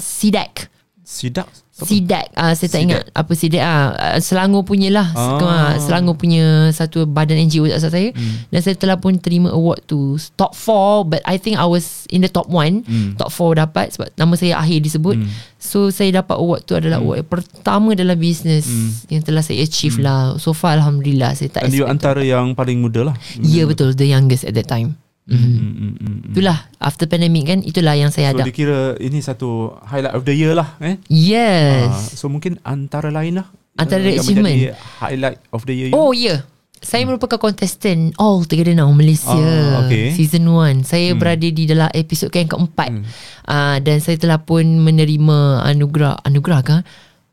SIDAC. 0.01 0.73
Sidak. 1.05 1.49
SIDAC 1.79 2.35
uh, 2.35 2.53
Saya 2.53 2.69
tak 2.69 2.81
ingat 2.83 3.03
Apa 3.13 3.33
SIDAC 3.33 3.63
ah, 3.63 3.95
uh, 3.95 4.19
Selangor 4.19 4.63
punya 4.63 4.91
lah 4.91 5.09
Ah. 5.15 5.79
Selangor 5.79 6.15
punya 6.15 6.69
Satu 6.71 7.07
badan 7.07 7.39
NGO 7.41 7.65
tak 7.65 7.79
salah 7.79 7.95
saya. 7.95 8.11
Hmm. 8.13 8.35
Dan 8.51 8.61
saya 8.61 8.75
telah 8.75 8.97
pun 8.97 9.15
terima 9.17 9.51
award 9.51 9.87
tu. 9.87 10.19
Top 10.35 10.53
4 10.53 11.07
But 11.07 11.23
I 11.23 11.39
think 11.39 11.57
I 11.57 11.65
was 11.65 12.05
In 12.09 12.21
the 12.21 12.31
top 12.31 12.47
1 12.47 12.83
Hmm. 12.85 13.15
Top 13.15 13.31
4 13.31 13.63
dapat 13.63 13.95
Sebab 13.95 14.09
nama 14.15 14.35
saya 14.35 14.59
akhir 14.59 14.79
disebut. 14.83 15.17
So 15.57 15.89
saya 15.89 16.11
dapat 16.15 16.39
award 16.39 16.67
tu 16.67 16.75
adalah 16.75 16.99
award 16.99 17.23
yang 17.23 17.31
pertama 17.31 17.95
dalam 17.95 18.15
bisnes 18.15 18.67
Yang 19.07 19.23
telah 19.25 19.43
saya 19.43 19.59
achieve 19.61 19.99
lah. 19.99 20.37
So 20.37 20.51
far 20.53 20.75
Alhamdulillah 20.75 21.33
Saya 21.33 21.49
tak 21.49 21.63
Hmm. 21.63 21.71
Dan 21.71 21.75
you 21.75 21.83
expect 21.83 21.95
antara 21.95 22.23
yang 22.23 22.53
paling 22.53 22.79
muda 22.79 23.13
lah. 23.13 23.15
Ya 23.39 23.65
betul. 23.65 23.95
The 23.95 24.07
youngest 24.07 24.43
at 24.43 24.55
that 24.55 24.67
time 24.67 24.99
mm. 25.29 25.37
Mm, 25.37 25.73
mm, 25.77 25.95
mm. 26.01 26.19
Itulah 26.33 26.59
After 26.81 27.05
pandemic 27.05 27.45
kan 27.47 27.61
Itulah 27.61 27.95
yang 27.95 28.09
saya 28.09 28.33
So 28.33 28.41
ada 28.41 28.49
dikira 28.49 28.97
ini 28.99 29.21
satu 29.21 29.77
highlight 29.85 30.17
of 30.17 30.25
the 30.25 30.35
year 30.35 30.57
lah 30.57 30.75
eh. 30.81 30.97
Yes 31.13 31.93
Ah, 31.93 32.01
so 32.01 32.33
mungkin 32.33 32.57
antara 32.65 33.13
lain 33.13 33.45
lah. 33.45 33.47
Antara 33.79 34.03
yang 34.03 34.25
achievement. 34.25 34.75
highlight 34.99 35.39
of 35.55 35.63
the 35.63 35.75
year. 35.77 35.89
you. 35.93 35.95
Oh 35.95 36.11
ya 36.11 36.25
yeah. 36.27 36.41
Saya 36.79 37.03
merupakan 37.11 37.43
contestant 37.43 38.15
All 38.23 38.47
Together 38.47 38.71
Now 38.71 38.91
Malaysia 38.95 39.35
Ah, 39.35 39.83
okay. 39.87 40.15
Season 40.15 40.47
1 40.47 40.87
Saya 40.87 41.11
hmm. 41.11 41.19
berada 41.19 41.49
di 41.51 41.65
dalam 41.67 41.91
episod 41.91 42.31
yang 42.31 42.47
keempat 42.47 42.91
hmm. 42.95 43.05
uh, 43.51 43.77
Dan 43.83 43.99
saya 43.99 44.15
telah 44.15 44.39
pun 44.39 44.63
menerima 44.63 45.67
anugerah 45.67 46.23
Anugerah 46.23 46.61
kan? 46.63 46.81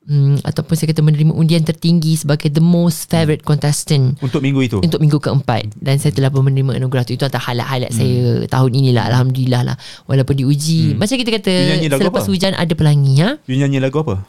Hmm, 0.06 0.38
ataupun 0.46 0.78
saya 0.78 0.94
kata 0.94 1.02
menerima 1.02 1.34
undian 1.34 1.66
tertinggi 1.66 2.14
sebagai 2.14 2.54
the 2.54 2.62
most 2.62 3.10
favourite 3.10 3.42
contestant 3.42 4.14
Untuk 4.22 4.38
minggu 4.38 4.62
itu. 4.62 4.78
untuk 4.78 5.02
minggu 5.02 5.18
keempat 5.18 5.74
dan 5.82 5.98
saya 5.98 6.14
telah 6.14 6.30
pun 6.30 6.46
menerima 6.46 6.78
anugerah 6.78 7.10
tu 7.10 7.18
itu 7.18 7.26
antara 7.26 7.42
highlight-highlight 7.42 7.90
hmm. 7.90 7.98
saya 7.98 8.18
tahun 8.46 8.70
inilah 8.78 9.02
alhamdulillah 9.10 9.62
lah 9.66 9.76
walaupun 10.06 10.38
diuji 10.38 10.94
hmm. 10.94 11.02
macam 11.02 11.18
kita 11.18 11.32
kata 11.42 11.54
selepas 11.98 12.22
apa? 12.22 12.30
hujan 12.30 12.54
ada 12.54 12.74
pelangi 12.78 13.18
ha 13.18 13.42
You 13.50 13.58
nyanyi 13.58 13.82
lagu 13.82 13.98
apa? 13.98 14.22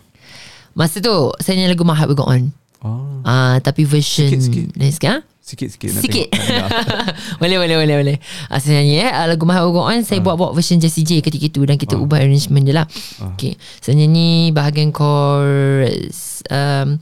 masa 0.72 1.04
tu 1.04 1.12
saya 1.44 1.60
nyanyi 1.60 1.76
lagu 1.76 1.84
My 1.84 1.92
Heart 1.92 2.08
Will 2.08 2.20
Go 2.20 2.24
On 2.24 2.44
Oh, 2.80 3.20
Ah, 3.24 3.56
tapi 3.60 3.82
version 3.88 4.28
Sikit-sikit. 4.32 4.76
Nice 4.76 5.00
kan? 5.00 5.24
Sikit-sikit 5.46 5.94
nak 5.94 6.02
Sikit. 6.02 6.26
tengok. 6.34 6.70
boleh 7.40 7.56
boleh 7.62 7.76
boleh 7.78 7.96
boleh. 8.02 8.16
Ah, 8.50 8.58
saya 8.58 8.82
nyanyi 8.82 9.06
eh 9.06 9.10
Ah, 9.14 9.30
lagu 9.30 9.46
My 9.46 9.62
Go 9.62 9.78
On 9.78 10.02
saya 10.02 10.18
buat-buat 10.18 10.50
version 10.52 10.82
Jessie 10.82 11.06
J 11.06 11.22
ketika 11.22 11.46
itu 11.46 11.62
dan 11.62 11.78
kita 11.78 11.94
ubah 11.94 12.18
arrangement 12.18 12.66
dia 12.66 12.82
lah. 12.82 12.86
Okay. 13.34 13.54
Saya 13.78 13.94
nyanyi 13.94 14.50
bahagian 14.50 14.90
chorus 14.90 16.42
um, 16.50 16.98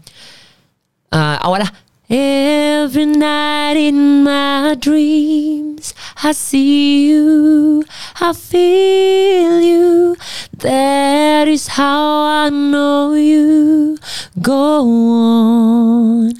uh, 1.08 1.36
awal 1.40 1.64
lah. 1.64 1.72
Every 2.04 3.08
night 3.08 3.80
in 3.80 4.28
my 4.28 4.76
dreams 4.76 5.96
I 6.20 6.36
see 6.36 7.08
you, 7.08 7.80
I 8.20 8.36
feel 8.36 9.56
you 9.64 10.12
That 10.64 11.46
is 11.46 11.68
how 11.68 12.22
I 12.24 12.48
know 12.48 13.12
you 13.12 13.98
Go 14.40 14.80
on 14.80 16.32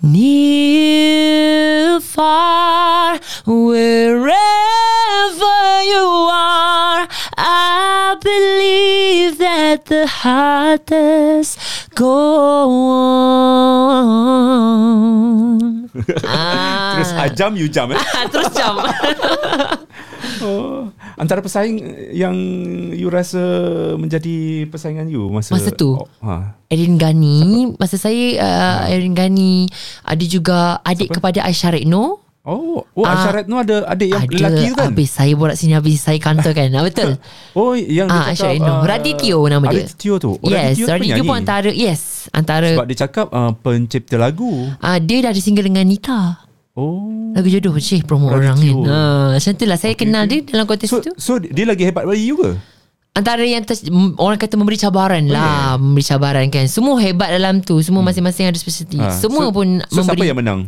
Near, 0.00 1.98
far 1.98 3.18
Wherever 3.44 4.30
you 5.82 6.06
are 6.30 7.08
I 7.36 8.16
believe 8.22 9.38
that 9.38 9.86
the 9.86 10.06
heart 10.06 10.86
does 10.86 11.56
go 11.96 12.70
on 12.70 13.42
ah. 16.24 16.94
Terus 16.94 17.12
I 17.14 17.28
jump 17.34 17.58
you 17.58 17.68
jump 17.68 17.94
eh. 17.94 18.28
Terus 18.30 18.54
jam 18.54 18.78
oh. 20.42 20.90
Antara 21.14 21.38
pesaing 21.38 21.78
yang 22.10 22.34
you 22.90 23.06
rasa 23.06 23.40
menjadi 23.94 24.36
persaingan 24.66 25.06
you 25.06 25.26
masa 25.26 25.52
Masa 25.52 25.70
tu? 25.70 25.94
Oh, 25.94 26.06
ha. 26.20 26.58
Erin 26.66 26.94
Gani 26.94 27.72
Masa 27.74 27.96
saya 27.96 28.26
uh, 28.36 28.80
Erin 28.86 29.12
Gani 29.12 29.68
Ada 30.02 30.24
juga 30.24 30.58
Adik 30.80 31.08
Siapa? 31.08 31.16
kepada 31.18 31.38
Aisyah 31.42 31.72
Rekno 31.74 32.18
Oh, 32.42 32.82
oh 32.82 33.04
Ah. 33.04 33.14
Aisyah 33.14 33.32
Retno 33.32 33.54
ada 33.56 33.86
adik 33.86 34.08
yang 34.08 34.26
Ada 34.26 34.34
lelaki 34.34 34.64
tu 34.64 34.74
kan? 34.74 34.90
Habis 34.90 35.10
saya 35.12 35.30
borak 35.32 35.54
sini 35.54 35.72
Habis 35.72 36.02
saya 36.02 36.18
kantor 36.18 36.50
kan 36.50 36.68
ah, 36.72 36.82
Betul 36.82 37.10
Oh, 37.54 37.70
yang 37.72 38.10
Ah, 38.10 38.26
dia 38.26 38.34
Aisyah 38.34 38.34
cakap 38.34 38.54
Retno 38.58 38.72
ah, 38.72 38.82
Radityo 38.82 39.36
nama 39.46 39.64
dia 39.64 39.78
Radityo 39.80 40.12
tu. 40.18 40.30
Oh, 40.34 40.48
Yes 40.48 40.74
Radityo 40.74 40.82
tu 40.82 40.90
Radityo 40.90 41.14
penyanyi. 41.14 41.28
pun 41.28 41.36
antara 41.38 41.70
Yes 41.70 42.00
Antara 42.28 42.66
Sebab 42.68 42.86
dia 42.86 42.98
cakap 42.98 43.26
uh, 43.30 43.54
pencipta 43.54 44.16
lagu. 44.16 44.50
uh, 44.72 44.98
Dia 44.98 45.18
dah 45.22 45.30
ada 45.30 45.38
single 45.38 45.62
dengan 45.64 45.86
Nita 45.86 46.41
Oh. 46.72 47.36
Lagu 47.36 47.52
jodoh 47.52 47.76
Cih 47.76 48.00
promo 48.00 48.32
orang 48.32 48.56
kan 48.56 48.76
ha, 48.88 49.00
Macam 49.36 49.52
tu 49.52 49.64
lah 49.68 49.76
Saya 49.76 49.92
Okay, 49.92 50.08
kenal 50.08 50.24
okay. 50.24 50.40
dia 50.40 50.56
Dalam 50.56 50.64
kontes 50.64 50.88
So, 50.88 51.04
tu 51.04 51.12
so 51.14 51.36
dia 51.36 51.68
lagi 51.68 51.84
hebat 51.84 52.08
dari 52.08 52.24
you 52.24 52.40
ke? 52.40 52.56
Antara 53.12 53.44
yang 53.44 53.60
ter, 53.60 53.76
Orang 54.16 54.40
kata 54.40 54.56
memberi 54.56 54.80
cabaran 54.80 55.20
lah 55.28 55.76
Memberi 55.76 56.00
cabaran 56.00 56.48
kan 56.48 56.64
Semua 56.64 56.96
hebat 56.96 57.28
dalam 57.28 57.60
tu 57.60 57.76
Semua 57.84 58.00
masing-masing 58.00 58.48
ada 58.48 58.56
specialty 58.56 58.96
Ah, 58.96 59.12
Semua 59.12 59.48
so, 59.48 59.52
pun 59.52 59.84
So 59.84 60.00
siapa 60.00 60.16
memberi 60.16 60.32
yang 60.32 60.38
menang? 60.40 60.60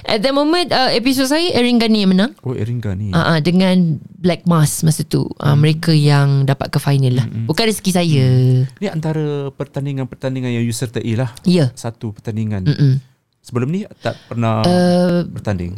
At 0.00 0.24
that 0.24 0.32
moment 0.32 0.72
uh, 0.72 0.96
Episod 0.96 1.28
saya 1.28 1.52
Erin 1.52 1.76
Gani 1.76 2.08
yang 2.08 2.16
menang 2.16 2.32
Oh, 2.40 2.56
Erin 2.56 2.80
Gani. 2.80 3.12
uh, 3.12 3.36
uh, 3.36 3.38
Dengan 3.44 4.00
Black 4.16 4.48
Mask 4.48 4.80
masa 4.80 5.04
tu 5.04 5.28
uh, 5.28 5.44
Hmm. 5.44 5.60
Mereka 5.60 5.92
yang 5.92 6.48
dapat 6.48 6.72
ke 6.72 6.80
final 6.80 7.20
lah 7.20 7.28
Bukan 7.44 7.68
rezeki 7.68 7.92
saya 7.92 8.24
Ni 8.80 8.88
antara 8.88 9.52
pertandingan-pertandingan 9.52 10.56
yang 10.56 10.64
you 10.64 10.72
sertai 10.72 11.04
lah. 11.12 11.36
Ya 11.44 11.68
Satu 11.76 12.16
pertandingan. 12.16 12.64
Mm-mm. 12.64 12.94
Sebelum 13.50 13.68
ni 13.68 13.82
tak 13.98 14.14
pernah 14.30 14.62
Uh, 14.62 15.26
bertanding. 15.26 15.74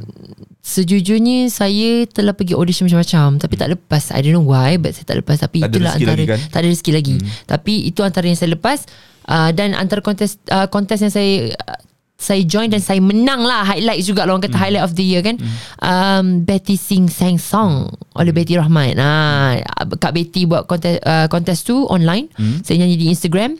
Sejujurnya 0.63 1.49
Saya 1.49 2.05
telah 2.07 2.37
pergi 2.37 2.55
audition 2.55 2.87
macam-macam 2.87 3.41
Tapi 3.41 3.55
tak 3.57 3.69
lepas. 3.73 4.13
I 4.13 4.21
don't 4.23 4.37
know 4.37 4.47
why 4.47 4.77
But 4.77 4.95
saya 4.95 5.09
tak 5.09 5.25
lepas. 5.25 5.41
Tapi 5.41 5.65
Tak 5.65 5.73
itulah 5.73 5.97
antara 5.97 6.13
lagi 6.15 6.27
kan? 6.29 6.39
Tak 6.53 6.59
ada 6.61 6.69
rezeki 6.69 6.93
lagi. 6.93 7.17
Tapi 7.49 7.75
itu 7.89 8.01
antara 8.05 8.29
yang 8.29 8.37
saya 8.37 8.53
lepas. 8.53 8.85
Uh, 9.25 9.51
Dan 9.57 9.73
antara 9.73 10.05
kontes 10.05 10.37
uh, 10.53 10.69
Kontes 10.69 11.01
yang 11.01 11.11
saya 11.11 11.51
uh, 11.57 11.81
saya 12.23 12.39
join 12.47 12.71
dan 12.71 12.79
saya 12.79 13.03
menang 13.03 13.43
lah 13.43 13.67
highlight 13.67 14.07
juga 14.07 14.23
lah. 14.23 14.39
Orang 14.39 14.47
kata 14.47 14.55
highlight 14.55 14.87
of 14.87 14.95
the 14.95 15.03
year 15.03 15.27
kan? 15.27 15.43
Um, 15.83 16.47
Betty 16.47 16.79
Sing 16.79 17.11
sang 17.11 17.35
song 17.35 17.91
oleh 18.15 18.31
Betty 18.31 18.55
Rahman. 18.55 18.95
Ah 19.03 19.59
Kak 19.99 20.15
Betty 20.15 20.47
buat 20.47 20.71
kontes 20.71 21.03
uh, 21.03 21.27
kontes 21.27 21.67
tu 21.67 21.83
online. 21.91 22.31
Saya 22.63 22.79
nyanyi 22.79 22.95
di 22.95 23.07
Instagram 23.11 23.59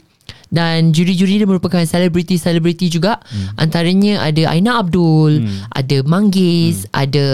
dan 0.53 0.95
juri-juri 0.95 1.43
dia 1.43 1.49
merupakan 1.49 1.83
selebriti-selebriti 1.83 2.87
juga 2.87 3.19
hmm. 3.19 3.59
antaranya 3.59 4.23
ada 4.23 4.53
Aina 4.53 4.79
Abdul 4.79 5.43
hmm. 5.43 5.73
ada 5.75 5.97
Manggis 6.07 6.87
hmm. 6.87 6.95
ada 6.95 7.25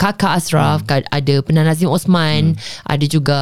Kakak 0.00 0.32
Ashraf 0.40 0.88
hmm. 0.88 1.04
ada 1.12 1.34
Penan 1.44 1.68
Nazim 1.68 1.92
Osman 1.92 2.56
hmm. 2.56 2.88
ada 2.88 3.04
juga 3.04 3.40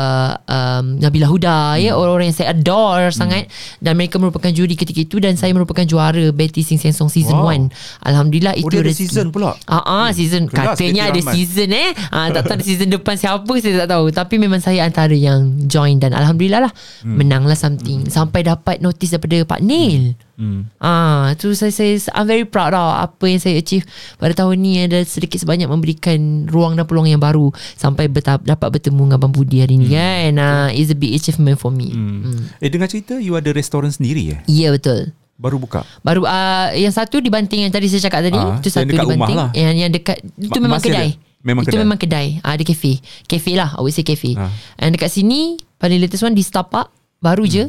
um, 0.50 0.98
Nabila 0.98 1.30
Huda 1.30 1.78
hmm. 1.78 1.82
ya 1.86 1.92
orang-orang 1.94 2.34
yang 2.34 2.38
saya 2.42 2.50
adore 2.50 3.12
hmm. 3.12 3.14
sangat 3.14 3.44
dan 3.78 3.94
mereka 3.94 4.18
merupakan 4.18 4.50
juri 4.50 4.74
ketika 4.74 5.06
itu 5.06 5.22
dan 5.22 5.38
saya 5.38 5.54
merupakan 5.54 5.86
juara 5.86 6.34
Betty 6.34 6.66
Sing 6.66 6.82
Sing 6.82 6.90
Song 6.90 7.12
season 7.12 7.36
Wow. 7.36 7.68
1 8.02 8.08
alhamdulillah 8.08 8.56
Oh, 8.56 8.60
itu 8.64 8.72
dia 8.72 8.80
ada 8.80 8.88
rezeki. 8.88 9.00
season 9.04 9.26
pula? 9.28 9.50
Ah, 9.68 9.84
ah 9.84 10.08
season 10.16 10.48
Kelas 10.48 10.80
katanya 10.80 11.12
ada 11.12 11.20
Rahman. 11.20 11.34
season 11.36 11.68
eh. 11.76 11.90
Ah, 12.08 12.26
tak 12.32 12.42
tahu 12.48 12.64
season 12.68 12.88
depan 12.88 13.14
siapa 13.20 13.52
saya 13.60 13.84
tak 13.84 13.88
tahu. 13.92 14.04
Tapi 14.08 14.34
memang 14.40 14.60
saya 14.64 14.88
antara 14.88 15.12
yang 15.12 15.68
join 15.68 16.00
dan 16.00 16.16
alhamdulillah 16.16 16.70
lah 16.70 16.72
hmm. 17.04 17.16
menanglah 17.20 17.58
something 17.58 18.08
sampai 18.08 18.46
dapat 18.46 18.80
notice 18.86 19.10
daripada 19.10 19.36
Pak 19.44 19.60
Neil. 19.60 20.14
Hmm. 20.36 20.68
Ah, 20.76 21.32
tu 21.34 21.50
saya 21.52 21.72
saya 21.72 21.96
I'm 22.12 22.24
very 22.24 22.44
proud 22.44 22.70
tau 22.70 22.92
apa 22.92 23.24
yang 23.24 23.40
saya 23.40 23.56
achieve 23.56 23.88
pada 24.14 24.36
tahun 24.36 24.60
ni 24.60 24.84
ada 24.84 25.00
sedikit 25.02 25.40
sebanyak 25.40 25.66
memberikan 25.66 26.46
ruang 26.46 26.76
dan 26.76 26.84
peluang 26.84 27.08
yang 27.08 27.18
baru 27.18 27.48
sampai 27.74 28.06
bertahap, 28.06 28.44
dapat 28.44 28.78
bertemu 28.78 29.02
dengan 29.02 29.16
Abang 29.16 29.32
Budi 29.32 29.58
hari 29.58 29.76
ni 29.76 29.90
kan. 29.90 30.36
Ah, 30.36 30.68
is 30.70 30.88
a 30.88 30.96
big 30.96 31.10
achievement 31.10 31.56
for 31.56 31.68
me. 31.68 31.90
Hmm. 31.90 32.20
Hmm. 32.22 32.40
Eh 32.60 32.68
dengar 32.68 32.86
cerita 32.86 33.16
you 33.16 33.34
ada 33.34 33.50
restoran 33.50 33.90
sendiri 33.90 34.36
eh? 34.36 34.40
Ya 34.46 34.68
yeah, 34.68 34.70
betul. 34.70 35.10
Baru 35.36 35.60
buka. 35.60 35.84
Baru 36.00 36.24
uh, 36.24 36.72
yang 36.72 36.92
satu 36.92 37.20
di 37.20 37.28
Banting 37.28 37.68
yang 37.68 37.72
tadi 37.72 37.92
saya 37.92 38.08
cakap 38.08 38.24
tadi, 38.24 38.40
Ah, 38.40 38.56
yang 38.56 38.72
satu 38.72 38.88
di 38.88 38.96
Banting. 38.96 39.36
lah. 39.36 39.52
Yang 39.52 39.74
yang 39.76 39.90
dekat 39.92 40.16
itu 40.40 40.56
Ma- 40.56 40.64
memang 40.64 40.80
kedai. 40.80 41.10
ada? 41.12 41.24
Memang 41.44 41.62
itu 41.62 41.68
kedai? 41.70 41.84
memang 41.84 41.98
kedai. 42.00 42.28
Ah, 42.40 42.56
ada 42.56 42.64
kafe. 42.64 42.92
Kafe 43.28 43.52
lah, 43.52 43.76
I 43.76 43.80
would 43.84 43.92
say 43.92 44.00
kafe. 44.00 44.32
Ah. 44.32 44.48
And 44.80 44.96
dekat 44.96 45.12
sini 45.12 45.60
paling 45.76 46.00
latest 46.00 46.24
one 46.24 46.32
di 46.32 46.40
Star 46.40 46.64
Park 46.64 46.88
baru 47.20 47.44
je 47.44 47.68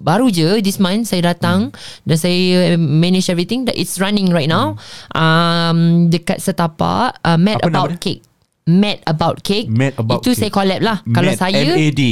baru 0.00 0.30
je 0.30 0.62
this 0.62 0.78
month 0.78 1.04
saya 1.04 1.34
datang 1.34 1.74
dan 2.02 2.16
saya 2.16 2.38
manage 2.74 3.26
everything 3.26 3.66
that 3.66 3.74
it's 3.74 3.98
running 3.98 4.30
right 4.30 4.46
now 4.46 4.78
um, 5.12 6.06
dekat 6.06 6.38
setapak 6.38 7.18
uh, 7.20 7.34
mad 7.34 7.58
Apa 7.58 7.66
about 7.68 7.90
cake 7.98 8.22
mad 8.64 9.02
about 9.04 9.42
cake 9.42 9.66
Mad 9.66 9.96
About 9.96 10.20
itu 10.20 10.30
Cake. 10.30 10.38
saya 10.38 10.50
collab 10.52 10.80
lah 10.80 10.96
kalau 11.04 11.32
Mad, 11.32 11.40
saya 11.40 11.58
M-A-D. 11.74 12.02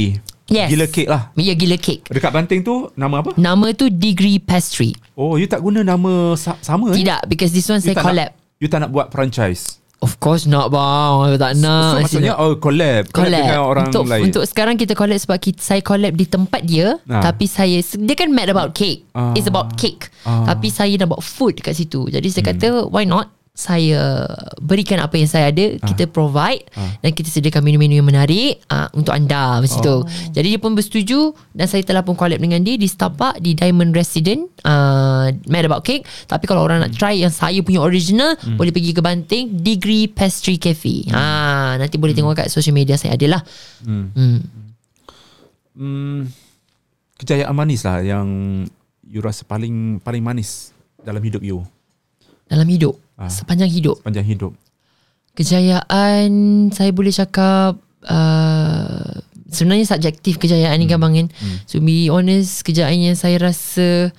Yes. 0.47 0.71
Gila 0.71 0.87
kek 0.87 1.07
lah. 1.07 1.21
ya 1.35 1.53
gila 1.53 1.75
cake 1.75 2.07
Dekat 2.07 2.31
Banting 2.31 2.63
tu 2.63 2.87
nama 2.95 3.19
apa? 3.19 3.35
nama 3.35 3.67
tu 3.71 3.87
degree 3.87 4.39
pastry 4.39 4.95
Oh, 5.11 5.35
you 5.35 5.43
tak 5.43 5.59
guna 5.59 5.83
nama 5.83 6.33
sa- 6.33 6.55
sama 6.59 6.91
eh? 6.91 6.97
tidak 6.97 7.27
because 7.27 7.51
this 7.51 7.67
one 7.67 7.77
You 7.77 7.85
saya 7.85 7.95
collab 7.95 8.31
Nak, 8.31 8.57
you 8.57 8.67
tak 8.67 8.79
nak 8.79 8.89
buat 8.89 9.07
franchise. 9.07 9.79
Of 9.97 10.21
course 10.21 10.45
not 10.45 10.69
bang 10.69 11.13
Aku 11.25 11.37
tak 11.37 11.57
nak 11.57 11.89
so 11.89 11.95
maksudnya 11.99 12.33
oh 12.37 12.53
collab, 12.55 13.09
collab 13.09 13.33
collab 13.33 13.41
dengan 13.41 13.61
orang 13.63 13.85
untuk 13.89 14.05
lain. 14.05 14.23
untuk 14.25 14.43
sekarang 14.45 14.75
kita 14.75 14.93
collab 14.93 15.17
sebab 15.17 15.37
kita, 15.37 15.57
saya 15.57 15.81
collab 15.81 16.13
di 16.13 16.25
tempat 16.25 16.61
dia 16.61 17.01
Ah. 17.05 17.23
tapi 17.23 17.45
saya 17.45 17.81
dia 17.81 18.13
kan 18.13 18.29
mad 18.29 18.45
about 18.45 18.71
cake 18.71 19.09
Ah. 19.11 19.33
it's 19.33 19.45
about 19.45 19.73
cake 19.73 20.13
Ah. 20.21 20.45
tapi 20.45 20.69
saya 20.69 20.93
nak 20.95 21.09
buat 21.09 21.21
food 21.21 21.57
dekat 21.57 21.73
situ 21.75 22.05
jadi 22.07 22.27
saya 22.27 22.43
Hmm. 22.43 22.51
kata 22.53 22.67
why 22.87 23.03
not 23.03 23.33
saya 23.57 24.21
berikan 24.61 25.01
apa 25.01 25.17
yang 25.17 25.25
saya 25.25 25.49
ada 25.49 25.81
kita 25.81 26.05
provide 26.05 26.61
Ah. 26.71 26.93
dan 27.01 27.09
kita 27.09 27.25
sediakan 27.25 27.65
menu-menu 27.65 27.97
yang 27.97 28.05
menarik 28.05 28.61
uh, 28.67 28.85
untuk 28.93 29.09
anda 29.09 29.57
macam 29.57 29.81
tu. 29.81 29.97
Oh. 29.97 30.05
jadi 30.29 30.53
dia 30.53 30.59
pun 30.61 30.77
bersetuju 30.77 31.33
dan 31.51 31.65
saya 31.65 31.81
telah 31.81 32.05
pun 32.05 32.13
collab 32.13 32.37
dengan 32.37 32.61
dia 32.61 32.77
di 32.77 32.85
Starbucks 32.85 33.41
di 33.41 33.57
Diamond 33.57 33.91
Resident. 33.91 34.45
Uh, 34.61 35.33
mad 35.47 35.65
about 35.65 35.81
cake. 35.81 36.05
Tapi 36.23 36.45
kalau 36.45 36.61
orang 36.61 36.79
nak 36.79 36.93
try 36.93 37.17
yang 37.17 37.33
saya 37.33 37.57
punya 37.59 37.81
original 37.81 38.37
Hmm. 38.37 38.55
boleh 38.55 38.69
pergi 38.69 38.93
ke 38.93 39.01
Banting 39.01 39.45
Degree 39.57 40.05
Pastry 40.05 40.55
Cafe. 40.55 41.09
Ha, 41.09 41.21
nanti 41.75 41.97
boleh 41.97 42.13
tengok 42.13 42.37
kat 42.37 42.47
social 42.47 42.71
media 42.71 42.93
saya 42.93 43.17
ada 43.17 43.25
lah. 43.27 43.41
Hmm. 43.81 44.13
Hmm, 45.73 46.29
kejayaan 47.15 47.53
manis 47.53 47.81
lah 47.81 48.01
yang 48.01 48.27
you 49.01 49.17
rasa 49.17 49.41
paling 49.41 49.97
paling 49.97 50.21
manis 50.21 50.69
dalam 50.99 51.19
hidup 51.19 51.41
you 51.41 51.65
dalam 52.47 52.67
hidup 52.67 52.95
Ah. 53.17 53.31
sepanjang 53.33 53.69
hidup. 53.69 53.97
Sepanjang 54.01 54.27
hidup. 54.29 54.51
kejayaan 55.37 56.29
saya 56.73 56.89
boleh 56.89 57.13
cakap 57.13 57.77
uh, 58.05 59.21
sebenarnya 59.49 59.85
subjektif 59.85 60.41
kejayaan 60.41 60.77
ni 60.77 60.89
kan 60.89 60.97
kan 61.01 61.29
to 61.69 61.77
be 61.77 62.09
honest 62.09 62.65
kejayaan 62.65 63.13
yang 63.13 63.17
saya 63.17 63.37
rasa 63.37 64.09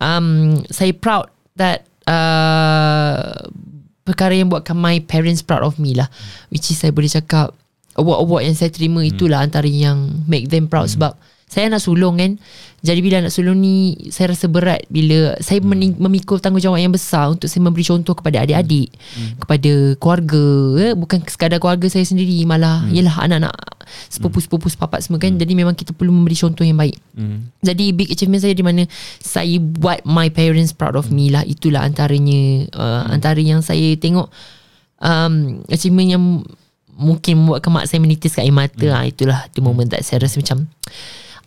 um, 0.00 0.60
saya 0.68 0.92
proud 0.92 1.28
that 1.56 1.84
uh, 2.04 3.32
perkara 4.04 4.36
yang 4.36 4.48
buatkan 4.48 4.76
my 4.76 5.00
parents 5.04 5.40
proud 5.44 5.62
of 5.62 5.76
me 5.76 5.94
lah. 5.96 6.08
Which 6.48 6.68
is 6.72 6.80
saya 6.80 6.90
boleh 6.92 7.08
cakap 7.08 7.54
award-award 7.96 8.48
yang 8.48 8.56
saya 8.56 8.72
terima 8.72 9.04
itulah 9.04 9.44
antara 9.44 9.68
yang 9.68 10.24
make 10.26 10.48
them 10.48 10.66
proud 10.66 10.88
sebab 10.88 11.14
saya 11.50 11.66
nak 11.66 11.82
sulung 11.82 12.14
kan? 12.14 12.38
Jadi 12.80 13.02
bila 13.02 13.26
nak 13.26 13.34
sulung 13.34 13.58
ni 13.58 13.98
saya 14.14 14.30
rasa 14.30 14.46
berat 14.46 14.86
bila 14.86 15.34
saya 15.42 15.58
mening- 15.60 15.98
memikul 15.98 16.38
tanggungjawab 16.38 16.78
yang 16.78 16.94
besar 16.94 17.34
untuk 17.34 17.50
saya 17.50 17.66
memberi 17.66 17.82
contoh 17.82 18.14
kepada 18.14 18.46
adik-adik 18.46 18.94
kepada 19.42 19.72
keluarga 19.98 20.46
eh. 20.78 20.92
bukan 20.94 21.18
sekadar 21.26 21.58
keluarga 21.58 21.90
saya 21.90 22.06
sendiri 22.06 22.40
malah 22.46 22.86
ialah 22.88 23.26
anak-anak 23.26 23.52
sepupu-sepupu 24.06 24.70
sepapat 24.70 25.02
semua 25.02 25.18
kan? 25.18 25.34
Jadi 25.34 25.52
memang 25.58 25.74
kita 25.74 25.90
perlu 25.90 26.14
memberi 26.14 26.38
contoh 26.38 26.62
yang 26.62 26.78
baik. 26.78 26.94
Hmm. 27.18 27.50
jadi 27.60 27.90
big 27.92 28.14
achievement 28.14 28.40
saya 28.40 28.54
di 28.54 28.62
mana 28.62 28.86
saya 29.18 29.58
buat 29.58 30.06
my 30.06 30.30
parents 30.30 30.70
proud 30.70 30.94
of 30.94 31.10
me 31.10 31.34
lah. 31.34 31.42
Itulah 31.42 31.82
antaranya 31.82 32.70
uh, 32.78 33.10
antara 33.10 33.42
yang 33.42 33.58
saya 33.60 33.98
tengok 33.98 34.30
um, 35.02 35.66
achievement 35.66 36.08
yang 36.14 36.22
mungkin 36.94 37.44
membuatkan 37.44 37.72
mak 37.72 37.88
saya 37.90 37.98
menitis 37.98 38.36
kat 38.38 38.46
air 38.46 38.54
mata. 38.54 38.86
Hmm. 38.86 38.94
ha, 38.94 39.08
itulah 39.10 39.50
the 39.52 39.60
moment 39.60 39.90
that 39.90 40.06
saya 40.06 40.22
rasa 40.22 40.38
macam 40.38 40.70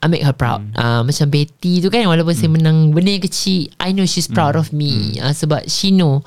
I 0.03 0.11
make 0.11 0.19
her 0.21 0.35
proud. 0.35 0.59
Hmm. 0.59 0.75
uh, 0.75 1.01
Macam 1.01 1.31
Betty 1.31 1.79
tu 1.79 1.87
kan 1.87 2.03
Walaupun 2.03 2.35
hmm. 2.35 2.41
saya 2.43 2.51
menang 2.51 2.91
Benda 2.91 3.07
yang 3.09 3.23
kecil 3.23 3.71
I 3.79 3.95
know 3.95 4.03
she's 4.03 4.27
proud 4.27 4.53
of 4.53 4.69
me. 4.69 5.15
Uh, 5.15 5.31
Sebab 5.31 5.63
she 5.65 5.89
know 5.89 6.19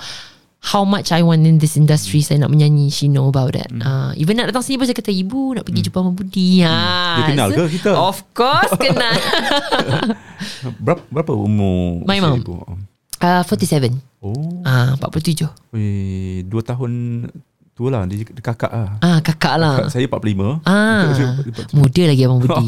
How 0.66 0.82
much 0.82 1.12
I 1.12 1.20
want 1.20 1.44
in 1.44 1.60
this 1.60 1.76
industry 1.76 2.24
Saya 2.24 2.40
nak 2.40 2.50
menyanyi. 2.50 2.88
She 2.88 3.06
know 3.06 3.28
about 3.28 3.52
that. 3.52 3.68
Uh, 3.70 4.16
Even 4.16 4.40
nak 4.40 4.48
datang 4.48 4.64
sini 4.64 4.80
pun 4.80 4.88
Saya 4.88 4.96
kata 4.96 5.12
Ibu 5.12 5.54
nak 5.54 5.62
pergi 5.62 5.84
jumpa 5.84 6.00
Abang 6.00 6.16
Budi. 6.16 6.64
Ha, 6.64 6.72
Dia 7.14 7.22
kenal 7.28 7.48
ke 7.52 7.62
kita? 7.76 7.92
Of 7.92 8.24
course 8.32 8.72
kenal. 8.74 9.14
Berapa 10.84 11.02
berapa 11.06 11.32
umur 11.32 12.02
My 12.04 12.18
mum. 12.18 12.40
ibu? 12.40 12.56
uh, 13.20 13.42
47 13.44 13.92
Oh, 14.20 14.60
Ah, 14.66 14.98
47 14.98 15.46
weh, 15.70 16.42
dua 16.44 16.60
tahun 16.60 17.24
tua 17.76 17.92
lah 17.92 18.08
dia, 18.08 18.24
dia 18.24 18.40
kakak 18.40 18.72
lah. 18.72 18.96
Ah, 19.04 19.20
kakak 19.20 19.60
lah 19.60 19.84
Kakak 19.84 19.92
saya 19.92 20.08
45. 20.08 20.64
Ah, 20.64 21.12
muda 21.76 22.02
lagi 22.08 22.22
Abang 22.24 22.40
Budi 22.40 22.64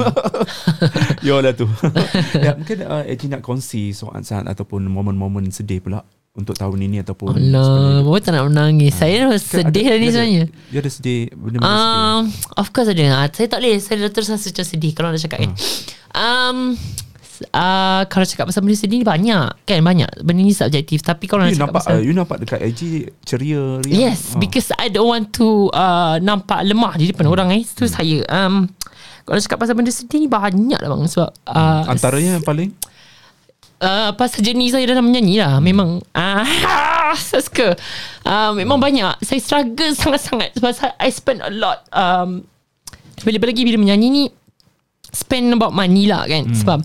Ya 1.33 1.41
lah 1.41 1.57
tu. 1.57 1.65
ya, 2.45 2.53
mungkin 2.53 2.85
uh, 2.85 3.09
Eji 3.09 3.33
nak 3.33 3.41
kongsi 3.41 3.97
saat-saat 3.97 4.45
ataupun 4.45 4.85
momen-momen 4.85 5.49
sedih 5.49 5.81
pula 5.81 6.05
untuk 6.37 6.55
tahun 6.55 6.77
ini 6.85 7.01
ataupun 7.01 7.35
Allah, 7.35 8.05
Bapak 8.05 8.21
tak 8.21 8.33
nak 8.37 8.53
menangis 8.53 8.95
Saya 8.95 9.27
dah 9.27 9.41
sedih 9.41 9.91
dah 9.91 9.97
ni 9.97 10.07
dia 10.07 10.13
sebenarnya 10.13 10.45
dia 10.69 10.79
ada 10.85 10.91
sedih 10.93 11.21
benda-benda 11.33 11.73
sedih. 11.73 11.99
Um, 11.99 12.23
of 12.61 12.69
course 12.71 12.89
ada. 12.93 13.05
Ah, 13.11 13.27
Saya 13.33 13.47
tak 13.49 13.59
boleh. 13.65 13.77
Saya 13.81 13.97
dah 14.05 14.11
terus 14.13 14.29
rasa 14.29 14.47
macam 14.53 14.67
sedih 14.69 14.93
kalau 14.93 15.09
nak 15.09 15.25
cakap 15.25 15.39
kan. 15.41 15.53
Um, 16.13 16.57
uh, 17.51 18.03
kalau 18.07 18.25
cakap 18.25 18.51
pasal 18.51 18.61
benda 18.61 18.75
sedih 18.75 19.01
ni 19.01 19.07
banyak 19.07 19.47
kan 19.63 19.81
banyak. 19.81 20.11
Benda 20.21 20.41
ni 20.41 20.53
subjektif. 20.53 21.01
Tapi 21.01 21.25
kalau 21.27 21.45
nak 21.45 21.53
You 21.53 21.57
cakap 21.57 21.67
nampak 21.71 21.83
pasal 21.85 21.93
uh, 21.95 22.03
you 22.03 22.13
nampak 22.13 22.37
dekat 22.43 22.61
IG 22.65 22.81
ceria 23.23 23.83
riang. 23.83 23.95
Yes, 23.95 24.35
Ah. 24.35 24.41
because 24.41 24.69
I 24.75 24.89
don't 24.89 25.07
want 25.07 25.31
to 25.37 25.71
uh, 25.71 26.19
nampak 26.19 26.63
lemah 26.65 26.97
di 26.97 27.11
depan 27.11 27.27
orang 27.27 27.55
eh. 27.55 27.63
Itu 27.63 27.87
saya. 27.87 28.23
Um, 28.29 28.67
kalau 29.23 29.39
cakap 29.39 29.59
pasal 29.61 29.77
benda 29.77 29.93
sedih 29.93 30.25
ni 30.25 30.29
banyak 30.29 30.81
lah 30.81 30.89
bang. 30.89 31.03
Sebab 31.05 31.31
uh, 31.47 31.83
antaranya 31.87 32.41
yang 32.41 32.45
paling 32.45 32.71
uh, 33.81 34.11
pasal 34.15 34.41
jenis 34.41 34.75
saya 34.75 34.85
dalam 34.89 35.07
menyanyi 35.07 35.39
lah. 35.39 35.61
Memang 35.61 36.01
uh, 36.19 36.47
saya 37.15 37.43
suka. 37.45 37.77
Uh, 38.25 38.53
memang 38.57 38.81
banyak. 38.81 39.21
Saya 39.23 39.39
struggle 39.39 39.93
sangat-sangat 39.95 40.57
sebab 40.57 40.71
saya, 40.73 40.93
I 40.99 41.09
spend 41.13 41.45
a 41.45 41.53
lot. 41.53 41.85
Um, 41.93 42.45
lebih 43.27 43.51
lagi 43.51 43.63
bila 43.67 43.83
menyanyi 43.83 44.09
ni 44.09 44.23
spend 45.11 45.51
about 45.53 45.75
money 45.75 46.07
lah 46.07 46.25
kan. 46.25 46.49
Sebab 46.55 46.79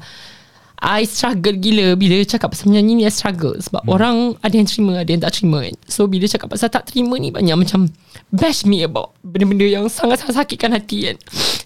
I 0.84 1.08
struggle 1.08 1.56
gila 1.56 1.96
bila 1.96 2.20
cakap 2.28 2.52
pasal 2.52 2.68
menyanyi 2.68 3.00
ni 3.00 3.04
I 3.08 3.14
struggle 3.16 3.56
sebab 3.56 3.88
orang 3.88 4.36
ada 4.44 4.52
yang 4.52 4.68
terima 4.68 5.00
ada 5.00 5.08
yang 5.08 5.24
tak 5.24 5.40
terima 5.40 5.64
kan. 5.64 5.76
So 5.88 6.12
bila 6.12 6.28
cakap 6.28 6.52
pasal 6.52 6.68
tak 6.68 6.92
terima 6.92 7.16
ni 7.16 7.32
banyak 7.32 7.56
macam 7.56 7.88
bash 8.36 8.68
me 8.68 8.84
about 8.84 9.16
benda-benda 9.24 9.64
yang 9.64 9.88
sangat-sangat 9.88 10.44
sakitkan 10.44 10.76
hati 10.76 11.08
kan. 11.08 11.18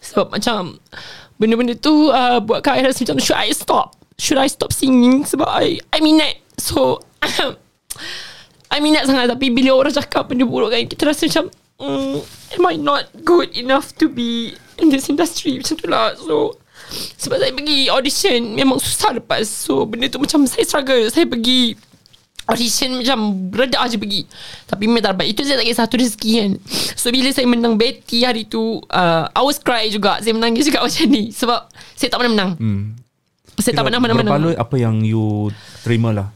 Sebab 0.06 0.38
macam 0.38 0.78
benda-benda 1.42 1.74
tu 1.74 2.14
uh, 2.14 2.38
buatkan 2.38 2.78
I 2.78 2.86
rasa 2.86 3.10
macam 3.10 3.18
should 3.18 3.42
I 3.42 3.50
stop? 3.58 3.98
Should 4.22 4.38
I 4.38 4.46
stop 4.46 4.70
singing 4.70 5.26
sebab 5.26 5.50
I 5.50 5.82
I 5.90 5.98
minat. 5.98 6.38
So 6.62 7.02
I 8.74 8.78
minat 8.86 9.10
sangat 9.10 9.34
tapi 9.34 9.50
bila 9.50 9.82
orang 9.82 9.98
cakap 9.98 10.30
benda 10.30 10.46
buruk 10.46 10.70
kan 10.70 10.86
kita 10.86 11.10
rasa 11.10 11.26
macam 11.26 11.50
mm, 11.82 12.22
am 12.54 12.64
I 12.70 12.76
not 12.78 13.10
good 13.26 13.50
enough 13.58 13.98
to 13.98 14.06
be 14.06 14.54
in 14.78 14.94
this 14.94 15.10
industry 15.10 15.58
macam 15.58 15.76
tu 15.78 15.88
lah 15.90 16.14
so 16.14 16.54
sebab 17.18 17.38
saya 17.40 17.52
pergi 17.52 17.92
audition 17.92 18.56
memang 18.56 18.80
susah 18.80 19.18
lepas. 19.20 19.44
So 19.48 19.84
benda 19.84 20.08
tu 20.08 20.20
macam 20.22 20.48
saya 20.48 20.64
struggle. 20.64 21.04
Saya 21.12 21.28
pergi 21.28 21.76
audition 22.48 23.04
macam 23.04 23.52
redak 23.52 23.84
je 23.92 23.98
pergi. 24.00 24.22
Tapi 24.66 24.84
memang 24.88 25.04
tak 25.04 25.12
dapat. 25.20 25.28
Itu 25.28 25.44
saya 25.44 25.60
tak 25.60 25.68
kisah 25.68 25.84
satu 25.84 25.96
rezeki 26.00 26.32
kan. 26.40 26.52
So 26.96 27.12
bila 27.12 27.30
saya 27.36 27.46
menang 27.46 27.76
Betty 27.76 28.24
hari 28.24 28.48
tu 28.48 28.80
uh, 28.88 29.24
I 29.28 29.42
was 29.44 29.60
cry 29.60 29.92
juga. 29.92 30.24
Saya 30.24 30.32
menangis 30.32 30.68
juga 30.68 30.84
macam 30.86 31.06
ni. 31.12 31.36
Sebab 31.36 31.60
saya 32.00 32.08
tak 32.08 32.18
pernah 32.24 32.34
menang. 32.34 32.52
Hmm. 32.58 32.84
saya 33.58 33.74
tak 33.74 33.90
pernah 33.90 34.00
menang 34.00 34.18
Berbaloi 34.22 34.54
menang 34.54 34.62
apa 34.62 34.76
yang 34.78 34.96
you 35.02 35.50
terima 35.82 36.14
lah. 36.14 36.28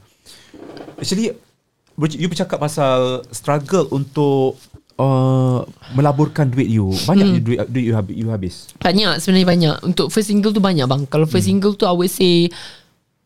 Actually 0.99 1.31
you 2.17 2.27
bercakap 2.27 2.57
pasal 2.57 3.21
struggle 3.29 3.85
untuk 3.93 4.57
uh, 4.95 5.63
melaburkan 5.91 6.45
duit 6.45 6.67
you. 6.67 6.91
Banyak 7.03 7.27
you 7.29 7.39
duit, 7.39 7.59
duit 7.65 7.85
you 7.85 7.93
habis, 7.93 8.15
you 8.15 8.27
habis. 8.27 8.55
Banyak 8.77 9.17
sebenarnya 9.17 9.47
banyak 9.47 9.75
Untuk 9.83 10.07
first 10.07 10.27
single 10.27 10.49
tu 10.49 10.59
banyak 10.59 10.83
bang 10.83 11.03
Kalau 11.05 11.23
first 11.23 11.43
Hmm. 11.43 11.55
single 11.55 11.73
tu 11.73 11.83
I 11.83 11.91
would 11.91 12.09
say 12.09 12.47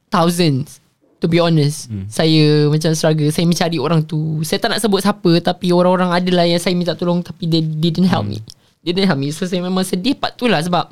Thousands 0.08 0.80
To 1.18 1.26
be 1.26 1.38
honest 1.38 1.88
Hmm. 1.88 2.06
Saya 2.08 2.68
macam 2.68 2.92
struggle 2.92 3.30
Saya 3.30 3.44
mencari 3.44 3.78
orang 3.78 4.02
tu 4.02 4.42
Saya 4.42 4.58
tak 4.58 4.70
nak 4.70 4.80
sebut 4.80 5.00
siapa 5.00 5.32
Tapi 5.40 5.72
orang-orang 5.72 6.12
adalah 6.12 6.44
Yang 6.44 6.62
saya 6.62 6.74
minta 6.74 6.94
tolong 6.94 7.20
Tapi 7.20 7.46
they 7.46 7.62
didn't 7.62 8.06
help 8.06 8.24
Hmm. 8.24 8.36
me 8.36 8.40
They 8.82 8.92
didn't 8.92 9.08
help 9.08 9.18
me 9.18 9.30
So 9.30 9.44
saya 9.44 9.60
memang 9.60 9.82
sedih 9.82 10.14
part 10.14 10.34
tu 10.34 10.46
lah 10.46 10.60
Sebab 10.60 10.92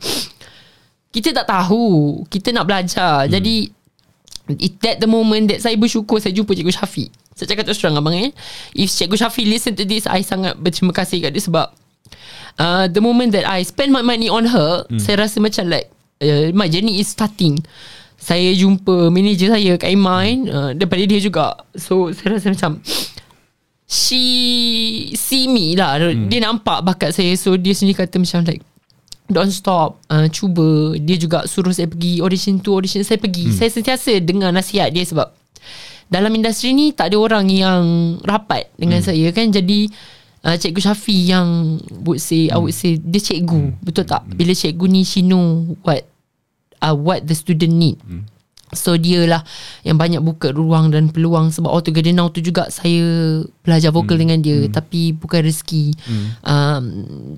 Kita 1.09 1.30
tak 1.32 1.45
tahu 1.45 1.86
Kita 2.26 2.49
nak 2.49 2.65
belajar 2.65 3.26
Hmm. 3.26 3.32
Jadi 3.32 3.55
It 4.51 4.75
that 4.83 4.99
the 4.99 5.07
moment 5.07 5.47
that 5.47 5.63
saya 5.63 5.79
bersyukur 5.79 6.19
saya 6.19 6.35
jumpa 6.35 6.51
Cikgu 6.51 6.75
Syafiq. 6.75 7.07
Saya 7.31 7.47
cakap 7.47 7.63
terus 7.63 7.79
terang 7.79 7.95
abang 7.95 8.11
eh. 8.11 8.35
If 8.75 8.91
Cikgu 8.91 9.15
Syafiq 9.15 9.47
listen 9.47 9.73
to 9.79 9.87
this, 9.87 10.03
I 10.03 10.19
sangat 10.19 10.59
berterima 10.59 10.91
kasih 10.91 11.23
kat 11.23 11.31
dia 11.31 11.43
sebab 11.43 11.71
uh, 12.59 12.85
the 12.91 12.99
moment 12.99 13.31
that 13.31 13.47
I 13.47 13.63
spend 13.63 13.95
my 13.95 14.03
money 14.03 14.27
on 14.27 14.51
her, 14.51 14.83
hmm. 14.85 14.99
saya 14.99 15.23
rasa 15.23 15.39
macam 15.39 15.71
like 15.71 15.87
uh, 16.19 16.51
my 16.51 16.67
journey 16.67 16.99
is 16.99 17.07
starting. 17.07 17.63
Saya 18.19 18.55
jumpa 18.55 19.11
manager 19.11 19.51
saya 19.51 19.75
kat 19.75 19.89
Imain 19.91 20.47
uh, 20.47 20.71
daripada 20.75 21.03
dia 21.07 21.19
juga. 21.23 21.59
So 21.79 22.11
saya 22.11 22.35
rasa 22.35 22.51
macam 22.51 22.83
she 23.87 24.23
see 25.15 25.47
me 25.47 25.79
lah. 25.79 26.03
Hmm. 26.03 26.27
Dia 26.27 26.43
nampak 26.43 26.83
bakat 26.83 27.15
saya. 27.15 27.31
So 27.39 27.55
dia 27.55 27.71
sendiri 27.71 28.03
kata 28.03 28.19
macam 28.19 28.43
like 28.43 28.63
don't 29.34 29.51
stop 29.51 29.99
uh, 30.13 30.29
cuba 30.29 30.93
dia 31.01 31.17
juga 31.17 31.43
suruh 31.49 31.73
saya 31.73 31.89
pergi 31.89 32.21
audition 32.21 32.61
tu 32.61 32.77
audition 32.77 33.01
saya 33.01 33.17
pergi 33.17 33.49
hmm. 33.49 33.55
saya 33.57 33.69
sentiasa 33.73 34.21
dengar 34.21 34.53
nasihat 34.53 34.93
dia 34.93 35.03
sebab 35.03 35.34
dalam 36.07 36.29
industri 36.38 36.71
ni 36.77 36.93
tak 36.93 37.09
ada 37.09 37.17
orang 37.17 37.49
yang 37.49 37.84
rapat 38.21 38.69
dengan 38.77 39.01
hmm. 39.01 39.07
saya 39.09 39.27
kan 39.34 39.49
jadi 39.49 39.89
uh, 40.45 40.55
cikgu 40.55 40.79
Syafi 40.84 41.17
yang 41.34 41.79
would 42.05 42.21
say 42.21 42.47
hmm. 42.47 42.55
I 42.55 42.57
would 42.61 42.75
say 42.75 42.99
dia 43.01 43.19
cikgu 43.19 43.73
hmm. 43.73 43.81
betul 43.81 44.05
tak 44.05 44.27
bila 44.29 44.53
cikgu 44.53 44.86
ni 44.86 45.01
she 45.07 45.25
know 45.25 45.73
what 45.81 46.05
uh, 46.84 46.93
what 46.93 47.25
the 47.25 47.34
student 47.34 47.73
need 47.73 47.97
hmm. 48.03 48.27
So 48.76 48.97
dia 48.99 49.26
lah 49.26 49.41
yang 49.82 49.97
banyak 49.97 50.21
buka 50.21 50.51
ruang 50.51 50.93
dan 50.93 51.09
peluang 51.09 51.49
sebab 51.49 51.69
Auto 51.69 51.89
Garden 51.89 52.19
Now 52.19 52.30
tu 52.30 52.43
juga 52.43 52.69
saya 52.69 53.01
belajar 53.63 53.89
vokal 53.93 54.17
hmm. 54.17 54.24
dengan 54.24 54.39
dia 54.43 54.59
hmm. 54.65 54.71
tapi 54.74 55.15
bukan 55.15 55.39
rezeki. 55.45 55.86
Hmm. 56.05 56.28
Um, 56.45 56.84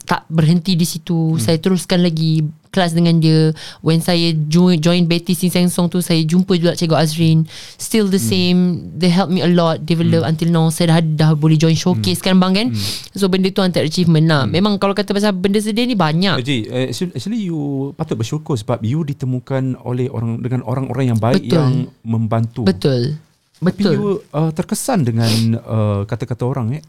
tak 0.03 0.27
berhenti 0.27 0.75
di 0.75 0.83
situ. 0.83 1.35
Hmm. 1.35 1.41
Saya 1.41 1.57
teruskan 1.61 2.03
lagi 2.03 2.43
kelas 2.75 2.91
dengan 2.91 3.23
dia 3.23 3.55
when 3.79 4.03
saya 4.03 4.35
join 4.51 4.75
join 4.83 5.07
Betty 5.07 5.31
Sing 5.31 5.47
Sang 5.47 5.71
Song 5.71 5.87
tu 5.87 6.03
saya 6.03 6.19
jumpa 6.27 6.59
juga 6.59 6.75
Cikgu 6.75 6.95
Azrin 6.99 7.47
still 7.79 8.11
the 8.11 8.19
hmm. 8.19 8.27
same 8.27 8.59
they 8.99 9.07
help 9.07 9.31
me 9.31 9.39
a 9.39 9.47
lot 9.47 9.79
develop 9.87 10.27
hmm. 10.27 10.31
until 10.35 10.49
now 10.51 10.67
saya 10.67 10.99
dah, 10.99 10.99
dah 10.99 11.31
boleh 11.31 11.55
join 11.55 11.79
showcase 11.79 12.19
hmm. 12.19 12.27
kan 12.27 12.35
bang 12.35 12.51
kan 12.51 12.67
hmm. 12.75 13.15
so 13.15 13.31
benda 13.31 13.47
tu 13.47 13.63
antara 13.63 13.87
achievement 13.87 14.27
lah 14.27 14.43
hmm. 14.43 14.51
memang 14.51 14.75
kalau 14.75 14.91
kata 14.91 15.15
pasal 15.15 15.31
benda 15.31 15.63
sedih 15.63 15.87
ni 15.87 15.95
banyak 15.95 16.43
Haji, 16.43 16.57
uh, 16.67 16.91
actually 16.91 17.47
you 17.47 17.95
patut 17.95 18.19
bersyukur 18.19 18.59
sebab 18.59 18.83
you 18.83 19.07
ditemukan 19.07 19.79
oleh 19.87 20.11
orang 20.11 20.43
dengan 20.43 20.67
orang-orang 20.67 21.15
yang 21.15 21.19
baik 21.21 21.47
Betul. 21.47 21.55
yang 21.55 21.71
membantu 22.03 22.67
betul 22.67 23.15
tapi 23.55 23.81
betul 23.81 23.93
you 23.95 24.03
uh, 24.35 24.51
terkesan 24.51 25.07
dengan 25.07 25.31
uh, 25.63 26.01
kata-kata 26.03 26.43
orang 26.43 26.75
eh 26.75 26.83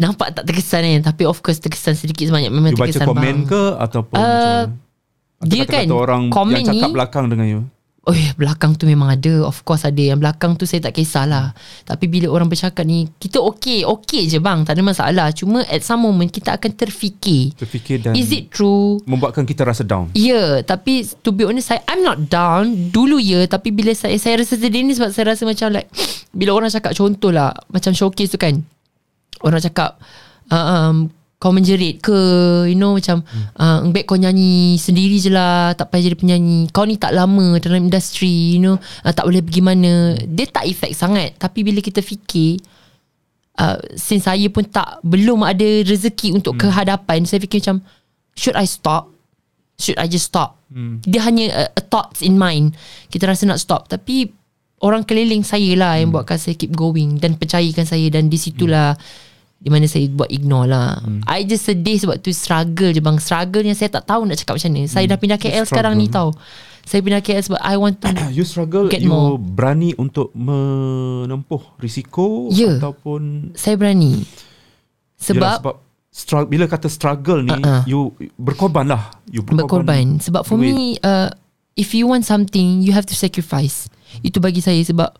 nampak 0.00 0.32
tak 0.32 0.48
terkesan 0.48 0.80
kan 0.80 1.12
tapi 1.12 1.28
of 1.28 1.36
course 1.44 1.60
terkesan 1.60 1.92
sedikit 1.92 2.24
sebanyak 2.32 2.48
memang 2.48 2.72
you 2.72 2.80
baca 2.80 2.88
terkesan 2.88 3.06
komen 3.12 3.20
bang. 3.20 3.38
ke 3.44 3.62
ataupun 3.76 4.16
Uh, 4.16 4.24
macam 4.24 4.40
mana? 4.40 4.88
Dia 5.40 5.64
kan, 5.64 5.86
orang 5.88 6.22
komen 6.28 6.52
yang 6.60 6.68
cakap 6.68 6.88
ni- 6.88 6.96
belakang 6.96 7.26
dengan 7.28 7.46
you? 7.48 7.60
Oh 8.08 8.16
belakang 8.40 8.80
tu 8.80 8.88
memang 8.88 9.12
ada. 9.12 9.44
Of 9.44 9.60
course 9.60 9.84
ada. 9.84 10.00
Yang 10.00 10.24
belakang 10.24 10.56
tu 10.56 10.64
saya 10.64 10.88
tak 10.88 10.96
kisahlah. 10.96 11.52
Tapi 11.84 12.08
bila 12.08 12.32
orang 12.32 12.48
bercakap 12.48 12.88
ni 12.88 13.12
Kita 13.20 13.44
okay 13.44 13.84
Okay 13.84 14.24
je 14.24 14.40
bang. 14.40 14.64
Tak 14.64 14.72
ada 14.72 14.80
masalah. 14.80 15.28
Cuma 15.36 15.60
at 15.68 15.84
some 15.84 16.08
moment 16.08 16.32
Kita 16.32 16.56
akan 16.56 16.72
terfikir. 16.72 17.52
Terfikir 17.60 18.00
dan 18.00 18.16
Is 18.16 18.32
it 18.32 18.48
true? 18.48 19.04
membuatkan 19.04 19.44
kita 19.44 19.68
rasa 19.68 19.84
down. 19.84 20.08
Ya 20.16 20.32
yeah, 20.32 20.50
Tapi 20.64 21.04
to 21.20 21.28
be 21.28 21.44
honest 21.44 21.68
saya, 21.68 21.84
I'm 21.92 22.00
not 22.00 22.32
down. 22.32 22.88
Dulu 22.88 23.20
ya 23.20 23.44
Tapi 23.44 23.68
bila 23.68 23.92
saya 23.92 24.16
Saya 24.16 24.40
rasa 24.40 24.56
sedih 24.56 24.80
ni 24.80 24.96
Sebab 24.96 25.12
saya 25.12 25.36
rasa 25.36 25.44
macam 25.44 25.68
like 25.68 25.92
Bila 26.38 26.56
orang 26.56 26.72
cakap 26.72 26.96
contoh 26.96 27.28
lah 27.28 27.52
Macam 27.68 27.92
showcase 27.92 28.32
tu 28.32 28.40
kan 28.40 28.64
Orang 29.40 29.62
cakap 29.62 30.02
uh, 30.50 30.90
um, 30.90 30.96
Kau 31.40 31.56
menjerit 31.56 32.04
ke 32.04 32.18
You 32.68 32.76
know 32.76 33.00
macam 33.00 33.24
hmm. 33.24 33.46
uh, 33.56 33.78
Baik 33.88 34.04
kau 34.04 34.20
nyanyi 34.20 34.76
Sendiri 34.76 35.16
je 35.16 35.32
lah 35.32 35.72
Tak 35.72 35.88
payah 35.88 36.12
jadi 36.12 36.18
penyanyi 36.20 36.68
Kau 36.68 36.84
ni 36.84 37.00
tak 37.00 37.16
lama 37.16 37.56
Dalam 37.56 37.88
industri 37.88 38.58
You 38.58 38.60
know 38.60 38.76
uh, 38.76 39.12
Tak 39.12 39.24
boleh 39.24 39.40
pergi 39.40 39.64
mana 39.64 40.20
Dia 40.20 40.44
tak 40.52 40.68
efek 40.68 40.92
sangat 40.92 41.40
Tapi 41.40 41.64
bila 41.64 41.80
kita 41.80 42.04
fikir 42.04 42.60
uh, 43.56 43.80
Since 43.96 44.28
saya 44.28 44.52
pun 44.52 44.68
tak 44.68 45.00
Belum 45.00 45.40
ada 45.40 45.64
rezeki 45.64 46.36
Untuk 46.36 46.60
hmm. 46.60 46.62
kehadapan 46.68 47.24
Saya 47.24 47.40
fikir 47.40 47.64
macam 47.64 47.88
Should 48.36 48.60
I 48.60 48.68
stop? 48.68 49.08
Should 49.80 49.96
I 49.96 50.12
just 50.12 50.28
stop? 50.28 50.60
Hmm. 50.68 51.00
Dia 51.08 51.24
hanya 51.24 51.44
a, 51.56 51.62
a 51.72 51.80
thoughts 51.80 52.20
in 52.20 52.36
mind 52.36 52.76
Kita 53.08 53.24
rasa 53.24 53.48
nak 53.48 53.64
stop 53.64 53.88
Tapi 53.88 54.28
Orang 54.80 55.04
keliling 55.04 55.44
saya 55.44 55.76
lah 55.76 55.92
Yang 55.94 56.10
buatkan 56.10 56.36
saya 56.36 56.56
keep 56.56 56.72
going 56.72 57.20
Dan 57.20 57.36
percayakan 57.36 57.84
saya 57.84 58.08
Dan 58.08 58.26
di 58.26 58.34
situlah 58.34 58.96
Di 59.56 59.68
mana 59.68 59.84
saya 59.84 60.08
buat 60.08 60.26
ignore 60.26 60.64
lah. 60.66 60.96
I 61.28 61.44
just 61.44 61.64
sedih 61.64 62.00
sebab 62.00 62.16
tu 62.18 62.32
Struggle 62.32 62.90
je 62.90 62.98
bang. 62.98 63.16
Struggle 63.16 63.60
yang 63.60 63.76
saya 63.76 63.92
tak 63.92 64.08
tahu 64.08 64.24
Nak 64.24 64.40
cakap 64.40 64.56
macam 64.56 64.72
mana. 64.72 64.88
Saya 64.88 65.04
dah 65.04 65.16
pindah 65.16 65.36
KL 65.36 65.64
sekarang 65.64 65.94
ni 65.94 66.08
tau. 66.08 66.32
Saya 66.80 67.04
pindah 67.04 67.20
KL 67.20 67.44
sebab 67.44 67.60
I 67.60 67.76
want 67.76 68.00
to 68.00 68.08
you 68.32 68.40
struggle 68.42 68.88
Get 68.88 69.04
you 69.04 69.12
more. 69.12 69.36
berani 69.36 69.92
untuk 69.94 70.32
menempuh 70.32 71.76
risiko 71.76 72.48
Ya. 72.48 72.80
ataupun 72.80 73.52
Saya 73.52 73.76
berani. 73.76 74.16
Yelah, 74.16 75.20
Sebab 75.20 75.56
sebab 75.60 75.74
struggle, 76.08 76.48
bila 76.48 76.64
kata 76.64 76.88
struggle 76.88 77.44
ni 77.44 77.52
Uh-uh. 77.52 77.84
you 77.84 78.00
berkorban 78.34 78.88
lah. 78.88 79.12
You 79.28 79.44
berkorban. 79.44 80.18
Sebab 80.18 80.42
for 80.42 80.56
duit. 80.56 80.72
me 80.72 80.96
uh, 81.04 81.28
if 81.76 81.92
you 81.92 82.08
want 82.08 82.24
something 82.24 82.80
you 82.80 82.90
have 82.90 83.04
to 83.04 83.12
sacrifice 83.14 83.86
itu 84.22 84.42
bagi 84.42 84.60
saya 84.60 84.80
sebab 84.82 85.10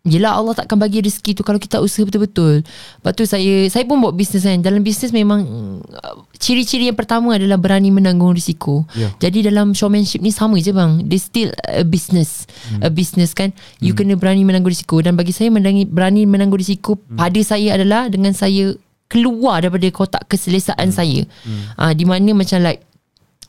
Yelah 0.00 0.32
Allah 0.32 0.56
takkan 0.56 0.80
bagi 0.80 1.04
rezeki 1.04 1.36
tu 1.36 1.42
Kalau 1.44 1.60
kita 1.60 1.76
usaha 1.76 2.08
betul-betul. 2.08 2.64
Lepas 2.64 3.12
tu 3.12 3.28
saya 3.28 3.68
Saya 3.68 3.84
pun 3.84 4.00
buat 4.00 4.16
bisnes 4.16 4.48
kan. 4.48 4.56
Dalam 4.64 4.80
bisnes 4.80 5.12
memang 5.12 5.44
uh, 5.92 6.14
Ciri-ciri 6.40 6.88
yang 6.88 6.96
pertama 6.96 7.36
adalah 7.36 7.60
Berani 7.60 7.92
menanggung 7.92 8.32
risiko. 8.32 8.88
Ya. 8.96 9.12
Jadi 9.20 9.52
dalam 9.52 9.76
showmanship 9.76 10.24
ni 10.24 10.32
Sama 10.32 10.56
je 10.56 10.72
bang. 10.72 11.04
They 11.04 11.20
still 11.20 11.52
a 11.68 11.84
business. 11.84 12.48
Hmm. 12.72 12.80
A 12.80 12.88
business 12.88 13.36
kan. 13.36 13.52
You 13.84 13.92
kena 13.92 14.16
berani 14.16 14.40
menanggung 14.40 14.72
risiko. 14.72 15.04
Dan 15.04 15.20
bagi 15.20 15.36
saya 15.36 15.52
menangi, 15.52 15.84
Berani 15.84 16.24
menanggung 16.24 16.60
risiko 16.60 16.96
Hmm. 16.96 17.20
Pada 17.20 17.40
saya 17.44 17.76
adalah 17.76 18.08
Dengan 18.08 18.32
saya 18.32 18.72
Keluar 19.10 19.60
daripada 19.60 19.84
kotak 19.92 20.22
keselesaan 20.32 20.96
saya. 20.96 21.28
Hmm. 21.44 21.76
uh, 21.76 21.92
Di 21.92 22.08
mana 22.08 22.32
macam 22.32 22.64
like 22.64 22.88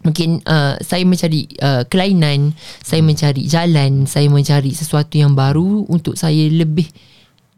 Mungkin 0.02 0.42
uh, 0.44 0.82
saya 0.82 1.06
mencari 1.06 1.46
uh, 1.62 1.86
kelainan, 1.86 2.58
saya 2.82 3.02
mencari 3.02 3.46
jalan, 3.46 4.06
saya 4.06 4.28
mencari 4.28 4.74
sesuatu 4.74 5.14
yang 5.18 5.38
baru 5.38 5.86
untuk 5.86 6.18
saya 6.18 6.50
lebih 6.50 6.90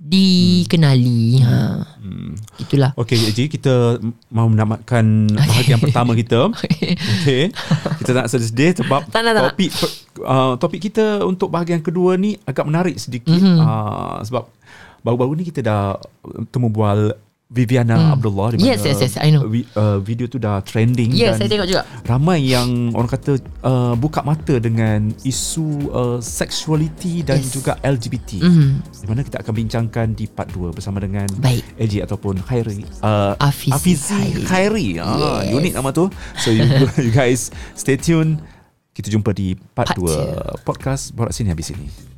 dikenali. 0.03 1.39
Ha. 1.39 1.59
Hmm. 2.03 2.35
Itulah. 2.59 2.91
Okay 2.99 3.15
Ji 3.31 3.47
kita 3.47 4.03
mau 4.27 4.51
menamatkan 4.51 5.03
bahagian 5.49 5.79
pertama 5.79 6.11
kita 6.11 6.51
Okay 6.51 7.47
Kita 8.03 8.11
nak 8.11 8.27
sedih 8.27 8.75
sebab 8.75 9.07
Tak 9.07 9.23
tak 9.23 9.33
topik 9.39 9.71
uh, 10.19 10.59
topik 10.59 10.91
kita 10.91 11.23
untuk 11.23 11.47
bahagian 11.47 11.79
kedua 11.79 12.19
ni 12.19 12.35
agak 12.43 12.67
menarik 12.67 12.99
sedikit 12.99 13.31
Mhm. 13.33 13.57
uh, 13.63 14.19
sebab 14.27 14.51
baru-baru 14.99 15.39
ni 15.39 15.43
kita 15.47 15.63
dah 15.63 15.95
temu 16.51 16.67
bual 16.67 17.15
Viviana 17.53 18.11
Abdullah 18.11 18.49
di 18.49 18.57
Hmm. 18.57 18.65
Yes, 18.65 18.81
mana 18.81 18.89
yes, 18.89 18.99
yes, 18.99 19.15
I 19.15 19.29
know. 19.29 19.45
vi- 19.45 19.69
uh, 19.71 20.01
video 20.01 20.25
tu 20.25 20.35
dah 20.35 20.57
trending 20.59 21.13
Ya, 21.13 21.31
dan 21.31 21.37
saya 21.37 21.47
tengok 21.47 21.67
juga. 21.69 21.81
ramai 22.01 22.41
yang 22.43 22.89
orang 22.91 23.05
kata 23.07 23.37
uh, 23.61 23.93
buka 23.93 24.19
mata 24.19 24.57
dengan 24.57 25.13
isu 25.21 25.67
uh, 25.87 26.17
sexuality 26.17 27.21
dan 27.21 27.37
Yes. 27.37 27.53
juga 27.53 27.77
LGBT. 27.79 28.41
Mhm. 28.41 28.69
Di 28.89 29.05
mana 29.05 29.21
kita 29.21 29.37
akan 29.39 29.53
bincangkan 29.55 30.07
di 30.11 30.25
part 30.25 30.49
2 30.49 30.73
bersama 30.73 30.97
dengan 30.97 31.29
Baik. 31.37 31.61
AJ 31.77 31.93
ataupun 32.03 32.41
Khairi 32.41 32.81
uh, 32.99 33.37
Afizi 33.37 33.71
Afizi 33.71 34.41
Khairi. 34.43 34.97
Ah, 34.97 35.45
Yes. 35.45 35.53
unik 35.53 35.73
nama 35.75 35.89
tu. 35.89 36.09
So 36.37 36.49
you, 36.49 36.65
you 36.99 37.11
guys 37.11 37.47
stay 37.73 37.95
tune. 37.95 38.41
Kita 38.91 39.09
jumpa 39.09 39.29
di 39.29 39.53
part, 39.73 39.89
Part 39.89 39.97
2 39.97 40.61
podcast 40.61 41.13
Borak 41.13 41.33
Sini 41.33 41.49
Habis 41.49 41.69
Sini. 41.69 42.12